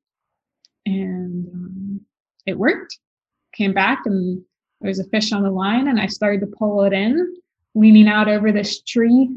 And 0.85 1.47
um, 1.47 2.01
it 2.45 2.57
worked. 2.57 2.97
Came 3.53 3.73
back 3.73 4.03
and 4.05 4.41
there 4.79 4.89
was 4.89 4.99
a 4.99 5.09
fish 5.09 5.31
on 5.31 5.43
the 5.43 5.51
line, 5.51 5.87
and 5.87 5.99
I 5.99 6.07
started 6.07 6.39
to 6.41 6.55
pull 6.57 6.83
it 6.83 6.93
in, 6.93 7.35
leaning 7.75 8.07
out 8.07 8.27
over 8.27 8.51
this 8.51 8.81
tree 8.81 9.29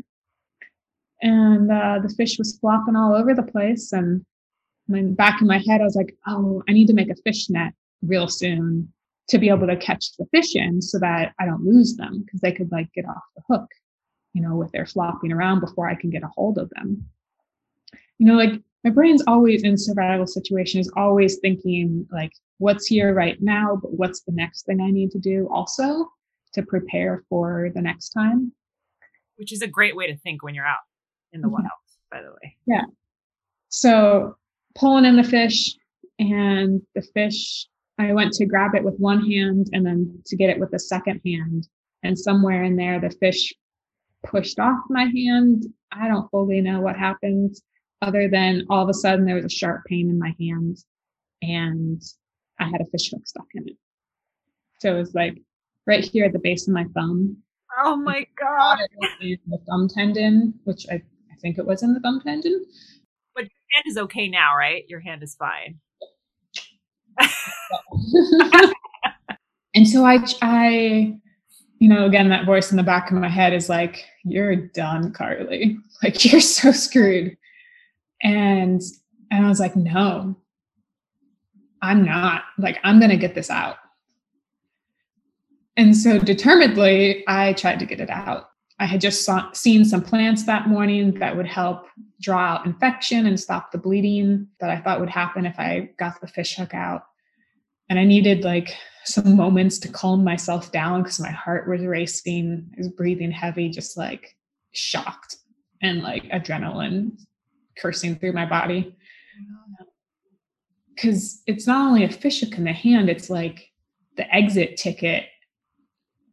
and 1.25 1.73
uh, 1.73 1.99
the 2.03 2.15
fish 2.15 2.39
was 2.39 2.59
flopping 2.59 2.97
all 2.97 3.15
over 3.15 3.35
the 3.35 3.43
place. 3.43 3.93
And 3.93 4.25
then 4.89 5.15
back 5.15 5.41
in 5.41 5.47
my 5.47 5.59
head, 5.59 5.81
I 5.81 5.85
was 5.85 5.97
like, 5.97 6.17
oh, 6.27 6.63
I 6.69 6.73
need 6.73 6.87
to 6.89 6.93
make 6.93 7.09
a 7.09 7.17
fish 7.17 7.49
net 7.49 7.73
real 8.03 8.29
soon 8.29 8.93
to 9.29 9.39
be 9.39 9.49
able 9.49 9.67
to 9.67 9.77
catch 9.77 10.17
the 10.17 10.27
fish 10.27 10.55
in 10.55 10.83
so 10.83 10.99
that 10.99 11.33
I 11.39 11.47
don't 11.47 11.65
lose 11.65 11.97
them 11.97 12.23
because 12.25 12.41
they 12.41 12.53
could 12.53 12.71
like 12.71 12.93
get 12.93 13.07
off 13.07 13.23
the 13.37 13.43
hook, 13.49 13.71
you 14.33 14.43
know, 14.43 14.57
with 14.57 14.71
their 14.73 14.87
flopping 14.87 15.33
around 15.33 15.61
before 15.61 15.89
I 15.89 15.95
can 15.95 16.11
get 16.11 16.23
a 16.23 16.31
hold 16.35 16.59
of 16.59 16.71
them. 16.71 17.07
You 18.19 18.27
know, 18.27 18.35
like 18.35 18.61
my 18.85 18.91
brain's 18.91 19.23
always 19.27 19.63
in 19.63 19.79
survival 19.79 20.27
situations, 20.27 20.91
always 20.97 21.39
thinking 21.39 22.07
like, 22.13 22.33
what's 22.59 22.87
here 22.87 23.15
right 23.15 23.41
now, 23.41 23.79
but 23.81 23.93
what's 23.95 24.21
the 24.21 24.33
next 24.33 24.67
thing 24.67 24.81
I 24.81 24.91
need 24.91 25.11
to 25.13 25.19
do 25.19 25.49
also 25.51 26.09
to 26.53 26.63
prepare 26.63 27.25
for 27.29 27.71
the 27.75 27.81
next 27.81 28.11
time. 28.11 28.53
Which 29.37 29.53
is 29.53 29.63
a 29.63 29.67
great 29.67 29.97
way 29.97 30.07
to 30.07 30.17
think 30.19 30.43
when 30.43 30.55
you're 30.55 30.67
out 30.67 30.79
in 31.33 31.41
the 31.41 31.49
mm-hmm. 31.49 31.55
wild, 31.55 31.71
by 32.11 32.23
the 32.23 32.31
way. 32.31 32.57
Yeah. 32.67 32.85
So 33.69 34.37
pulling 34.75 35.05
in 35.05 35.17
the 35.17 35.25
fish 35.25 35.75
and 36.19 36.83
the 36.95 37.03
fish, 37.03 37.67
I 37.99 38.13
went 38.13 38.33
to 38.35 38.47
grab 38.47 38.75
it 38.75 38.85
with 38.85 38.99
one 38.99 39.29
hand 39.31 39.69
and 39.73 39.87
then 39.87 40.23
to 40.27 40.37
get 40.37 40.51
it 40.51 40.59
with 40.59 40.71
the 40.71 40.79
second 40.79 41.21
hand. 41.25 41.69
And 42.03 42.19
somewhere 42.19 42.65
in 42.65 42.77
there, 42.77 43.01
the 43.01 43.11
fish 43.11 43.53
pushed 44.25 44.59
off 44.59 44.81
my 44.91 45.05
hand. 45.05 45.65
I 45.93 46.09
don't 46.09 46.31
fully 46.31 46.61
know 46.61 46.81
what 46.81 46.97
happened, 46.97 47.55
other 48.03 48.29
than 48.29 48.67
all 48.69 48.83
of 48.83 48.89
a 48.89 48.95
sudden 48.95 49.25
there 49.25 49.37
was 49.37 49.45
a 49.45 49.49
sharp 49.51 49.83
pain 49.87 50.11
in 50.11 50.19
my 50.19 50.35
hand 50.41 50.79
and 51.41 52.03
I 52.59 52.65
had 52.65 52.81
a 52.81 52.87
fish 52.87 53.11
hook 53.11 53.27
stuck 53.27 53.47
in 53.55 53.69
it. 53.69 53.77
So 54.81 54.95
it 54.95 54.99
was 54.99 55.15
like 55.15 55.41
right 55.87 56.05
here 56.05 56.25
at 56.25 56.33
the 56.33 56.39
base 56.39 56.69
of 56.69 56.75
my 56.75 56.85
thumb. 56.95 57.39
Oh 57.79 57.97
my 57.97 58.27
god! 58.39 58.79
The 59.21 59.59
thumb 59.69 59.89
tendon, 59.89 60.55
which 60.65 60.87
I 60.91 61.03
think 61.41 61.59
it 61.59 61.67
was 61.67 61.83
in 61.83 61.95
the 61.95 62.01
thumb 62.01 62.21
tendon. 62.21 62.65
But 63.35 63.43
your 63.43 63.51
hand 63.75 63.85
is 63.87 63.97
okay 64.05 64.29
now, 64.29 64.57
right? 64.57 64.85
Your 64.89 65.01
hand 65.01 65.23
is 65.23 65.35
fine. 65.35 65.81
and 69.75 69.89
so 69.89 70.05
I, 70.05 70.25
I, 70.43 71.17
you 71.79 71.89
know, 71.89 72.07
again, 72.07 72.29
that 72.31 72.47
voice 72.47 72.71
in 72.71 72.77
the 72.77 72.83
back 72.83 73.11
of 73.11 73.17
my 73.17 73.29
head 73.29 73.53
is 73.53 73.69
like, 73.69 74.05
"You're 74.25 74.57
done, 74.57 75.13
Carleigh. 75.13 75.77
Like 76.03 76.25
you're 76.25 76.41
so 76.43 76.73
screwed." 76.73 77.37
And 78.23 78.81
and 79.31 79.47
I 79.47 79.49
was 79.49 79.61
like, 79.61 79.77
"No, 79.77 80.37
I'm 81.83 82.05
not. 82.05 82.43
Like 82.59 82.79
I'm 82.85 83.01
gonna 83.01 83.17
get 83.17 83.35
this 83.35 83.51
out." 83.51 83.77
And 85.77 85.97
so 85.97 86.19
determinedly, 86.19 87.25
I 87.27 87.53
tried 87.55 87.81
to 87.81 87.87
get 87.87 88.01
it 88.01 88.11
out. 88.11 88.51
I 88.79 88.87
had 88.87 89.01
just 89.01 89.25
saw, 89.25 89.51
seen 89.53 89.85
some 89.85 90.03
plants 90.03 90.45
that 90.45 90.69
morning 90.69 91.15
that 91.19 91.37
would 91.37 91.47
help 91.47 91.87
draw 92.21 92.39
out 92.39 92.67
infection 92.67 93.27
and 93.27 93.39
stop 93.39 93.71
the 93.71 93.79
bleeding 93.79 94.49
that 94.61 94.71
I 94.71 94.81
thought 94.81 95.01
would 95.01 95.11
happen 95.11 95.47
if 95.47 95.59
I 95.59 95.91
got 95.99 96.21
the 96.21 96.27
fish 96.27 96.57
hook 96.57 96.75
out. 96.75 97.07
And 97.89 97.99
I 97.99 98.05
needed 98.05 98.45
like 98.45 98.75
some 99.05 99.37
moments 99.37 99.79
to 99.81 99.89
calm 99.89 100.25
myself 100.25 100.73
down 100.73 101.03
because 101.03 101.21
my 101.21 101.31
heart 101.31 101.69
was 101.69 101.83
racing. 101.83 102.71
I 102.75 102.79
was 102.79 102.89
breathing 102.89 103.31
heavy, 103.31 103.69
just 103.69 103.97
like 103.97 104.35
shocked 104.73 105.37
and 105.83 106.03
like 106.03 106.25
adrenaline 106.25 107.13
coursing 107.81 108.17
through 108.17 108.33
my 108.33 108.47
body. 108.47 108.97
Because 110.95 111.43
it's 111.47 111.67
not 111.67 111.87
only 111.89 112.05
a 112.05 112.09
fishhook 112.09 112.57
in 112.57 112.65
the 112.65 112.73
hand, 112.73 113.11
it's 113.11 113.29
like 113.29 113.71
the 114.17 114.33
exit 114.35 114.77
ticket 114.77 115.27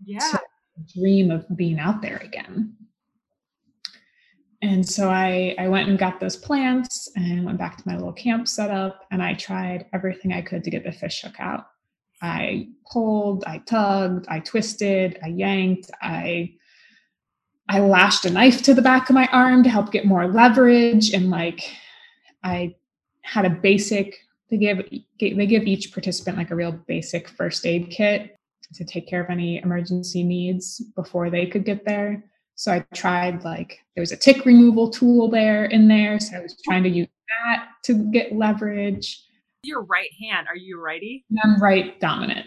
Yeah. 0.06 0.20
to 0.20 0.40
dream 1.00 1.32
of 1.32 1.46
being 1.58 1.80
out 1.80 2.02
there 2.02 2.18
again. 2.18 2.76
And 4.62 4.88
so 4.88 5.10
I, 5.10 5.56
I 5.58 5.68
went 5.68 5.90
and 5.90 5.98
got 5.98 6.20
those 6.20 6.36
plants 6.38 7.10
and 7.16 7.46
went 7.46 7.58
back 7.58 7.78
to 7.78 7.88
my 7.88 7.96
little 7.96 8.14
camp 8.14 8.48
setup 8.48 9.06
and 9.12 9.22
I 9.22 9.34
tried 9.34 9.88
everything 9.92 10.34
I 10.34 10.42
could 10.42 10.64
to 10.64 10.70
get 10.70 10.84
the 10.84 10.92
fish 10.92 11.22
hook 11.22 11.40
out. 11.40 11.68
I 12.22 12.68
pulled, 12.92 13.44
I 13.46 13.58
tugged, 13.60 14.28
I 14.28 14.40
twisted, 14.40 15.18
I 15.24 15.30
yanked, 15.30 15.90
I 16.02 16.54
I 17.68 17.80
lashed 17.80 18.26
a 18.26 18.30
knife 18.30 18.62
to 18.64 18.74
the 18.74 18.82
back 18.82 19.10
of 19.10 19.14
my 19.16 19.28
arm 19.32 19.64
to 19.64 19.70
help 19.70 19.92
get 19.92 20.06
more 20.06 20.28
leverage 20.28 21.14
and 21.14 21.30
like 21.30 21.64
I 22.44 22.76
had 23.22 23.46
a 23.46 23.50
basic 23.50 24.18
they 24.50 24.58
give 24.58 24.84
they 25.20 25.48
give 25.48 25.64
each 25.64 25.94
participant 25.94 26.38
like 26.38 26.52
a 26.52 26.56
real 26.56 26.74
basic 26.74 27.30
first 27.30 27.66
aid 27.66 27.90
kit 27.90 28.36
to 28.74 28.84
take 28.84 29.08
care 29.08 29.24
of 29.24 29.30
any 29.30 29.58
emergency 29.58 30.24
needs 30.24 30.82
before 30.96 31.30
they 31.30 31.46
could 31.46 31.66
get 31.66 31.86
there. 31.86 32.24
So 32.62 32.72
I 32.72 32.86
tried 32.94 33.44
like 33.44 33.80
there 33.96 34.04
was 34.04 34.12
a 34.12 34.16
tick 34.16 34.46
removal 34.46 34.88
tool 34.88 35.32
there 35.32 35.66
in 35.66 35.88
there. 35.88 36.20
So 36.20 36.38
I 36.38 36.42
was 36.42 36.56
trying 36.64 36.84
to 36.84 36.90
use 36.90 37.08
that 37.48 37.70
to 37.86 37.96
get 38.12 38.34
leverage. 38.34 39.20
Your 39.64 39.82
right 39.82 40.12
hand. 40.22 40.46
Are 40.48 40.56
you 40.56 40.80
righty? 40.80 41.26
I'm 41.44 41.60
right 41.60 42.00
dominant. 42.00 42.46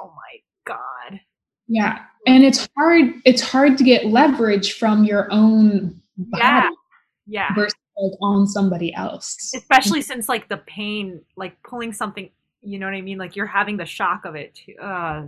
Oh 0.00 0.14
my 0.16 0.38
god. 0.64 1.20
Yeah. 1.68 1.98
And 2.26 2.42
it's 2.42 2.70
hard, 2.74 3.12
it's 3.26 3.42
hard 3.42 3.76
to 3.76 3.84
get 3.84 4.06
leverage 4.06 4.78
from 4.78 5.04
your 5.04 5.30
own 5.30 6.00
body 6.16 6.40
Yeah. 6.42 6.70
Yeah. 7.26 7.54
versus 7.54 7.74
like 7.98 8.12
on 8.22 8.46
somebody 8.46 8.94
else. 8.94 9.52
Especially 9.54 10.00
since 10.00 10.26
like 10.26 10.48
the 10.48 10.56
pain, 10.56 11.20
like 11.36 11.62
pulling 11.64 11.92
something, 11.92 12.30
you 12.62 12.78
know 12.78 12.86
what 12.86 12.94
I 12.94 13.02
mean? 13.02 13.18
Like 13.18 13.36
you're 13.36 13.44
having 13.44 13.76
the 13.76 13.84
shock 13.84 14.24
of 14.24 14.36
it 14.36 14.54
too. 14.54 14.76
Uh, 14.80 15.26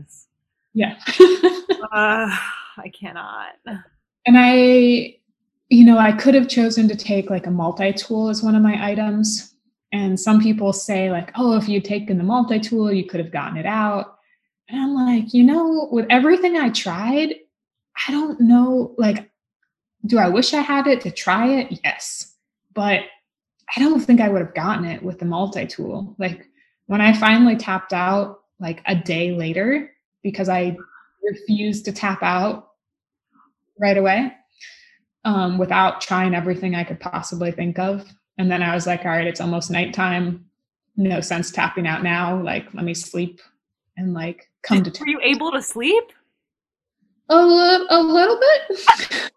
Yeah. 0.73 0.99
uh, 1.93 2.35
I 2.79 2.89
cannot. 2.99 3.51
And 4.27 4.37
I, 4.39 5.17
you 5.69 5.85
know, 5.85 5.99
I 5.99 6.13
could 6.13 6.35
have 6.35 6.49
chosen 6.49 6.89
to 6.89 6.97
take 6.97 7.31
like 7.31 7.47
a 7.47 7.51
multi 7.51 7.93
tool 7.93 8.29
as 8.29 8.43
one 8.43 8.55
of 8.55 8.63
my 8.63 8.85
items. 8.85 9.55
And 9.93 10.19
some 10.19 10.41
people 10.41 10.73
say, 10.73 11.11
like, 11.11 11.31
oh, 11.35 11.57
if 11.57 11.69
you'd 11.69 11.85
taken 11.85 12.19
the 12.19 12.25
multi 12.25 12.59
tool, 12.61 12.93
you 12.93 13.05
could 13.05 13.21
have 13.21 13.33
gotten 13.33 13.59
it 13.59 13.67
out. 13.67 14.19
And 14.69 14.81
I'm 14.81 14.95
like, 14.95 15.35
you 15.35 15.45
know, 15.45 15.89
with 15.91 16.07
everything 16.09 16.57
I 16.57 16.71
tried, 16.71 17.35
I 18.09 18.11
don't 18.11 18.41
know. 18.41 18.95
Like, 18.97 19.31
do 20.07 20.19
I 20.19 20.29
wish 20.29 20.55
I 20.55 20.63
had 20.63 20.87
it 20.87 21.01
to 21.03 21.11
try 21.11 21.47
it? 21.49 21.81
Yes. 21.85 22.35
But 22.75 23.01
I 23.77 23.81
don't 23.81 24.01
think 24.01 24.21
I 24.21 24.29
would 24.29 24.41
have 24.41 24.55
gotten 24.55 24.85
it 24.85 25.03
with 25.03 25.19
the 25.19 25.25
multi 25.25 25.67
tool. 25.67 26.15
Like, 26.19 26.47
when 26.87 27.01
I 27.01 27.13
finally 27.13 27.57
tapped 27.57 27.93
out, 27.93 28.41
like 28.61 28.83
a 28.87 28.95
day 28.95 29.33
later, 29.33 29.93
because 30.23 30.49
I 30.49 30.77
refused 31.23 31.85
to 31.87 31.93
tap 31.93 32.23
out 32.23 32.72
right 33.81 33.97
away 33.97 34.33
um, 35.25 35.59
without 35.59 36.01
trying 36.01 36.35
everything 36.35 36.75
I 36.75 36.85
could 36.85 37.01
possibly 37.01 37.51
think 37.53 37.79
of. 37.79 38.05
And 38.39 38.51
then 38.51 38.63
I 38.63 38.75
was 38.75 38.87
like, 38.87 39.05
all 39.05 39.11
right, 39.11 39.27
it's 39.27 39.41
almost 39.41 39.71
nighttime. 39.71 40.47
No 40.97 41.21
sense 41.21 41.51
tapping 41.51 41.87
out 41.87 42.03
now. 42.03 42.41
Like, 42.43 42.73
let 42.75 42.85
me 42.85 42.95
sleep 42.95 43.41
and 43.97 44.15
like 44.15 44.49
come 44.63 44.83
to 44.83 45.01
Were 45.01 45.09
you 45.09 45.21
able 45.23 45.51
to 45.53 45.63
sleep? 45.63 46.05
a, 47.29 47.37
li- 47.47 47.87
a 47.89 48.03
little 48.03 48.39
bit. 48.39 48.79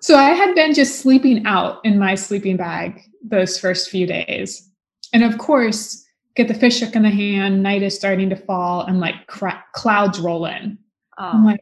so 0.00 0.16
I 0.16 0.30
had 0.30 0.54
been 0.54 0.74
just 0.74 1.00
sleeping 1.00 1.46
out 1.46 1.80
in 1.84 1.98
my 1.98 2.14
sleeping 2.14 2.56
bag 2.56 3.00
those 3.24 3.58
first 3.58 3.88
few 3.90 4.06
days. 4.06 4.68
And 5.14 5.22
of 5.24 5.38
course, 5.38 6.04
get 6.36 6.48
the 6.48 6.54
fish 6.54 6.80
hook 6.80 6.94
in 6.94 7.02
the 7.02 7.10
hand, 7.10 7.62
night 7.62 7.82
is 7.82 7.94
starting 7.96 8.28
to 8.30 8.36
fall, 8.36 8.82
and 8.82 9.00
like 9.00 9.26
cra- 9.28 9.64
clouds 9.74 10.18
roll 10.20 10.44
in. 10.46 10.78
I'm 11.18 11.42
Oh, 11.42 11.46
like, 11.46 11.61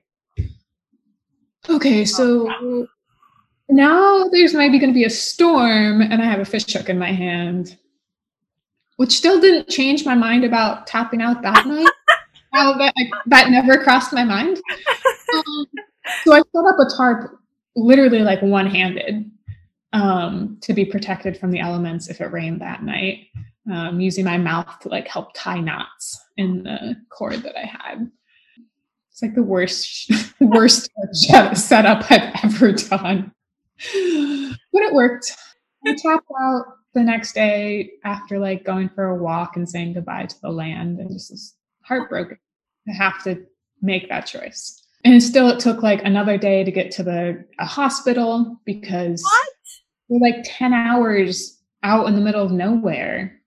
okay, 1.68 2.04
so 2.04 2.86
now 3.68 4.28
there's 4.32 4.54
maybe 4.54 4.78
going 4.78 4.90
to 4.90 4.94
be 4.94 5.04
a 5.04 5.11
storm, 5.11 6.02
and 6.02 6.20
I 6.20 6.24
have 6.24 6.40
a 6.40 6.44
fish 6.44 6.72
hook 6.72 6.88
in 6.88 6.98
my 6.98 7.12
hand, 7.12 7.78
which 8.96 9.12
still 9.12 9.40
didn't 9.40 9.68
change 9.68 10.04
my 10.04 10.14
mind 10.14 10.44
about 10.44 10.86
tapping 10.86 11.22
out 11.22 11.42
that 11.42 11.66
night. 11.66 11.88
How 12.52 12.76
that 12.78 12.92
that 13.26 13.50
never 13.50 13.80
crossed 13.82 14.12
my 14.12 14.24
mind. 14.24 14.61
Um, 15.36 15.66
so 16.24 16.32
I 16.32 16.38
set 16.38 16.64
up 16.68 16.80
a 16.80 16.96
tarp, 16.96 17.38
literally 17.76 18.20
like 18.20 18.42
one 18.42 18.66
handed, 18.66 19.30
um, 19.92 20.58
to 20.62 20.72
be 20.72 20.84
protected 20.84 21.38
from 21.38 21.52
the 21.52 21.61
elements 21.61 22.08
if 22.08 22.20
it 22.20 22.32
rained 22.32 22.61
that 22.61 22.82
night. 22.82 23.28
Um, 23.72 24.00
using 24.00 24.24
my 24.24 24.36
mouth 24.36 24.80
to 24.80 24.88
like 24.88 25.06
help 25.06 25.32
tie 25.34 25.61
knots 25.61 26.20
in 26.36 26.64
the 26.64 26.96
cord 27.11 27.42
that 27.44 27.56
I 27.56 27.66
had. 27.66 28.11
It's 29.20 29.28
like 29.28 29.34
the 29.34 29.42
worst, 29.42 30.10
worst 30.40 30.88
setup 31.52 32.10
I've 32.10 32.32
ever 32.42 32.72
done. 32.72 33.32
But 34.72 34.82
it 34.82 34.94
worked. 34.94 35.36
I 35.86 35.94
tapped 35.94 36.26
out 36.42 36.64
the 36.94 37.02
next 37.02 37.34
day 37.34 37.90
after 38.02 38.38
like 38.38 38.64
going 38.64 38.88
for 38.88 39.04
a 39.04 39.22
walk 39.22 39.56
and 39.56 39.68
saying 39.68 39.92
goodbye 39.92 40.24
to 40.26 40.40
the 40.40 40.48
land 40.50 40.98
and 41.00 41.10
just 41.10 41.30
was 41.30 41.54
heartbroken 41.82 42.38
to 42.88 42.94
have 42.94 43.22
to 43.24 43.44
make 43.82 44.08
that 44.08 44.22
choice. 44.26 44.82
And 45.04 45.22
still 45.22 45.48
it 45.50 45.60
took 45.60 45.82
like 45.82 46.02
another 46.02 46.38
day 46.38 46.64
to 46.64 46.70
get 46.70 46.90
to 46.92 47.02
the 47.02 47.44
a 47.58 47.66
hospital 47.66 48.58
because 48.64 49.22
What? 49.22 49.48
we're 50.08 50.26
like 50.30 50.44
10 50.46 50.72
hours 50.72 51.58
out 51.82 52.06
in 52.06 52.14
the 52.14 52.20
middle 52.22 52.42
of 52.44 52.52
nowhere. 52.52 53.38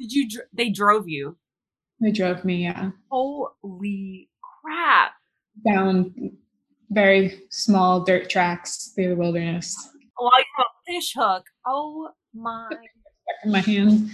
Did 0.00 0.12
you? 0.12 0.28
Dr- 0.28 0.48
they 0.52 0.70
drove 0.70 1.08
you. 1.08 1.36
They 2.00 2.10
drove 2.10 2.44
me, 2.44 2.64
yeah, 2.64 2.90
Holy 3.10 4.28
crap! 4.64 5.12
down 5.64 6.32
very 6.90 7.42
small 7.50 8.00
dirt 8.00 8.28
tracks 8.30 8.92
through 8.94 9.08
the 9.08 9.16
wilderness. 9.16 9.76
Oh, 10.18 10.24
While 10.24 10.38
you 10.38 10.44
have 10.56 10.66
a 10.66 10.92
fish 10.92 11.14
hook. 11.16 11.44
Oh 11.66 12.10
my! 12.34 12.68
in 13.44 13.50
my 13.50 13.60
hand. 13.60 14.10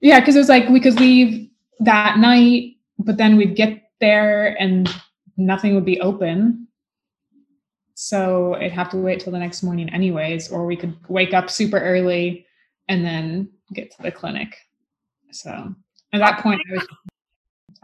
Yeah, 0.00 0.20
because 0.20 0.36
it 0.36 0.40
was 0.40 0.48
like 0.48 0.68
we 0.68 0.80
could 0.80 0.98
leave 0.98 1.48
that 1.80 2.18
night, 2.18 2.76
but 2.98 3.16
then 3.16 3.36
we'd 3.36 3.56
get 3.56 3.82
there 4.00 4.60
and 4.60 4.92
nothing 5.36 5.74
would 5.74 5.84
be 5.84 6.00
open. 6.00 6.66
So 7.94 8.56
it'd 8.56 8.72
have 8.72 8.90
to 8.90 8.96
wait 8.96 9.20
till 9.20 9.32
the 9.32 9.38
next 9.38 9.62
morning, 9.62 9.90
anyways, 9.90 10.50
or 10.50 10.64
we 10.64 10.76
could 10.76 10.96
wake 11.08 11.34
up 11.34 11.50
super 11.50 11.78
early 11.78 12.46
and 12.88 13.04
then 13.04 13.50
get 13.74 13.90
to 13.92 14.02
the 14.02 14.10
clinic. 14.10 14.56
So 15.32 15.74
at 16.12 16.18
that 16.18 16.40
point, 16.40 16.62
I, 16.70 16.74
was, 16.74 16.86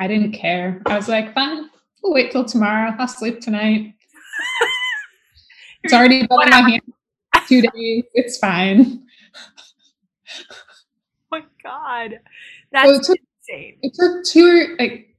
I 0.00 0.08
didn't 0.08 0.32
care. 0.32 0.80
I 0.86 0.96
was 0.96 1.08
like, 1.08 1.34
fine, 1.34 1.68
we'll 2.06 2.14
wait 2.14 2.30
till 2.32 2.44
tomorrow. 2.44 2.94
I'll 2.98 3.08
sleep 3.08 3.40
tonight. 3.40 3.94
It's 5.84 5.94
already 5.94 6.26
been 6.26 6.42
in 6.42 6.50
my 6.50 6.68
hand 6.70 6.82
two 7.46 7.62
days. 7.62 8.04
It's 8.14 8.38
fine. 8.38 9.04
Oh 11.32 11.38
my 11.38 11.42
god, 11.62 12.10
So 12.12 12.16
it 12.16 12.22
that's 12.72 13.06
took 13.06 13.18
insane. 13.48 13.78
it 13.82 13.92
took 13.94 14.24
two 14.24 14.76
like 14.78 15.14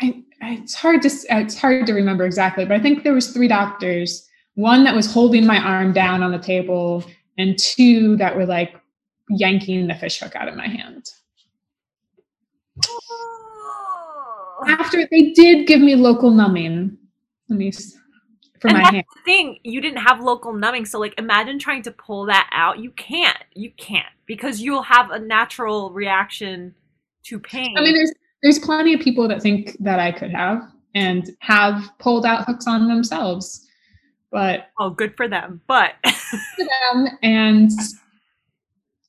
I, 0.00 0.22
I 0.42 0.50
it's 0.62 0.74
hard 0.74 1.02
to 1.02 1.10
it's 1.30 1.56
hard 1.58 1.86
to 1.86 1.92
remember 1.92 2.24
exactly 2.24 2.64
but 2.64 2.76
i 2.76 2.80
think 2.80 3.02
there 3.02 3.12
was 3.12 3.32
three 3.32 3.48
doctors 3.48 4.28
one 4.54 4.84
that 4.84 4.94
was 4.94 5.12
holding 5.12 5.44
my 5.46 5.58
arm 5.58 5.92
down 5.92 6.22
on 6.22 6.30
the 6.32 6.38
table 6.38 7.04
and 7.36 7.58
two 7.58 8.16
that 8.18 8.36
were 8.36 8.46
like 8.46 8.74
yanking 9.28 9.86
the 9.88 9.94
fish 9.94 10.20
hook 10.20 10.34
out 10.36 10.48
of 10.48 10.54
my 10.56 10.66
hand 10.68 11.04
Oh. 13.10 14.45
After 14.66 15.06
they 15.10 15.32
did 15.32 15.66
give 15.66 15.80
me 15.80 15.94
local 15.94 16.30
numbing. 16.30 16.96
Let 17.48 17.58
me 17.58 17.72
for 18.60 18.68
and 18.68 18.78
my 18.78 18.82
that's 18.82 18.94
hand. 18.94 19.04
the 19.14 19.22
thing 19.24 19.58
you 19.62 19.80
didn't 19.80 19.98
have 19.98 20.20
local 20.20 20.52
numbing 20.52 20.86
so 20.86 20.98
like 20.98 21.14
imagine 21.18 21.58
trying 21.58 21.82
to 21.82 21.90
pull 21.90 22.26
that 22.26 22.48
out. 22.52 22.78
You 22.78 22.90
can't 22.92 23.38
you 23.54 23.70
can't 23.76 24.06
because 24.26 24.60
you'll 24.60 24.82
have 24.82 25.10
a 25.10 25.18
natural 25.18 25.90
reaction 25.90 26.74
to 27.24 27.38
pain. 27.38 27.74
I 27.76 27.82
mean 27.82 27.94
there's 27.94 28.12
there's 28.42 28.58
plenty 28.58 28.94
of 28.94 29.00
people 29.00 29.26
that 29.28 29.42
think 29.42 29.76
that 29.80 29.98
i 29.98 30.12
could 30.12 30.30
have 30.30 30.62
and 30.94 31.30
have 31.40 31.90
pulled 31.98 32.26
out 32.26 32.44
hooks 32.44 32.66
on 32.66 32.86
themselves 32.86 33.66
but 34.30 34.68
oh 34.78 34.90
good 34.90 35.16
for 35.16 35.26
them 35.26 35.60
but 35.66 35.94
to 36.04 36.68
them 36.92 37.08
and 37.22 37.70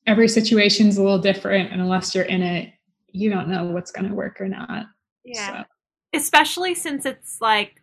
every 0.07 0.27
situation's 0.27 0.97
a 0.97 1.03
little 1.03 1.19
different 1.19 1.71
and 1.71 1.81
unless 1.81 2.15
you're 2.15 2.23
in 2.23 2.41
it. 2.41 2.73
You 3.11 3.29
don't 3.29 3.49
know 3.49 3.65
what's 3.65 3.91
going 3.91 4.07
to 4.07 4.15
work 4.15 4.39
or 4.41 4.47
not 4.47 4.85
yeah. 5.27 5.63
So, 5.63 5.67
especially 6.13 6.73
since 6.73 7.05
it's 7.05 7.41
like 7.41 7.81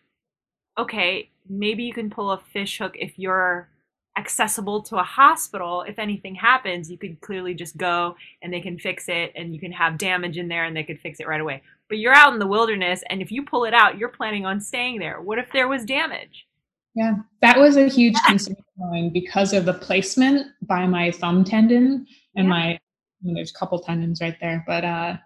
okay 0.78 1.30
maybe 1.48 1.84
you 1.84 1.92
can 1.92 2.10
pull 2.10 2.30
a 2.32 2.38
fish 2.38 2.78
hook 2.78 2.96
if 2.98 3.18
you're 3.18 3.68
accessible 4.16 4.80
to 4.80 4.96
a 4.96 5.02
hospital. 5.02 5.82
If 5.82 5.98
anything 5.98 6.34
happens 6.34 6.90
you 6.90 6.96
could 6.98 7.20
clearly 7.20 7.54
just 7.54 7.76
go 7.76 8.16
and 8.42 8.52
they 8.52 8.60
can 8.60 8.78
fix 8.78 9.08
it 9.08 9.32
and 9.36 9.52
you 9.52 9.60
can 9.60 9.72
have 9.72 9.98
damage 9.98 10.38
in 10.38 10.48
there 10.48 10.64
and 10.64 10.76
they 10.76 10.84
could 10.84 11.00
fix 11.00 11.20
it 11.20 11.26
right 11.26 11.40
away. 11.40 11.62
But 11.88 11.98
you're 11.98 12.14
out 12.14 12.32
in 12.32 12.38
the 12.38 12.46
wilderness 12.46 13.02
and 13.10 13.20
if 13.20 13.30
you 13.30 13.44
pull 13.44 13.64
it 13.64 13.74
out 13.74 13.98
you're 13.98 14.08
planning 14.08 14.46
on 14.46 14.60
staying 14.60 15.00
there. 15.00 15.20
What 15.20 15.38
if 15.38 15.52
there 15.52 15.68
was 15.68 15.84
damage? 15.84 16.46
Yeah. 16.94 17.16
That 17.42 17.58
was 17.58 17.76
a 17.76 17.88
huge 17.88 18.16
concern 18.26 19.10
because 19.12 19.52
of 19.52 19.64
the 19.64 19.74
placement 19.74 20.46
by 20.62 20.86
my 20.86 21.10
thumb 21.10 21.44
tendon 21.44 22.06
and 22.36 22.46
yeah. 22.46 22.50
my 22.50 22.66
I 22.66 23.26
mean, 23.26 23.34
there's 23.34 23.52
a 23.54 23.58
couple 23.58 23.80
tendons 23.80 24.20
right 24.20 24.36
there 24.40 24.64
but 24.66 24.84
uh 24.84 25.16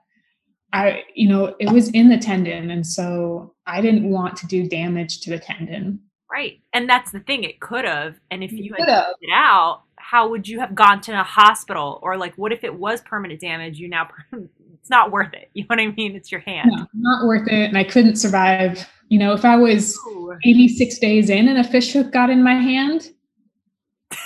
I, 0.72 1.04
you 1.14 1.28
know, 1.28 1.54
it 1.58 1.72
was 1.72 1.88
in 1.90 2.08
the 2.08 2.18
tendon. 2.18 2.70
And 2.70 2.86
so 2.86 3.54
I 3.66 3.80
didn't 3.80 4.10
want 4.10 4.36
to 4.38 4.46
do 4.46 4.68
damage 4.68 5.20
to 5.22 5.30
the 5.30 5.38
tendon. 5.38 6.00
Right. 6.30 6.60
And 6.74 6.88
that's 6.88 7.10
the 7.10 7.20
thing. 7.20 7.44
It 7.44 7.60
could 7.60 7.84
have. 7.84 8.18
And 8.30 8.44
if 8.44 8.52
you 8.52 8.74
had 8.78 8.88
it 8.88 9.30
out, 9.32 9.82
how 9.96 10.28
would 10.28 10.46
you 10.46 10.60
have 10.60 10.74
gone 10.74 11.00
to 11.02 11.18
a 11.18 11.22
hospital? 11.22 11.98
Or 12.02 12.16
like, 12.16 12.34
what 12.36 12.52
if 12.52 12.64
it 12.64 12.74
was 12.74 13.00
permanent 13.00 13.40
damage? 13.40 13.78
You 13.78 13.88
now, 13.88 14.08
it's 14.32 14.90
not 14.90 15.10
worth 15.10 15.32
it. 15.32 15.50
You 15.54 15.62
know 15.62 15.66
what 15.68 15.80
I 15.80 15.86
mean? 15.86 16.14
It's 16.14 16.30
your 16.30 16.40
hand. 16.42 16.70
No, 16.72 16.86
not 16.94 17.26
worth 17.26 17.48
it. 17.48 17.68
And 17.68 17.78
I 17.78 17.84
couldn't 17.84 18.16
survive. 18.16 18.86
You 19.08 19.18
know, 19.18 19.32
if 19.32 19.44
I 19.46 19.56
was 19.56 19.98
86 20.44 20.98
days 20.98 21.30
in 21.30 21.48
and 21.48 21.58
a 21.58 21.64
fish 21.64 21.92
hook 21.92 22.12
got 22.12 22.28
in 22.28 22.42
my 22.42 22.54
hand, 22.54 23.10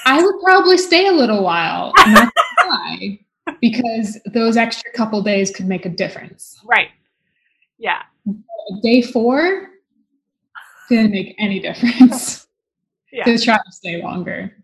I 0.05 0.22
would 0.22 0.34
probably 0.43 0.78
stay 0.78 1.07
a 1.07 1.12
little 1.12 1.43
while. 1.43 1.93
And 3.47 3.57
that's 3.57 3.82
why 3.82 3.93
because 3.93 4.18
those 4.32 4.57
extra 4.57 4.90
couple 4.93 5.22
days 5.22 5.51
could 5.51 5.66
make 5.66 5.86
a 5.86 5.88
difference. 5.88 6.61
Right. 6.64 6.88
Yeah. 7.78 8.03
Day 8.82 9.03
four 9.03 9.68
didn't 10.88 11.11
make 11.11 11.34
any 11.38 11.61
difference. 11.61 12.47
yeah. 13.12 13.24
To 13.24 13.38
try 13.38 13.57
to 13.57 13.72
stay 13.72 14.03
longer. 14.03 14.57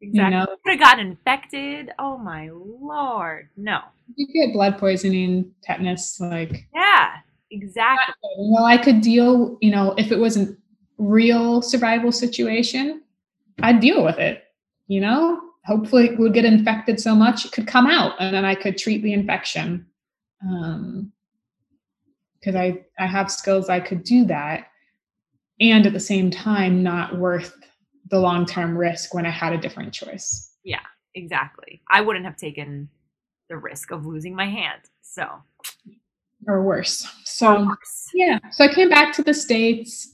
Exactly. 0.00 0.24
You 0.24 0.30
know? 0.30 0.46
Could 0.64 0.72
have 0.72 0.80
got 0.80 0.98
infected. 0.98 1.90
Oh 1.98 2.18
my 2.18 2.50
lord. 2.52 3.48
No. 3.56 3.80
You 4.14 4.26
get 4.32 4.52
blood 4.52 4.78
poisoning, 4.78 5.52
tetanus, 5.62 6.20
like 6.20 6.68
Yeah, 6.74 7.14
exactly. 7.50 8.14
Well, 8.38 8.64
I 8.64 8.76
could 8.76 9.00
deal, 9.00 9.58
you 9.60 9.70
know, 9.70 9.94
if 9.96 10.12
it 10.12 10.18
wasn't 10.18 10.58
real 10.98 11.62
survival 11.62 12.12
situation, 12.12 13.02
I'd 13.62 13.80
deal 13.80 14.04
with 14.04 14.18
it, 14.18 14.44
you 14.86 15.00
know? 15.00 15.40
Hopefully 15.66 16.06
it 16.06 16.18
would 16.18 16.32
get 16.32 16.44
infected 16.44 17.00
so 17.00 17.14
much 17.14 17.44
it 17.44 17.52
could 17.52 17.66
come 17.66 17.86
out 17.86 18.14
and 18.20 18.34
then 18.34 18.44
I 18.44 18.54
could 18.54 18.78
treat 18.78 19.02
the 19.02 19.12
infection. 19.12 19.86
Um, 20.42 21.12
because 22.38 22.54
I, 22.54 22.84
I 22.98 23.06
have 23.06 23.30
skills 23.30 23.68
I 23.68 23.80
could 23.80 24.04
do 24.04 24.24
that 24.26 24.68
and 25.60 25.86
at 25.86 25.92
the 25.92 26.00
same 26.00 26.30
time 26.30 26.82
not 26.82 27.18
worth 27.18 27.56
the 28.10 28.20
long-term 28.20 28.76
risk 28.76 29.14
when 29.14 29.26
I 29.26 29.30
had 29.30 29.52
a 29.52 29.58
different 29.58 29.92
choice. 29.92 30.52
Yeah, 30.62 30.82
exactly. 31.14 31.82
I 31.90 32.02
wouldn't 32.02 32.24
have 32.24 32.36
taken 32.36 32.88
the 33.48 33.56
risk 33.56 33.90
of 33.90 34.06
losing 34.06 34.36
my 34.36 34.46
hand. 34.46 34.82
So 35.02 35.26
or 36.46 36.62
worse. 36.62 37.06
So 37.24 37.56
or 37.56 37.66
worse. 37.66 38.10
yeah. 38.14 38.38
So 38.52 38.64
I 38.64 38.72
came 38.72 38.88
back 38.88 39.12
to 39.14 39.22
the 39.22 39.34
States 39.34 40.12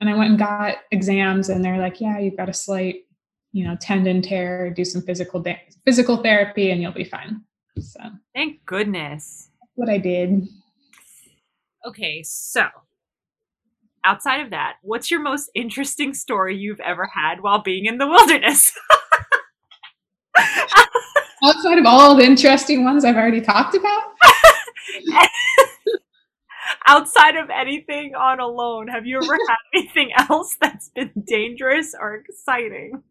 and 0.00 0.08
I 0.08 0.14
went 0.14 0.30
and 0.30 0.38
got 0.38 0.76
exams 0.92 1.48
and 1.48 1.64
they're 1.64 1.78
like, 1.78 2.00
yeah, 2.00 2.18
you've 2.18 2.36
got 2.36 2.48
a 2.48 2.54
slight 2.54 3.03
you 3.54 3.64
know, 3.64 3.76
tendon 3.80 4.20
tear, 4.20 4.68
do 4.68 4.84
some 4.84 5.00
physical 5.00 5.40
da- 5.40 5.62
physical 5.84 6.16
therapy, 6.16 6.72
and 6.72 6.82
you'll 6.82 6.90
be 6.90 7.04
fine. 7.04 7.40
So 7.80 8.00
thank 8.34 8.66
goodness. 8.66 9.48
what 9.76 9.88
I 9.88 9.98
did. 9.98 10.48
Okay, 11.86 12.24
so 12.24 12.66
outside 14.04 14.40
of 14.40 14.50
that, 14.50 14.74
what's 14.82 15.08
your 15.08 15.20
most 15.20 15.50
interesting 15.54 16.14
story 16.14 16.56
you've 16.56 16.80
ever 16.80 17.08
had 17.14 17.42
while 17.42 17.62
being 17.62 17.86
in 17.86 17.98
the 17.98 18.08
wilderness? 18.08 18.72
outside 21.44 21.78
of 21.78 21.86
all 21.86 22.16
the 22.16 22.24
interesting 22.24 22.82
ones 22.82 23.04
I've 23.04 23.14
already 23.14 23.40
talked 23.40 23.76
about. 23.76 24.02
outside 26.88 27.36
of 27.36 27.50
anything 27.50 28.16
on 28.16 28.40
alone, 28.40 28.88
have 28.88 29.06
you 29.06 29.18
ever 29.18 29.38
had 29.48 29.56
anything 29.74 30.10
else 30.28 30.56
that's 30.60 30.88
been 30.88 31.12
dangerous 31.24 31.94
or 31.98 32.16
exciting? 32.16 33.04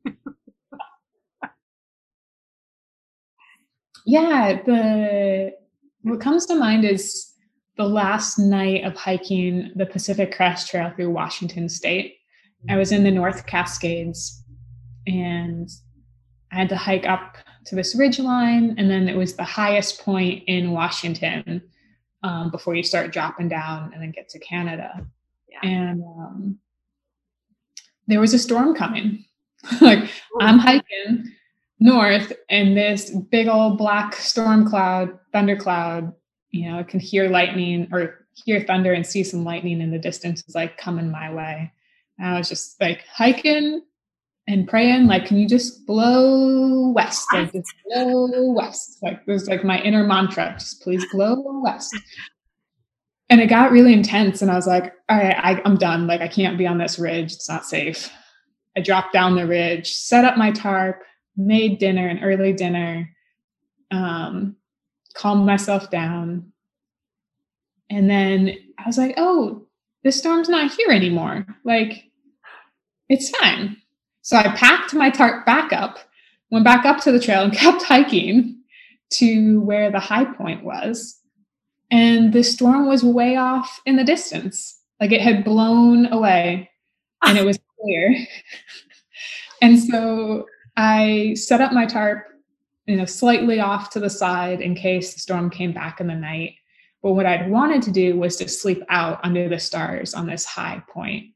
Yeah, 4.05 4.61
the 4.65 5.53
what 6.01 6.19
comes 6.19 6.45
to 6.47 6.55
mind 6.55 6.83
is 6.85 7.33
the 7.77 7.85
last 7.85 8.37
night 8.37 8.83
of 8.83 8.95
hiking 8.95 9.71
the 9.75 9.85
Pacific 9.85 10.35
Crest 10.35 10.69
Trail 10.69 10.91
through 10.95 11.09
Washington 11.11 11.69
State. 11.69 12.17
I 12.69 12.77
was 12.77 12.91
in 12.91 13.03
the 13.03 13.11
North 13.11 13.45
Cascades 13.45 14.43
and 15.07 15.69
I 16.51 16.55
had 16.55 16.69
to 16.69 16.77
hike 16.77 17.05
up 17.05 17.37
to 17.65 17.75
this 17.75 17.95
ridge 17.95 18.19
line, 18.19 18.75
and 18.77 18.89
then 18.89 19.07
it 19.07 19.15
was 19.15 19.35
the 19.35 19.43
highest 19.43 20.01
point 20.01 20.43
in 20.47 20.71
Washington 20.71 21.61
um, 22.21 22.51
before 22.51 22.75
you 22.75 22.83
start 22.83 23.11
dropping 23.11 23.49
down 23.49 23.91
and 23.93 24.01
then 24.01 24.11
get 24.11 24.29
to 24.29 24.39
Canada. 24.39 25.05
Yeah. 25.49 25.69
And 25.69 26.03
um, 26.03 26.59
there 28.07 28.19
was 28.19 28.33
a 28.33 28.39
storm 28.39 28.75
coming. 28.75 29.25
like 29.81 30.09
I'm 30.41 30.59
hiking 30.59 31.33
north, 31.83 32.31
and 32.49 32.77
this 32.77 33.11
big 33.11 33.47
old 33.47 33.77
black 33.77 34.15
storm 34.15 34.67
cloud, 34.67 35.19
thunder 35.33 35.57
cloud. 35.57 36.13
You 36.49 36.71
know, 36.71 36.79
I 36.79 36.83
can 36.83 36.99
hear 36.99 37.29
lightning 37.29 37.89
or 37.91 38.25
hear 38.45 38.61
thunder 38.61 38.93
and 38.93 39.05
see 39.05 39.23
some 39.23 39.43
lightning 39.43 39.81
in 39.81 39.91
the 39.91 39.99
distance 39.99 40.43
is 40.47 40.55
like 40.55 40.77
coming 40.77 41.11
my 41.11 41.31
way. 41.31 41.71
And 42.17 42.27
I 42.29 42.37
was 42.37 42.47
just 42.47 42.79
like 42.79 43.03
hiking 43.07 43.81
and 44.47 44.67
praying, 44.67 45.07
like, 45.07 45.25
can 45.25 45.37
you 45.37 45.47
just 45.47 45.85
blow 45.85 46.89
west? 46.91 47.27
Like, 47.33 47.51
just 47.51 47.73
blow 47.85 48.51
west. 48.51 48.99
Like, 49.01 49.21
it 49.25 49.31
was 49.31 49.47
like 49.47 49.63
my 49.63 49.79
inner 49.81 50.05
mantra, 50.05 50.55
just 50.57 50.81
please 50.81 51.05
blow 51.11 51.61
west. 51.63 51.95
And 53.29 53.41
it 53.41 53.47
got 53.47 53.71
really 53.71 53.93
intense. 53.93 54.41
And 54.41 54.51
I 54.51 54.55
was 54.55 54.67
like, 54.67 54.93
all 55.09 55.17
right, 55.17 55.35
I, 55.37 55.61
I'm 55.65 55.77
done. 55.77 56.07
Like, 56.07 56.21
I 56.21 56.27
can't 56.27 56.57
be 56.57 56.67
on 56.67 56.77
this 56.77 56.99
ridge. 56.99 57.33
It's 57.33 57.49
not 57.49 57.65
safe. 57.65 58.11
I 58.77 58.81
dropped 58.81 59.13
down 59.13 59.35
the 59.35 59.47
ridge, 59.47 59.93
set 59.93 60.25
up 60.25 60.37
my 60.37 60.51
tarp, 60.51 61.01
made 61.35 61.79
dinner, 61.79 62.07
an 62.07 62.23
early 62.23 62.53
dinner, 62.53 63.09
um, 63.91 64.55
calmed 65.13 65.45
myself 65.45 65.89
down. 65.89 66.51
And 67.89 68.09
then 68.09 68.55
I 68.77 68.87
was 68.87 68.97
like, 68.97 69.13
oh, 69.17 69.67
this 70.03 70.17
storm's 70.17 70.49
not 70.49 70.73
here 70.73 70.89
anymore. 70.89 71.45
Like, 71.63 72.05
it's 73.09 73.29
fine. 73.29 73.77
So 74.21 74.37
I 74.37 74.55
packed 74.55 74.93
my 74.93 75.09
tarp 75.09 75.45
back 75.45 75.73
up, 75.73 75.99
went 76.49 76.65
back 76.65 76.85
up 76.85 77.01
to 77.01 77.11
the 77.11 77.19
trail 77.19 77.43
and 77.43 77.53
kept 77.57 77.83
hiking 77.83 78.61
to 79.13 79.61
where 79.61 79.91
the 79.91 79.99
high 79.99 80.25
point 80.25 80.63
was. 80.63 81.19
And 81.91 82.33
the 82.33 82.43
storm 82.43 82.87
was 82.87 83.03
way 83.03 83.35
off 83.35 83.79
in 83.85 83.97
the 83.97 84.03
distance. 84.03 84.79
Like 84.99 85.11
it 85.11 85.21
had 85.21 85.43
blown 85.43 86.11
away 86.11 86.69
and 87.21 87.37
it 87.37 87.45
was 87.45 87.59
clear. 87.79 88.15
and 89.61 89.79
so 89.79 90.47
I 90.75 91.33
set 91.35 91.61
up 91.61 91.71
my 91.71 91.85
tarp, 91.85 92.25
you 92.85 92.95
know, 92.95 93.05
slightly 93.05 93.59
off 93.59 93.89
to 93.91 93.99
the 93.99 94.09
side 94.09 94.61
in 94.61 94.75
case 94.75 95.13
the 95.13 95.19
storm 95.19 95.49
came 95.49 95.71
back 95.71 95.99
in 95.99 96.07
the 96.07 96.15
night. 96.15 96.55
But 97.01 97.13
what 97.13 97.25
I'd 97.25 97.49
wanted 97.49 97.81
to 97.83 97.91
do 97.91 98.17
was 98.17 98.37
to 98.37 98.47
sleep 98.47 98.81
out 98.89 99.19
under 99.23 99.49
the 99.49 99.59
stars 99.59 100.13
on 100.13 100.25
this 100.25 100.45
high 100.45 100.81
point. 100.89 101.27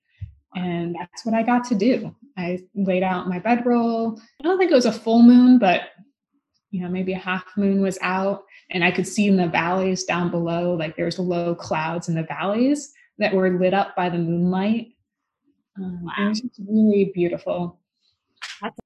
And 0.56 0.96
that's 1.00 1.26
what 1.26 1.36
I 1.36 1.44
got 1.44 1.66
to 1.66 1.76
do. 1.76 2.16
I 2.38 2.60
laid 2.74 3.04
out 3.04 3.28
my 3.28 3.40
bedroll. 3.40 4.20
I 4.40 4.44
don't 4.44 4.58
think 4.58 4.72
it 4.72 4.76
was 4.76 4.86
a 4.86 4.92
full 4.92 5.22
moon, 5.22 5.60
but 5.60 5.82
you 6.72 6.82
know, 6.82 6.90
maybe 6.90 7.14
a 7.14 7.18
half 7.18 7.46
moon 7.56 7.82
was 7.82 7.98
out, 8.02 8.44
and 8.70 8.84
I 8.84 8.92
could 8.92 9.08
see 9.08 9.28
in 9.28 9.38
the 9.38 9.48
valleys 9.48 10.04
down 10.04 10.30
below, 10.30 10.74
like 10.74 10.98
there's 10.98 11.18
low 11.18 11.56
clouds 11.56 12.10
in 12.10 12.16
the 12.16 12.24
valleys 12.24 12.92
that 13.20 13.34
were 13.34 13.58
lit 13.58 13.74
up 13.74 13.96
by 13.96 14.10
the 14.10 14.18
moonlight. 14.18 14.90
Um, 15.78 16.04
wow. 16.04 16.12
It 16.20 16.30
was 16.30 16.42
just 16.42 16.60
really 16.68 17.12
beautiful. 17.14 17.80
That's, 18.62 18.78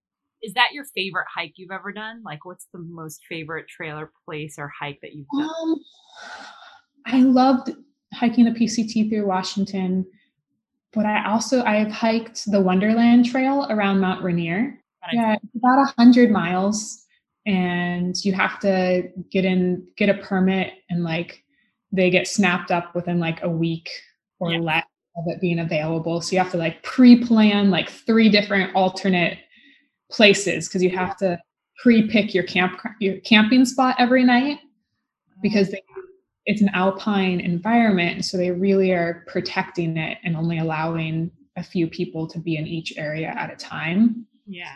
is 0.41 0.53
that 0.53 0.69
your 0.73 0.85
favorite 0.95 1.27
hike 1.34 1.53
you've 1.55 1.72
ever 1.72 1.91
done? 1.91 2.22
Like, 2.23 2.45
what's 2.45 2.68
the 2.73 2.80
most 2.80 3.22
favorite 3.27 3.68
trailer 3.68 4.11
place 4.26 4.55
or 4.57 4.72
hike 4.80 4.99
that 5.01 5.13
you've 5.13 5.27
done? 5.38 5.49
Um, 5.49 5.76
I 7.05 7.22
loved 7.22 7.72
hiking 8.13 8.45
the 8.45 8.51
PCT 8.51 9.09
through 9.09 9.26
Washington 9.26 10.05
but 10.93 11.05
I 11.05 11.26
also 11.30 11.63
I've 11.63 11.91
hiked 11.91 12.51
the 12.51 12.61
Wonderland 12.61 13.26
Trail 13.26 13.68
around 13.69 13.99
Mount 13.99 14.23
Rainier. 14.23 14.77
Yeah, 15.13 15.35
it's 15.41 15.55
about 15.55 15.80
a 15.80 15.93
hundred 15.97 16.31
miles, 16.31 17.05
and 17.45 18.15
you 18.23 18.34
have 18.34 18.59
to 18.59 19.09
get 19.31 19.45
in, 19.45 19.88
get 19.97 20.09
a 20.09 20.15
permit, 20.15 20.73
and 20.89 21.03
like 21.03 21.43
they 21.91 22.09
get 22.09 22.27
snapped 22.27 22.72
up 22.72 22.93
within 22.93 23.19
like 23.19 23.41
a 23.41 23.49
week 23.49 23.89
or 24.39 24.51
yeah. 24.51 24.59
less 24.59 24.85
of 25.18 25.23
it 25.27 25.41
being 25.41 25.59
available. 25.59 26.22
So 26.22 26.34
you 26.34 26.39
have 26.39 26.51
to 26.51 26.57
like 26.57 26.84
pre-plan 26.84 27.69
like 27.69 27.89
three 27.89 28.30
different 28.30 28.73
alternate 28.76 29.39
places 30.12 30.68
because 30.68 30.84
you 30.84 30.90
have 30.90 31.18
to 31.18 31.40
pre-pick 31.78 32.34
your 32.34 32.44
camp 32.44 32.80
your 33.00 33.18
camping 33.22 33.66
spot 33.66 33.96
every 33.98 34.24
night 34.24 34.60
because 35.42 35.72
they 35.72 35.82
it's 36.46 36.62
an 36.62 36.70
alpine 36.74 37.40
environment 37.40 38.26
so 38.26 38.38
they 38.38 38.52
really 38.52 38.92
are 38.92 39.24
protecting 39.28 39.98
it 39.98 40.18
and 40.24 40.36
only 40.36 40.58
allowing 40.58 41.32
a 41.58 41.64
few 41.64 41.88
people 41.88 42.28
to 42.28 42.40
be 42.40 42.56
in 42.56 42.68
each 42.68 42.98
area 42.98 43.28
at 43.28 43.52
a 43.52 43.56
time. 43.56 44.26
Yeah. 44.48 44.76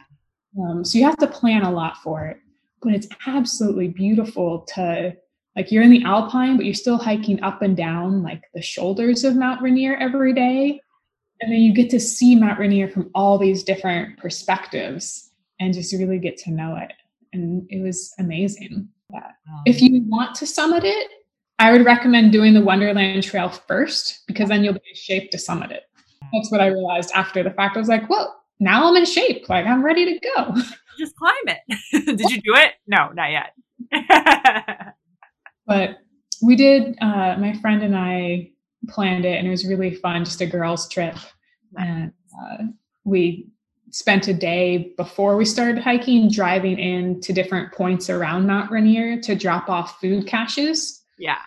Um, 0.59 0.85
so 0.85 0.97
you 0.97 1.03
have 1.03 1.17
to 1.17 1.27
plan 1.27 1.63
a 1.63 1.71
lot 1.71 1.97
for 1.97 2.25
it, 2.25 2.37
but 2.81 2.93
it's 2.93 3.07
absolutely 3.27 3.89
beautiful 3.89 4.61
to 4.75 5.15
like 5.55 5.71
you're 5.71 5.83
in 5.83 5.89
the 5.89 6.03
alpine, 6.03 6.57
but 6.57 6.65
you're 6.65 6.73
still 6.73 6.97
hiking 6.97 7.41
up 7.41 7.61
and 7.61 7.77
down 7.77 8.21
like 8.21 8.43
the 8.53 8.61
shoulders 8.61 9.23
of 9.23 9.35
Mount 9.35 9.61
Rainier 9.61 9.95
every 9.97 10.33
day. 10.33 10.81
And 11.41 11.51
then 11.51 11.59
you 11.59 11.73
get 11.73 11.89
to 11.91 11.99
see 11.99 12.35
Mount 12.35 12.59
Rainier 12.59 12.87
from 12.87 13.09
all 13.13 13.37
these 13.37 13.63
different 13.63 14.17
perspectives 14.17 15.31
and 15.59 15.73
just 15.73 15.93
really 15.93 16.19
get 16.19 16.37
to 16.37 16.51
know 16.51 16.75
it. 16.77 16.93
And 17.33 17.65
it 17.69 17.81
was 17.81 18.13
amazing. 18.19 18.87
That 19.09 19.35
if 19.65 19.81
you 19.81 20.01
want 20.07 20.35
to 20.35 20.47
summit 20.47 20.83
it, 20.83 21.11
I 21.59 21.71
would 21.71 21.85
recommend 21.85 22.31
doing 22.31 22.53
the 22.53 22.61
Wonderland 22.61 23.23
Trail 23.23 23.49
first 23.49 24.23
because 24.27 24.49
then 24.49 24.63
you'll 24.63 24.73
be 24.73 24.81
in 24.89 24.95
shape 24.95 25.31
to 25.31 25.37
summit 25.37 25.71
it. 25.71 25.83
That's 26.33 26.51
what 26.51 26.61
I 26.61 26.67
realized 26.67 27.11
after 27.13 27.43
the 27.43 27.51
fact. 27.51 27.77
I 27.77 27.79
was 27.79 27.87
like, 27.87 28.09
well, 28.09 28.43
now 28.59 28.87
I'm 28.87 28.95
in 28.95 29.05
shape. 29.05 29.47
Like 29.47 29.65
I'm 29.65 29.83
ready 29.83 30.05
to 30.05 30.19
go. 30.35 30.55
Just 30.97 31.15
climb 31.17 31.57
it. 31.57 31.59
did 32.17 32.29
you 32.29 32.41
do 32.41 32.55
it? 32.55 32.73
No, 32.87 33.09
not 33.13 33.29
yet. 33.31 33.53
but 35.67 35.97
we 36.41 36.55
did, 36.55 36.97
uh, 37.01 37.35
my 37.37 37.53
friend 37.61 37.83
and 37.83 37.95
I 37.95 38.51
planned 38.87 39.25
it 39.25 39.37
and 39.37 39.47
it 39.47 39.51
was 39.51 39.65
really 39.65 39.93
fun, 39.93 40.25
just 40.25 40.41
a 40.41 40.45
girls' 40.45 40.87
trip. 40.87 41.15
And 41.77 42.11
uh, 42.41 42.63
we 43.03 43.47
spent 43.91 44.27
a 44.27 44.33
day 44.33 44.93
before 44.97 45.37
we 45.37 45.45
started 45.45 45.81
hiking 45.81 46.29
driving 46.29 46.77
in 46.77 47.21
to 47.21 47.31
different 47.31 47.71
points 47.73 48.09
around 48.09 48.45
Mount 48.45 48.71
Rainier 48.71 49.21
to 49.21 49.35
drop 49.35 49.69
off 49.69 49.99
food 50.01 50.27
caches. 50.27 51.03
Yeah. 51.17 51.37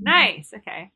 Nice. 0.00 0.52
Okay. 0.54 0.92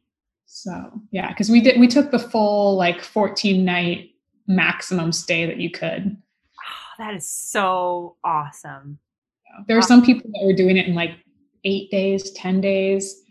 So 0.46 1.00
yeah, 1.10 1.28
because 1.28 1.48
we 1.48 1.60
did 1.60 1.78
we 1.78 1.86
took 1.86 2.10
the 2.10 2.18
full 2.18 2.76
like 2.76 3.02
14 3.02 3.64
night 3.64 4.10
maximum 4.46 5.12
stay 5.12 5.46
that 5.46 5.58
you 5.58 5.70
could. 5.70 6.16
Oh, 6.16 6.92
that 6.98 7.14
is 7.14 7.30
so 7.30 8.16
awesome. 8.24 8.98
There 9.66 9.76
were 9.76 9.82
some 9.82 10.04
people 10.04 10.30
that 10.32 10.44
were 10.44 10.52
doing 10.52 10.76
it 10.76 10.86
in 10.86 10.94
like 10.94 11.12
eight 11.64 11.90
days, 11.90 12.30
10 12.32 12.60
days. 12.60 13.22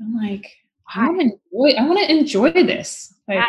I'm 0.00 0.14
like, 0.14 0.56
I 0.94 1.08
want 1.08 1.20
to 1.20 1.24
enjoy, 1.24 1.78
I 1.78 1.86
want 1.86 1.98
to 1.98 2.10
enjoy 2.10 2.52
this. 2.52 3.14
Like 3.26 3.38
yeah. 3.38 3.46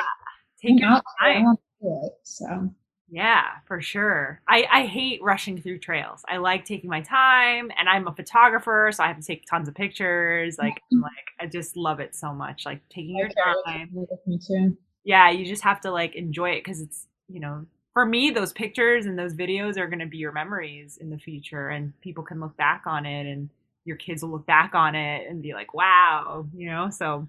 take 0.61 0.79
your 0.79 1.01
time. 1.19 1.55
It, 1.81 2.13
so 2.23 2.69
yeah, 3.11 3.43
for 3.65 3.81
sure. 3.81 4.41
I, 4.47 4.67
I 4.71 4.85
hate 4.85 5.21
rushing 5.23 5.59
through 5.59 5.79
trails. 5.79 6.23
I 6.27 6.37
like 6.37 6.63
taking 6.65 6.89
my 6.89 7.01
time 7.01 7.71
and 7.77 7.89
I'm 7.89 8.07
a 8.07 8.13
photographer, 8.13 8.91
so 8.93 9.03
I 9.03 9.07
have 9.07 9.19
to 9.19 9.25
take 9.25 9.45
tons 9.47 9.67
of 9.67 9.73
pictures. 9.73 10.57
Like 10.59 10.79
like 10.91 11.11
I 11.39 11.47
just 11.47 11.75
love 11.75 11.99
it 11.99 12.13
so 12.13 12.33
much. 12.33 12.65
Like 12.65 12.81
taking 12.89 13.17
your 13.17 13.29
time. 13.65 13.89
Me 14.27 14.39
too. 14.45 14.77
Yeah, 15.03 15.31
you 15.31 15.45
just 15.45 15.63
have 15.63 15.81
to 15.81 15.91
like 15.91 16.15
enjoy 16.15 16.51
it 16.51 16.63
because 16.63 16.81
it's 16.81 17.07
you 17.27 17.39
know, 17.39 17.65
for 17.93 18.05
me, 18.05 18.29
those 18.29 18.53
pictures 18.53 19.05
and 19.05 19.17
those 19.17 19.33
videos 19.33 19.77
are 19.77 19.87
gonna 19.87 20.05
be 20.05 20.17
your 20.17 20.31
memories 20.31 20.97
in 20.97 21.09
the 21.09 21.17
future 21.17 21.69
and 21.69 21.99
people 22.01 22.23
can 22.23 22.39
look 22.39 22.55
back 22.57 22.83
on 22.85 23.05
it 23.05 23.25
and 23.25 23.49
your 23.85 23.97
kids 23.97 24.23
will 24.23 24.31
look 24.31 24.45
back 24.45 24.75
on 24.75 24.95
it 24.95 25.27
and 25.29 25.41
be 25.41 25.53
like, 25.53 25.73
wow, 25.73 26.45
you 26.55 26.69
know, 26.69 26.89
so 26.89 27.27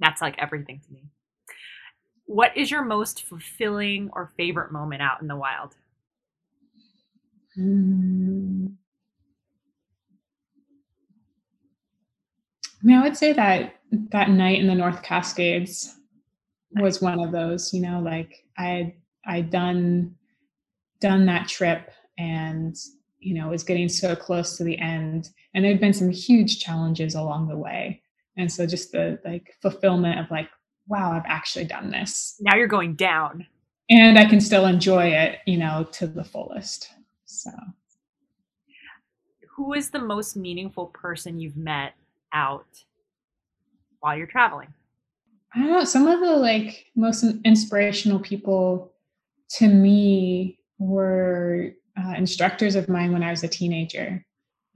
that's 0.00 0.22
like 0.22 0.36
everything 0.38 0.80
to 0.86 0.92
me 0.92 1.02
what 2.28 2.54
is 2.54 2.70
your 2.70 2.84
most 2.84 3.22
fulfilling 3.22 4.10
or 4.12 4.30
favorite 4.36 4.70
moment 4.70 5.00
out 5.00 5.22
in 5.22 5.28
the 5.28 5.34
wild? 5.34 5.74
Mm. 7.58 8.74
I 12.64 12.86
mean, 12.86 12.98
I 12.98 13.02
would 13.02 13.16
say 13.16 13.32
that 13.32 13.76
that 14.12 14.28
night 14.28 14.60
in 14.60 14.66
the 14.66 14.74
North 14.74 15.02
Cascades 15.02 15.96
was 16.72 17.00
one 17.00 17.18
of 17.18 17.32
those. 17.32 17.72
You 17.72 17.80
know, 17.80 17.98
like 18.00 18.44
I 18.58 18.94
I'd 19.26 19.50
done 19.50 20.14
done 21.00 21.24
that 21.26 21.48
trip 21.48 21.90
and 22.18 22.76
you 23.18 23.34
know 23.34 23.48
was 23.48 23.64
getting 23.64 23.88
so 23.88 24.14
close 24.14 24.56
to 24.56 24.64
the 24.64 24.78
end, 24.78 25.30
and 25.54 25.64
there'd 25.64 25.80
been 25.80 25.92
some 25.92 26.10
huge 26.10 26.60
challenges 26.60 27.14
along 27.14 27.48
the 27.48 27.56
way, 27.56 28.02
and 28.36 28.50
so 28.50 28.66
just 28.66 28.92
the 28.92 29.18
like 29.24 29.54
fulfillment 29.60 30.20
of 30.20 30.30
like 30.30 30.48
wow, 30.88 31.12
I've 31.12 31.26
actually 31.26 31.66
done 31.66 31.90
this. 31.90 32.36
Now 32.40 32.56
you're 32.56 32.66
going 32.66 32.94
down. 32.94 33.46
And 33.90 34.18
I 34.18 34.24
can 34.24 34.40
still 34.40 34.66
enjoy 34.66 35.08
it, 35.08 35.38
you 35.46 35.56
know, 35.56 35.86
to 35.92 36.06
the 36.06 36.24
fullest. 36.24 36.90
So, 37.24 37.50
who 39.50 39.72
is 39.72 39.90
the 39.90 39.98
most 39.98 40.36
meaningful 40.36 40.86
person 40.86 41.38
you've 41.38 41.56
met 41.56 41.94
out 42.32 42.84
while 44.00 44.16
you're 44.16 44.26
traveling? 44.26 44.72
I 45.54 45.60
don't 45.60 45.72
know. 45.72 45.84
Some 45.84 46.06
of 46.06 46.20
the 46.20 46.36
like 46.36 46.86
most 46.96 47.24
inspirational 47.44 48.18
people 48.18 48.92
to 49.56 49.68
me 49.68 50.58
were 50.78 51.72
uh, 51.98 52.14
instructors 52.16 52.74
of 52.74 52.88
mine 52.88 53.12
when 53.12 53.22
I 53.22 53.30
was 53.30 53.42
a 53.42 53.48
teenager 53.48 54.24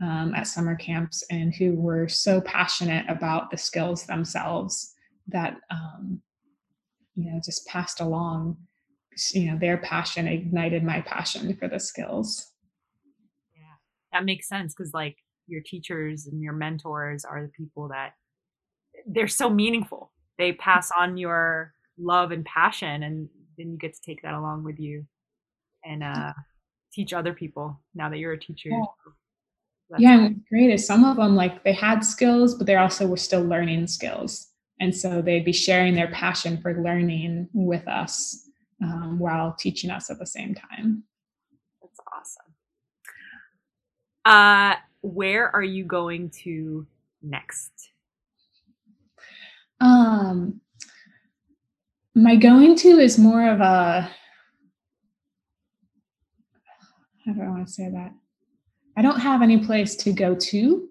um, 0.02 0.34
at 0.34 0.46
summer 0.46 0.74
camps 0.74 1.22
and 1.30 1.54
who 1.54 1.74
were 1.74 2.08
so 2.08 2.40
passionate 2.40 3.08
about 3.08 3.50
the 3.50 3.58
skills 3.58 4.04
themselves 4.04 4.94
that 5.28 5.56
um, 5.70 6.20
you 7.14 7.30
know 7.30 7.40
just 7.44 7.66
passed 7.66 8.00
along 8.00 8.56
you 9.32 9.50
know 9.50 9.58
their 9.58 9.76
passion 9.76 10.26
ignited 10.26 10.82
my 10.82 11.00
passion 11.02 11.54
for 11.56 11.68
the 11.68 11.78
skills. 11.78 12.52
Yeah 13.54 13.74
that 14.12 14.24
makes 14.24 14.48
sense 14.48 14.74
because 14.74 14.92
like 14.94 15.16
your 15.46 15.62
teachers 15.64 16.26
and 16.26 16.42
your 16.42 16.52
mentors 16.52 17.24
are 17.24 17.42
the 17.42 17.48
people 17.48 17.88
that 17.88 18.14
they're 19.06 19.28
so 19.28 19.50
meaningful. 19.50 20.12
They 20.38 20.52
pass 20.52 20.90
on 20.98 21.16
your 21.16 21.74
love 21.98 22.30
and 22.30 22.44
passion 22.44 23.02
and 23.02 23.28
then 23.58 23.72
you 23.72 23.78
get 23.78 23.94
to 23.94 24.00
take 24.04 24.22
that 24.22 24.34
along 24.34 24.64
with 24.64 24.78
you. 24.78 25.06
And 25.84 26.02
uh, 26.02 26.32
teach 26.92 27.12
other 27.12 27.32
people 27.32 27.80
now 27.94 28.08
that 28.08 28.18
you're 28.18 28.32
a 28.32 28.38
teacher 28.38 28.70
yeah. 28.70 29.98
yeah 29.98 30.28
great 30.48 30.70
is 30.70 30.86
some 30.86 31.04
of 31.04 31.16
them 31.16 31.34
like 31.34 31.64
they 31.64 31.72
had 31.72 32.00
skills 32.00 32.54
but 32.54 32.66
they 32.66 32.76
also 32.76 33.06
were 33.06 33.16
still 33.16 33.42
learning 33.42 33.86
skills 33.86 34.52
and 34.82 34.94
so 34.94 35.22
they'd 35.22 35.44
be 35.44 35.52
sharing 35.52 35.94
their 35.94 36.08
passion 36.08 36.60
for 36.60 36.82
learning 36.82 37.48
with 37.52 37.86
us 37.86 38.48
um, 38.82 39.18
while 39.18 39.52
teaching 39.52 39.90
us 39.90 40.10
at 40.10 40.18
the 40.18 40.26
same 40.26 40.56
time. 40.56 41.04
That's 41.80 42.00
awesome. 42.12 42.52
Uh, 44.24 44.74
where 45.02 45.54
are 45.54 45.62
you 45.62 45.84
going 45.84 46.30
to 46.42 46.84
next? 47.22 47.70
Um, 49.80 50.60
my 52.16 52.34
going 52.34 52.74
to 52.78 52.88
is 52.98 53.18
more 53.18 53.48
of 53.48 53.60
a 53.60 54.10
how 57.24 57.32
do 57.32 57.42
I 57.42 57.48
want 57.48 57.66
to 57.66 57.72
say 57.72 57.88
that? 57.90 58.12
I 58.96 59.02
don't 59.02 59.20
have 59.20 59.42
any 59.42 59.64
place 59.64 59.96
to 59.96 60.12
go 60.12 60.34
to 60.34 60.88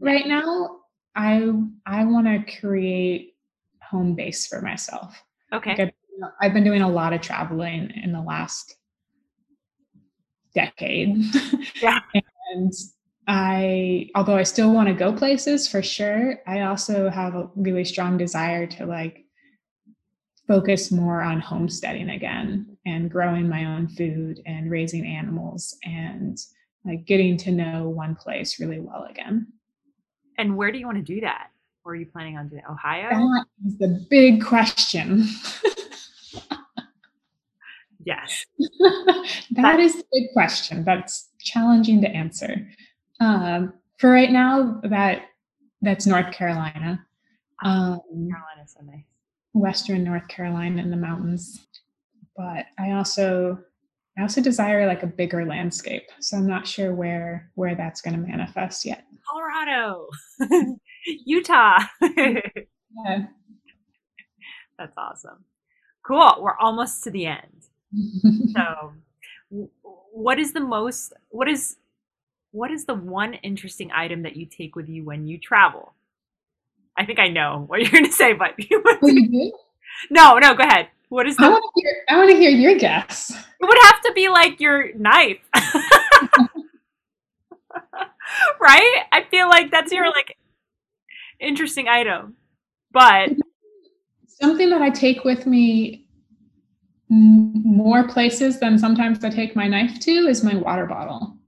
right 0.00 0.26
now. 0.26 0.80
I 1.14 1.52
I 1.86 2.04
want 2.04 2.26
to 2.26 2.58
create 2.58 3.34
home 3.82 4.14
base 4.14 4.46
for 4.46 4.60
myself. 4.60 5.22
Okay. 5.52 5.70
Like 5.70 5.80
I've, 5.80 6.30
I've 6.40 6.54
been 6.54 6.64
doing 6.64 6.82
a 6.82 6.88
lot 6.88 7.12
of 7.12 7.20
traveling 7.20 7.90
in 8.02 8.12
the 8.12 8.20
last 8.20 8.76
decade. 10.54 11.16
Yeah. 11.80 12.00
and 12.54 12.72
I, 13.26 14.10
although 14.14 14.36
I 14.36 14.42
still 14.42 14.72
want 14.72 14.88
to 14.88 14.94
go 14.94 15.12
places 15.12 15.66
for 15.66 15.82
sure, 15.82 16.40
I 16.46 16.62
also 16.62 17.08
have 17.08 17.34
a 17.34 17.48
really 17.56 17.84
strong 17.84 18.18
desire 18.18 18.66
to 18.66 18.86
like 18.86 19.24
focus 20.46 20.90
more 20.90 21.22
on 21.22 21.40
homesteading 21.40 22.10
again 22.10 22.73
and 22.86 23.10
growing 23.10 23.48
my 23.48 23.64
own 23.64 23.88
food 23.88 24.40
and 24.46 24.70
raising 24.70 25.06
animals 25.06 25.76
and 25.84 26.38
like 26.84 27.06
getting 27.06 27.36
to 27.38 27.50
know 27.50 27.88
one 27.88 28.14
place 28.14 28.60
really 28.60 28.80
well 28.80 29.06
again. 29.10 29.46
And 30.38 30.56
where 30.56 30.70
do 30.70 30.78
you 30.78 30.86
want 30.86 30.98
to 30.98 31.14
do 31.14 31.20
that? 31.22 31.48
Where 31.82 31.94
are 31.94 31.96
you 31.96 32.06
planning 32.06 32.36
on 32.36 32.48
doing 32.48 32.62
Ohio? 32.68 33.10
That 33.10 33.46
is 33.66 33.78
the 33.78 34.06
big 34.10 34.44
question. 34.44 35.26
yes. 38.04 38.44
that 39.52 39.80
is 39.80 39.96
the 39.96 40.04
big 40.12 40.32
question. 40.32 40.84
That's 40.84 41.30
challenging 41.40 42.00
to 42.02 42.08
answer. 42.08 42.68
Um, 43.20 43.74
for 43.98 44.10
right 44.10 44.30
now, 44.30 44.80
that 44.84 45.26
that's 45.82 46.06
North 46.06 46.32
Carolina. 46.32 47.04
Um, 47.62 48.00
Carolina's 48.10 48.74
so 48.76 48.84
nice. 48.84 49.04
Western 49.52 50.04
North 50.04 50.26
Carolina 50.28 50.82
in 50.82 50.90
the 50.90 50.96
mountains. 50.96 51.63
But 52.36 52.66
I 52.78 52.92
also 52.92 53.58
I 54.18 54.22
also 54.22 54.40
desire 54.40 54.86
like 54.86 55.02
a 55.02 55.08
bigger 55.08 55.44
landscape. 55.44 56.04
So 56.20 56.36
I'm 56.36 56.46
not 56.46 56.66
sure 56.66 56.94
where 56.94 57.50
where 57.54 57.74
that's 57.74 58.00
going 58.00 58.14
to 58.14 58.26
manifest 58.26 58.84
yet. 58.84 59.04
Colorado. 59.28 60.08
Utah. 61.24 61.78
yeah. 62.16 63.26
That's 64.78 64.96
awesome. 64.96 65.44
Cool. 66.06 66.36
We're 66.40 66.58
almost 66.58 67.02
to 67.04 67.10
the 67.10 67.26
end. 67.26 67.66
so, 68.52 68.92
what 70.12 70.38
is 70.38 70.52
the 70.52 70.60
most 70.60 71.12
what 71.30 71.48
is 71.48 71.76
what 72.52 72.70
is 72.70 72.84
the 72.84 72.94
one 72.94 73.34
interesting 73.34 73.90
item 73.92 74.22
that 74.22 74.36
you 74.36 74.46
take 74.46 74.76
with 74.76 74.88
you 74.88 75.04
when 75.04 75.26
you 75.26 75.38
travel? 75.38 75.94
I 76.96 77.04
think 77.04 77.18
I 77.18 77.28
know 77.28 77.64
what 77.66 77.80
you're 77.80 77.90
going 77.90 78.04
to 78.04 78.12
say, 78.12 78.32
but 78.32 78.52
you 78.58 78.82
oh, 78.86 79.06
you 79.08 79.28
do? 79.28 79.52
No, 80.10 80.38
no, 80.38 80.54
go 80.54 80.62
ahead. 80.62 80.88
What 81.14 81.28
is 81.28 81.36
the 81.36 81.44
I 81.44 81.48
want 81.50 81.62
to 81.62 81.70
hear, 81.80 81.94
I 82.08 82.16
want 82.16 82.30
to 82.30 82.36
hear 82.36 82.50
your 82.50 82.76
guess. 82.76 83.30
It 83.30 83.64
would 83.64 83.78
have 83.82 84.00
to 84.00 84.12
be 84.16 84.28
like 84.28 84.58
your 84.58 84.92
knife. 84.94 85.38
right? 88.60 89.04
I 89.12 89.22
feel 89.30 89.48
like 89.48 89.70
that's 89.70 89.92
your 89.92 90.06
like 90.06 90.36
interesting 91.38 91.86
item. 91.86 92.34
But 92.90 93.30
something 94.26 94.68
that 94.70 94.82
I 94.82 94.90
take 94.90 95.22
with 95.22 95.46
me 95.46 96.08
more 97.08 98.08
places 98.08 98.58
than 98.58 98.76
sometimes 98.76 99.22
I 99.22 99.30
take 99.30 99.54
my 99.54 99.68
knife 99.68 100.00
to 100.00 100.10
is 100.10 100.42
my 100.42 100.56
water 100.56 100.86
bottle. 100.86 101.38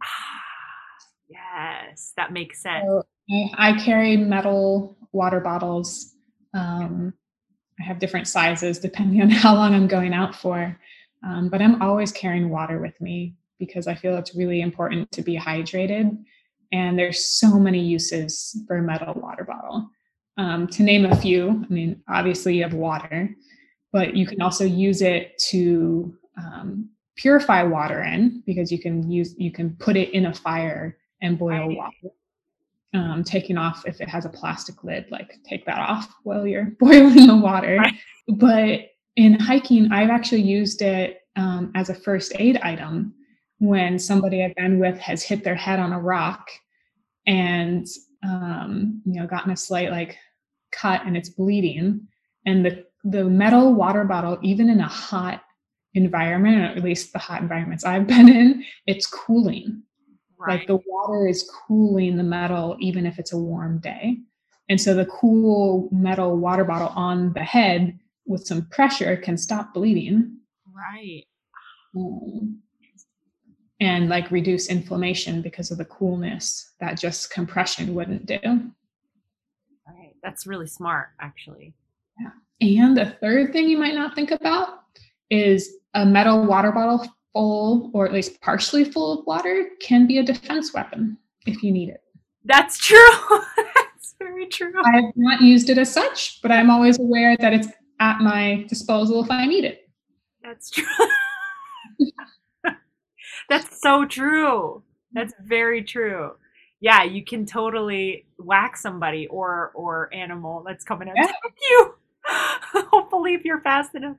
yes, 1.28 2.12
that 2.16 2.32
makes 2.32 2.62
sense. 2.62 2.84
So 2.86 3.02
I, 3.32 3.70
I, 3.70 3.84
carry 3.84 4.16
metal 4.16 4.96
water 5.10 5.40
bottles. 5.40 6.14
Um, 6.54 7.14
I 7.80 7.84
have 7.84 7.98
different 7.98 8.28
sizes 8.28 8.78
depending 8.78 9.22
on 9.22 9.30
how 9.44 9.54
long 9.54 9.74
I'm 9.74 9.88
going 9.88 10.14
out 10.14 10.34
for. 10.34 10.78
Um, 11.24 11.48
but 11.48 11.60
I'm 11.60 11.82
always 11.82 12.12
carrying 12.12 12.48
water 12.48 12.78
with 12.80 13.00
me 13.00 13.34
because 13.58 13.86
I 13.88 13.94
feel 13.94 14.16
it's 14.16 14.36
really 14.36 14.60
important 14.60 15.10
to 15.12 15.22
be 15.22 15.36
hydrated. 15.36 16.16
And 16.70 16.98
there's 16.98 17.24
so 17.24 17.58
many 17.58 17.80
uses 17.80 18.62
for 18.66 18.76
a 18.76 18.82
metal 18.82 19.14
water 19.14 19.44
bottle. 19.44 19.90
Um, 20.36 20.68
to 20.68 20.82
name 20.84 21.06
a 21.06 21.16
few, 21.16 21.64
I 21.68 21.72
mean, 21.72 22.00
obviously 22.08 22.56
you 22.56 22.62
have 22.62 22.74
water, 22.74 23.30
but 23.92 24.14
you 24.14 24.26
can 24.26 24.40
also 24.40 24.64
use 24.64 25.02
it 25.02 25.36
to 25.48 26.16
um, 26.36 26.90
purify 27.16 27.64
water 27.64 28.02
in 28.02 28.44
because 28.46 28.70
you 28.70 28.78
can 28.78 29.10
use 29.10 29.34
you 29.36 29.50
can 29.50 29.74
put 29.76 29.96
it 29.96 30.10
in 30.10 30.26
a 30.26 30.34
fire 30.34 30.96
and 31.20 31.38
boil 31.38 31.74
water. 31.74 32.14
Um, 32.94 33.22
taking 33.22 33.58
off 33.58 33.84
if 33.86 34.00
it 34.00 34.08
has 34.08 34.24
a 34.24 34.30
plastic 34.30 34.82
lid, 34.82 35.06
like 35.10 35.34
take 35.44 35.66
that 35.66 35.78
off 35.78 36.10
while 36.22 36.46
you're 36.46 36.72
boiling 36.80 37.26
the 37.26 37.36
water. 37.36 37.76
Right. 37.76 37.94
But 38.28 38.80
in 39.16 39.38
hiking, 39.38 39.92
I've 39.92 40.08
actually 40.08 40.42
used 40.42 40.80
it 40.80 41.20
um, 41.36 41.70
as 41.74 41.90
a 41.90 41.94
first 41.94 42.32
aid 42.36 42.56
item 42.58 43.14
when 43.58 43.98
somebody 43.98 44.42
I've 44.42 44.54
been 44.54 44.78
with 44.78 44.98
has 44.98 45.22
hit 45.22 45.44
their 45.44 45.54
head 45.54 45.80
on 45.80 45.92
a 45.92 46.00
rock 46.00 46.48
and 47.26 47.86
um, 48.24 49.02
you 49.04 49.20
know 49.20 49.26
gotten 49.26 49.52
a 49.52 49.56
slight 49.56 49.90
like 49.90 50.16
cut 50.72 51.02
and 51.04 51.16
it's 51.16 51.28
bleeding 51.28 52.06
and 52.46 52.64
the 52.64 52.84
the 53.04 53.24
metal 53.24 53.74
water 53.74 54.04
bottle 54.04 54.38
even 54.42 54.68
in 54.68 54.80
a 54.80 54.88
hot 54.88 55.42
environment 55.94 56.58
or 56.58 56.76
at 56.76 56.84
least 56.84 57.12
the 57.12 57.18
hot 57.18 57.40
environments 57.40 57.84
i've 57.84 58.06
been 58.06 58.28
in 58.28 58.64
it's 58.86 59.06
cooling 59.06 59.82
right. 60.38 60.58
like 60.58 60.66
the 60.66 60.78
water 60.86 61.26
is 61.26 61.48
cooling 61.66 62.16
the 62.16 62.22
metal 62.22 62.76
even 62.80 63.06
if 63.06 63.18
it's 63.18 63.32
a 63.32 63.38
warm 63.38 63.78
day 63.78 64.16
and 64.68 64.80
so 64.80 64.94
the 64.94 65.06
cool 65.06 65.88
metal 65.92 66.36
water 66.36 66.64
bottle 66.64 66.88
on 66.88 67.32
the 67.32 67.44
head 67.44 67.98
with 68.26 68.46
some 68.46 68.66
pressure 68.66 69.16
can 69.16 69.36
stop 69.36 69.74
bleeding 69.74 70.36
right 70.74 71.24
um, 71.96 72.60
and 73.80 74.08
like 74.08 74.30
reduce 74.30 74.68
inflammation 74.68 75.40
because 75.40 75.70
of 75.70 75.78
the 75.78 75.84
coolness 75.84 76.72
that 76.80 76.98
just 76.98 77.30
compression 77.30 77.94
wouldn't 77.94 78.26
do. 78.26 78.38
Right. 79.86 80.14
That's 80.22 80.46
really 80.46 80.66
smart, 80.66 81.08
actually. 81.20 81.74
Yeah. 82.20 82.78
And 82.80 82.96
the 82.96 83.16
third 83.20 83.52
thing 83.52 83.68
you 83.68 83.78
might 83.78 83.94
not 83.94 84.14
think 84.14 84.30
about 84.32 84.80
is 85.30 85.76
a 85.94 86.04
metal 86.04 86.44
water 86.44 86.72
bottle 86.72 87.06
full, 87.32 87.90
or 87.94 88.06
at 88.06 88.12
least 88.12 88.40
partially 88.40 88.84
full 88.84 89.18
of 89.18 89.26
water, 89.26 89.70
can 89.80 90.06
be 90.06 90.18
a 90.18 90.22
defense 90.22 90.72
weapon 90.72 91.16
if 91.46 91.62
you 91.62 91.72
need 91.72 91.88
it. 91.88 92.02
That's 92.44 92.78
true. 92.78 92.98
That's 93.56 94.14
very 94.18 94.46
true. 94.46 94.72
I 94.84 94.96
have 94.96 95.12
not 95.16 95.40
used 95.40 95.70
it 95.70 95.78
as 95.78 95.92
such, 95.92 96.40
but 96.42 96.50
I'm 96.50 96.70
always 96.70 96.98
aware 96.98 97.36
that 97.36 97.52
it's 97.52 97.68
at 98.00 98.20
my 98.20 98.64
disposal 98.68 99.22
if 99.22 99.30
I 99.30 99.46
need 99.46 99.64
it. 99.64 99.88
That's 100.42 100.70
true. 100.70 100.84
That's 103.48 103.80
so 103.80 104.04
true. 104.04 104.82
That's 105.12 105.34
very 105.42 105.82
true. 105.82 106.32
Yeah, 106.80 107.02
you 107.02 107.24
can 107.24 107.44
totally 107.44 108.26
whack 108.38 108.76
somebody 108.76 109.26
or 109.28 109.72
or 109.74 110.12
animal 110.14 110.62
that's 110.66 110.84
coming 110.84 111.08
at 111.08 111.16
yeah. 111.16 111.30
you. 111.70 111.94
Hopefully, 112.24 113.34
if 113.34 113.44
you're 113.44 113.60
fast 113.60 113.94
enough. 113.94 114.16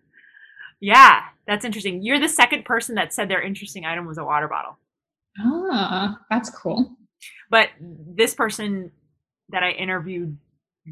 Yeah, 0.80 1.22
that's 1.48 1.66
interesting. 1.66 2.02
You're 2.04 2.20
the 2.20 2.30
second 2.30 2.66
person 2.66 2.96
that 2.96 3.14
said 3.14 3.30
their 3.30 3.42
interesting 3.42 3.86
item 3.86 4.06
was 4.06 4.18
a 4.18 4.24
water 4.24 4.48
bottle. 4.48 4.78
Ah, 5.40 6.20
that's 6.30 6.50
cool. 6.50 6.96
But 7.50 7.70
this 7.80 8.34
person 8.34 8.92
that 9.50 9.64
I 9.64 9.72
interviewed, 9.72 10.38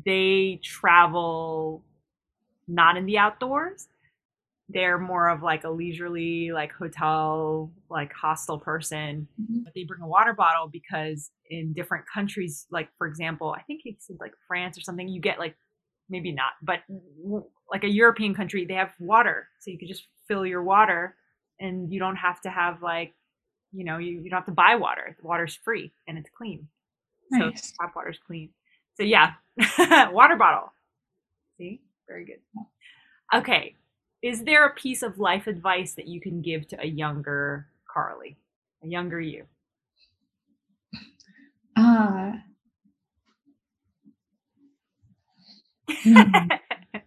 they 0.06 0.60
travel 0.64 1.84
not 2.68 2.98
in 2.98 3.06
the 3.06 3.18
outdoors 3.18 3.88
they're 4.70 4.98
more 4.98 5.30
of 5.30 5.42
like 5.42 5.64
a 5.64 5.70
leisurely 5.70 6.52
like 6.52 6.72
hotel 6.74 7.72
like 7.90 8.12
hostel 8.14 8.60
person 8.60 9.28
mm-hmm. 9.42 9.60
but 9.64 9.74
they 9.74 9.84
bring 9.84 10.02
a 10.02 10.08
water 10.08 10.34
bottle 10.34 10.68
because 10.68 11.32
in 11.50 11.74
different 11.74 12.04
countries 12.14 12.66
like 12.72 12.90
for 12.98 13.08
example 13.08 13.56
i 13.58 13.62
think 13.64 13.82
he 13.84 13.96
said 14.00 14.18
like 14.20 14.34
france 14.48 14.78
or 14.78 14.82
something 14.82 15.08
you 15.08 15.22
get 15.22 15.40
like 15.40 15.56
maybe 16.10 16.32
not 16.32 16.52
but 16.62 16.80
like 17.72 17.84
a 17.84 17.90
european 17.90 18.34
country 18.34 18.66
they 18.66 18.74
have 18.74 18.92
water 19.00 19.48
so 19.60 19.72
you 19.72 19.78
could 19.78 19.88
just 19.88 20.08
fill 20.28 20.46
your 20.46 20.64
water 20.64 21.16
and 21.60 21.92
you 21.92 22.00
don't 22.00 22.16
have 22.16 22.42
to 22.42 22.50
have 22.50 22.82
like 22.82 23.14
you 23.72 23.84
know 23.84 23.98
you, 23.98 24.22
you 24.22 24.30
don't 24.30 24.40
have 24.40 24.46
to 24.46 24.52
buy 24.52 24.76
water 24.76 25.16
the 25.20 25.28
water's 25.28 25.58
free 25.64 25.92
and 26.08 26.18
it's 26.18 26.30
clean. 26.36 26.68
Nice. 27.30 27.70
so 27.70 27.76
tap 27.82 27.94
water's 27.96 28.20
clean. 28.26 28.50
So 28.96 29.04
yeah 29.04 29.34
water 30.12 30.36
bottle. 30.38 30.72
See? 31.58 31.82
Very 32.08 32.26
good. 32.26 32.40
Okay 33.34 33.76
is 34.22 34.44
there 34.44 34.66
a 34.66 34.74
piece 34.74 35.04
of 35.04 35.20
life 35.20 35.48
advice 35.48 35.94
that 35.94 36.08
you 36.08 36.20
can 36.20 36.42
give 36.42 36.68
to 36.70 36.82
a 36.82 36.88
younger 36.88 37.68
Carleigh, 37.92 38.36
a 38.84 38.88
younger 38.88 39.22
you? 39.22 39.46
Uh, 41.76 42.32
Mm-hmm. 45.90 46.48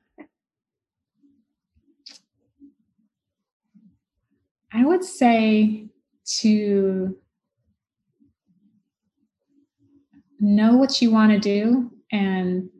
I 4.73 4.85
would 4.85 5.05
say 5.05 5.87
to 6.39 7.17
know 10.39 10.77
what 10.77 11.03
you 11.03 11.11
want 11.11 11.33
to 11.33 11.39
do 11.39 11.91
and 12.13 12.71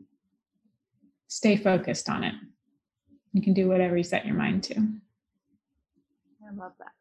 stay 1.27 1.55
focused 1.57 2.09
on 2.09 2.23
it. 2.23 2.33
You 3.33 3.41
can 3.41 3.53
do 3.53 3.67
whatever 3.67 3.95
you 3.97 4.03
set 4.03 4.25
your 4.25 4.35
mind 4.35 4.63
to. 4.65 4.75
I 4.75 6.53
love 6.53 6.73
that. 6.79 6.91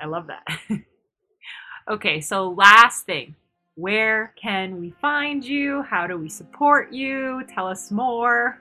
I 0.00 0.06
love 0.06 0.28
that. 0.28 0.44
okay, 1.90 2.20
so 2.20 2.50
last 2.50 3.06
thing. 3.06 3.34
Where 3.80 4.34
can 4.36 4.78
we 4.78 4.90
find 5.00 5.42
you? 5.42 5.80
How 5.80 6.06
do 6.06 6.18
we 6.18 6.28
support 6.28 6.92
you? 6.92 7.42
Tell 7.48 7.66
us 7.66 7.90
more. 7.90 8.60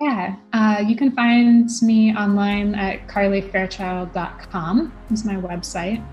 Yeah, 0.00 0.36
uh, 0.52 0.80
you 0.86 0.94
can 0.94 1.10
find 1.10 1.68
me 1.82 2.14
online 2.14 2.76
at 2.76 3.08
carleighfairchild.com 3.08 4.92
is 5.10 5.24
my 5.24 5.34
website. 5.34 6.06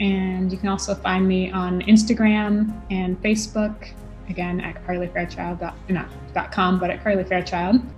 And 0.00 0.50
you 0.50 0.58
can 0.58 0.68
also 0.68 0.96
find 0.96 1.28
me 1.28 1.52
on 1.52 1.80
Instagram 1.82 2.76
and 2.90 3.22
Facebook, 3.22 3.88
again 4.28 4.60
at 4.60 4.84
carleighfairchild.com, 4.84 6.80
but 6.80 6.90
at 6.90 7.04
carleighfairchild. 7.04 7.88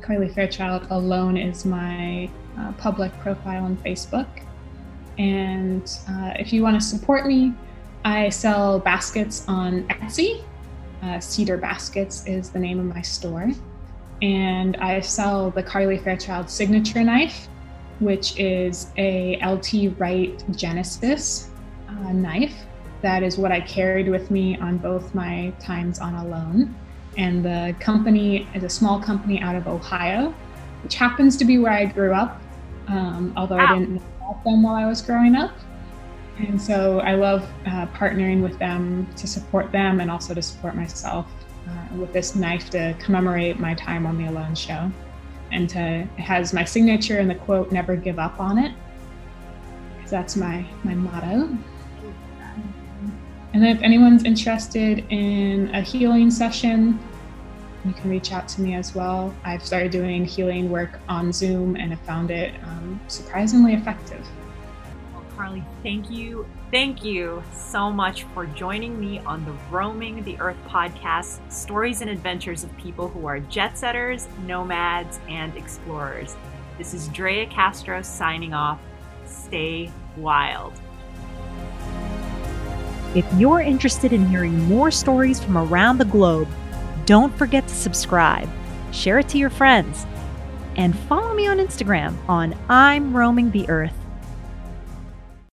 Carleigh 0.00 0.28
Fairchild 0.28 0.86
alone 0.90 1.36
is 1.36 1.64
my 1.64 2.30
uh, 2.56 2.70
public 2.74 3.10
profile 3.18 3.64
on 3.64 3.76
Facebook. 3.78 4.28
And 5.18 5.82
uh, 6.08 6.34
if 6.38 6.52
you 6.52 6.62
want 6.62 6.80
to 6.80 6.86
support 6.86 7.26
me, 7.26 7.52
I 8.04 8.28
sell 8.28 8.78
baskets 8.78 9.44
on 9.48 9.88
Etsy. 9.88 10.44
Uh, 11.02 11.18
Cedar 11.20 11.56
Baskets 11.56 12.26
is 12.26 12.50
the 12.50 12.58
name 12.58 12.78
of 12.78 12.84
my 12.84 13.00
store. 13.00 13.50
And 14.20 14.76
I 14.76 15.00
sell 15.00 15.50
the 15.50 15.62
Carleigh 15.62 15.98
Fairchild 15.98 16.50
signature 16.50 17.02
knife, 17.02 17.48
which 18.00 18.38
is 18.38 18.90
a 18.98 19.38
LT 19.44 19.98
Wright 19.98 20.42
Genesis 20.54 21.50
uh, 21.88 22.12
knife. 22.12 22.54
That 23.00 23.22
is 23.22 23.38
what 23.38 23.52
I 23.52 23.60
carried 23.60 24.08
with 24.08 24.30
me 24.30 24.58
on 24.58 24.78
both 24.78 25.14
my 25.14 25.52
times 25.58 25.98
on 25.98 26.14
Alone. 26.14 26.74
And 27.16 27.44
the 27.44 27.74
company 27.80 28.48
is 28.54 28.64
a 28.64 28.68
small 28.68 29.00
company 29.00 29.40
out 29.40 29.56
of 29.56 29.66
Ohio, 29.66 30.34
which 30.82 30.94
happens 30.94 31.36
to 31.38 31.44
be 31.44 31.58
where 31.58 31.72
I 31.72 31.86
grew 31.86 32.12
up, 32.12 32.40
um, 32.88 33.32
although 33.36 33.56
wow. 33.56 33.74
I 33.74 33.78
didn't 33.78 33.94
know 33.94 34.02
about 34.16 34.44
them 34.44 34.62
while 34.62 34.74
I 34.74 34.86
was 34.86 35.00
growing 35.00 35.36
up. 35.36 35.52
And 36.38 36.60
so 36.60 37.00
I 37.00 37.14
love 37.14 37.48
uh, 37.66 37.86
partnering 37.86 38.42
with 38.42 38.58
them 38.58 39.06
to 39.16 39.26
support 39.26 39.70
them 39.70 40.00
and 40.00 40.10
also 40.10 40.34
to 40.34 40.42
support 40.42 40.74
myself 40.74 41.26
uh, 41.68 41.96
with 41.96 42.12
this 42.12 42.34
knife 42.34 42.70
to 42.70 42.94
commemorate 42.98 43.58
my 43.58 43.74
time 43.74 44.04
on 44.06 44.18
the 44.18 44.26
Alone 44.26 44.54
show. 44.54 44.90
And 45.52 45.68
to, 45.70 45.80
it 46.00 46.20
has 46.20 46.52
my 46.52 46.64
signature 46.64 47.18
and 47.18 47.30
the 47.30 47.36
quote, 47.36 47.70
never 47.70 47.94
give 47.94 48.18
up 48.18 48.40
on 48.40 48.58
it. 48.58 48.72
Because 49.96 50.10
that's 50.10 50.36
my, 50.36 50.66
my 50.82 50.94
motto. 50.94 51.56
And 53.52 53.64
if 53.64 53.80
anyone's 53.82 54.24
interested 54.24 55.04
in 55.10 55.72
a 55.72 55.80
healing 55.80 56.28
session, 56.32 56.98
you 57.84 57.92
can 57.92 58.10
reach 58.10 58.32
out 58.32 58.48
to 58.48 58.60
me 58.60 58.74
as 58.74 58.96
well. 58.96 59.32
I've 59.44 59.64
started 59.64 59.92
doing 59.92 60.24
healing 60.24 60.70
work 60.70 60.98
on 61.08 61.32
Zoom 61.32 61.76
and 61.76 61.92
have 61.92 62.00
found 62.00 62.32
it 62.32 62.54
um, 62.64 63.00
surprisingly 63.06 63.74
effective. 63.74 64.26
Carleigh, 65.36 65.64
thank 65.82 66.10
you, 66.10 66.46
thank 66.70 67.04
you 67.04 67.42
so 67.52 67.90
much 67.90 68.24
for 68.34 68.46
joining 68.46 69.00
me 69.00 69.18
on 69.20 69.44
the 69.44 69.52
Roaming 69.70 70.22
the 70.24 70.38
Earth 70.38 70.56
podcast 70.68 71.40
stories 71.50 72.00
and 72.00 72.10
adventures 72.10 72.62
of 72.62 72.76
people 72.76 73.08
who 73.08 73.26
are 73.26 73.40
jet 73.40 73.76
setters, 73.76 74.28
nomads, 74.46 75.18
and 75.28 75.56
explorers. 75.56 76.36
This 76.78 76.94
is 76.94 77.08
Drea 77.08 77.46
Castro 77.46 78.02
signing 78.02 78.54
off. 78.54 78.78
Stay 79.26 79.90
wild. 80.16 80.72
If 83.14 83.26
you're 83.34 83.60
interested 83.60 84.12
in 84.12 84.28
hearing 84.28 84.58
more 84.64 84.90
stories 84.90 85.42
from 85.42 85.56
around 85.56 85.98
the 85.98 86.04
globe, 86.04 86.48
don't 87.06 87.36
forget 87.36 87.66
to 87.68 87.74
subscribe, 87.74 88.48
share 88.92 89.18
it 89.18 89.28
to 89.28 89.38
your 89.38 89.50
friends, 89.50 90.06
and 90.76 90.98
follow 91.00 91.34
me 91.34 91.46
on 91.46 91.58
Instagram 91.58 92.16
on 92.28 92.56
I'm 92.68 93.16
Roaming 93.16 93.50
the 93.50 93.68
Earth. 93.68 93.94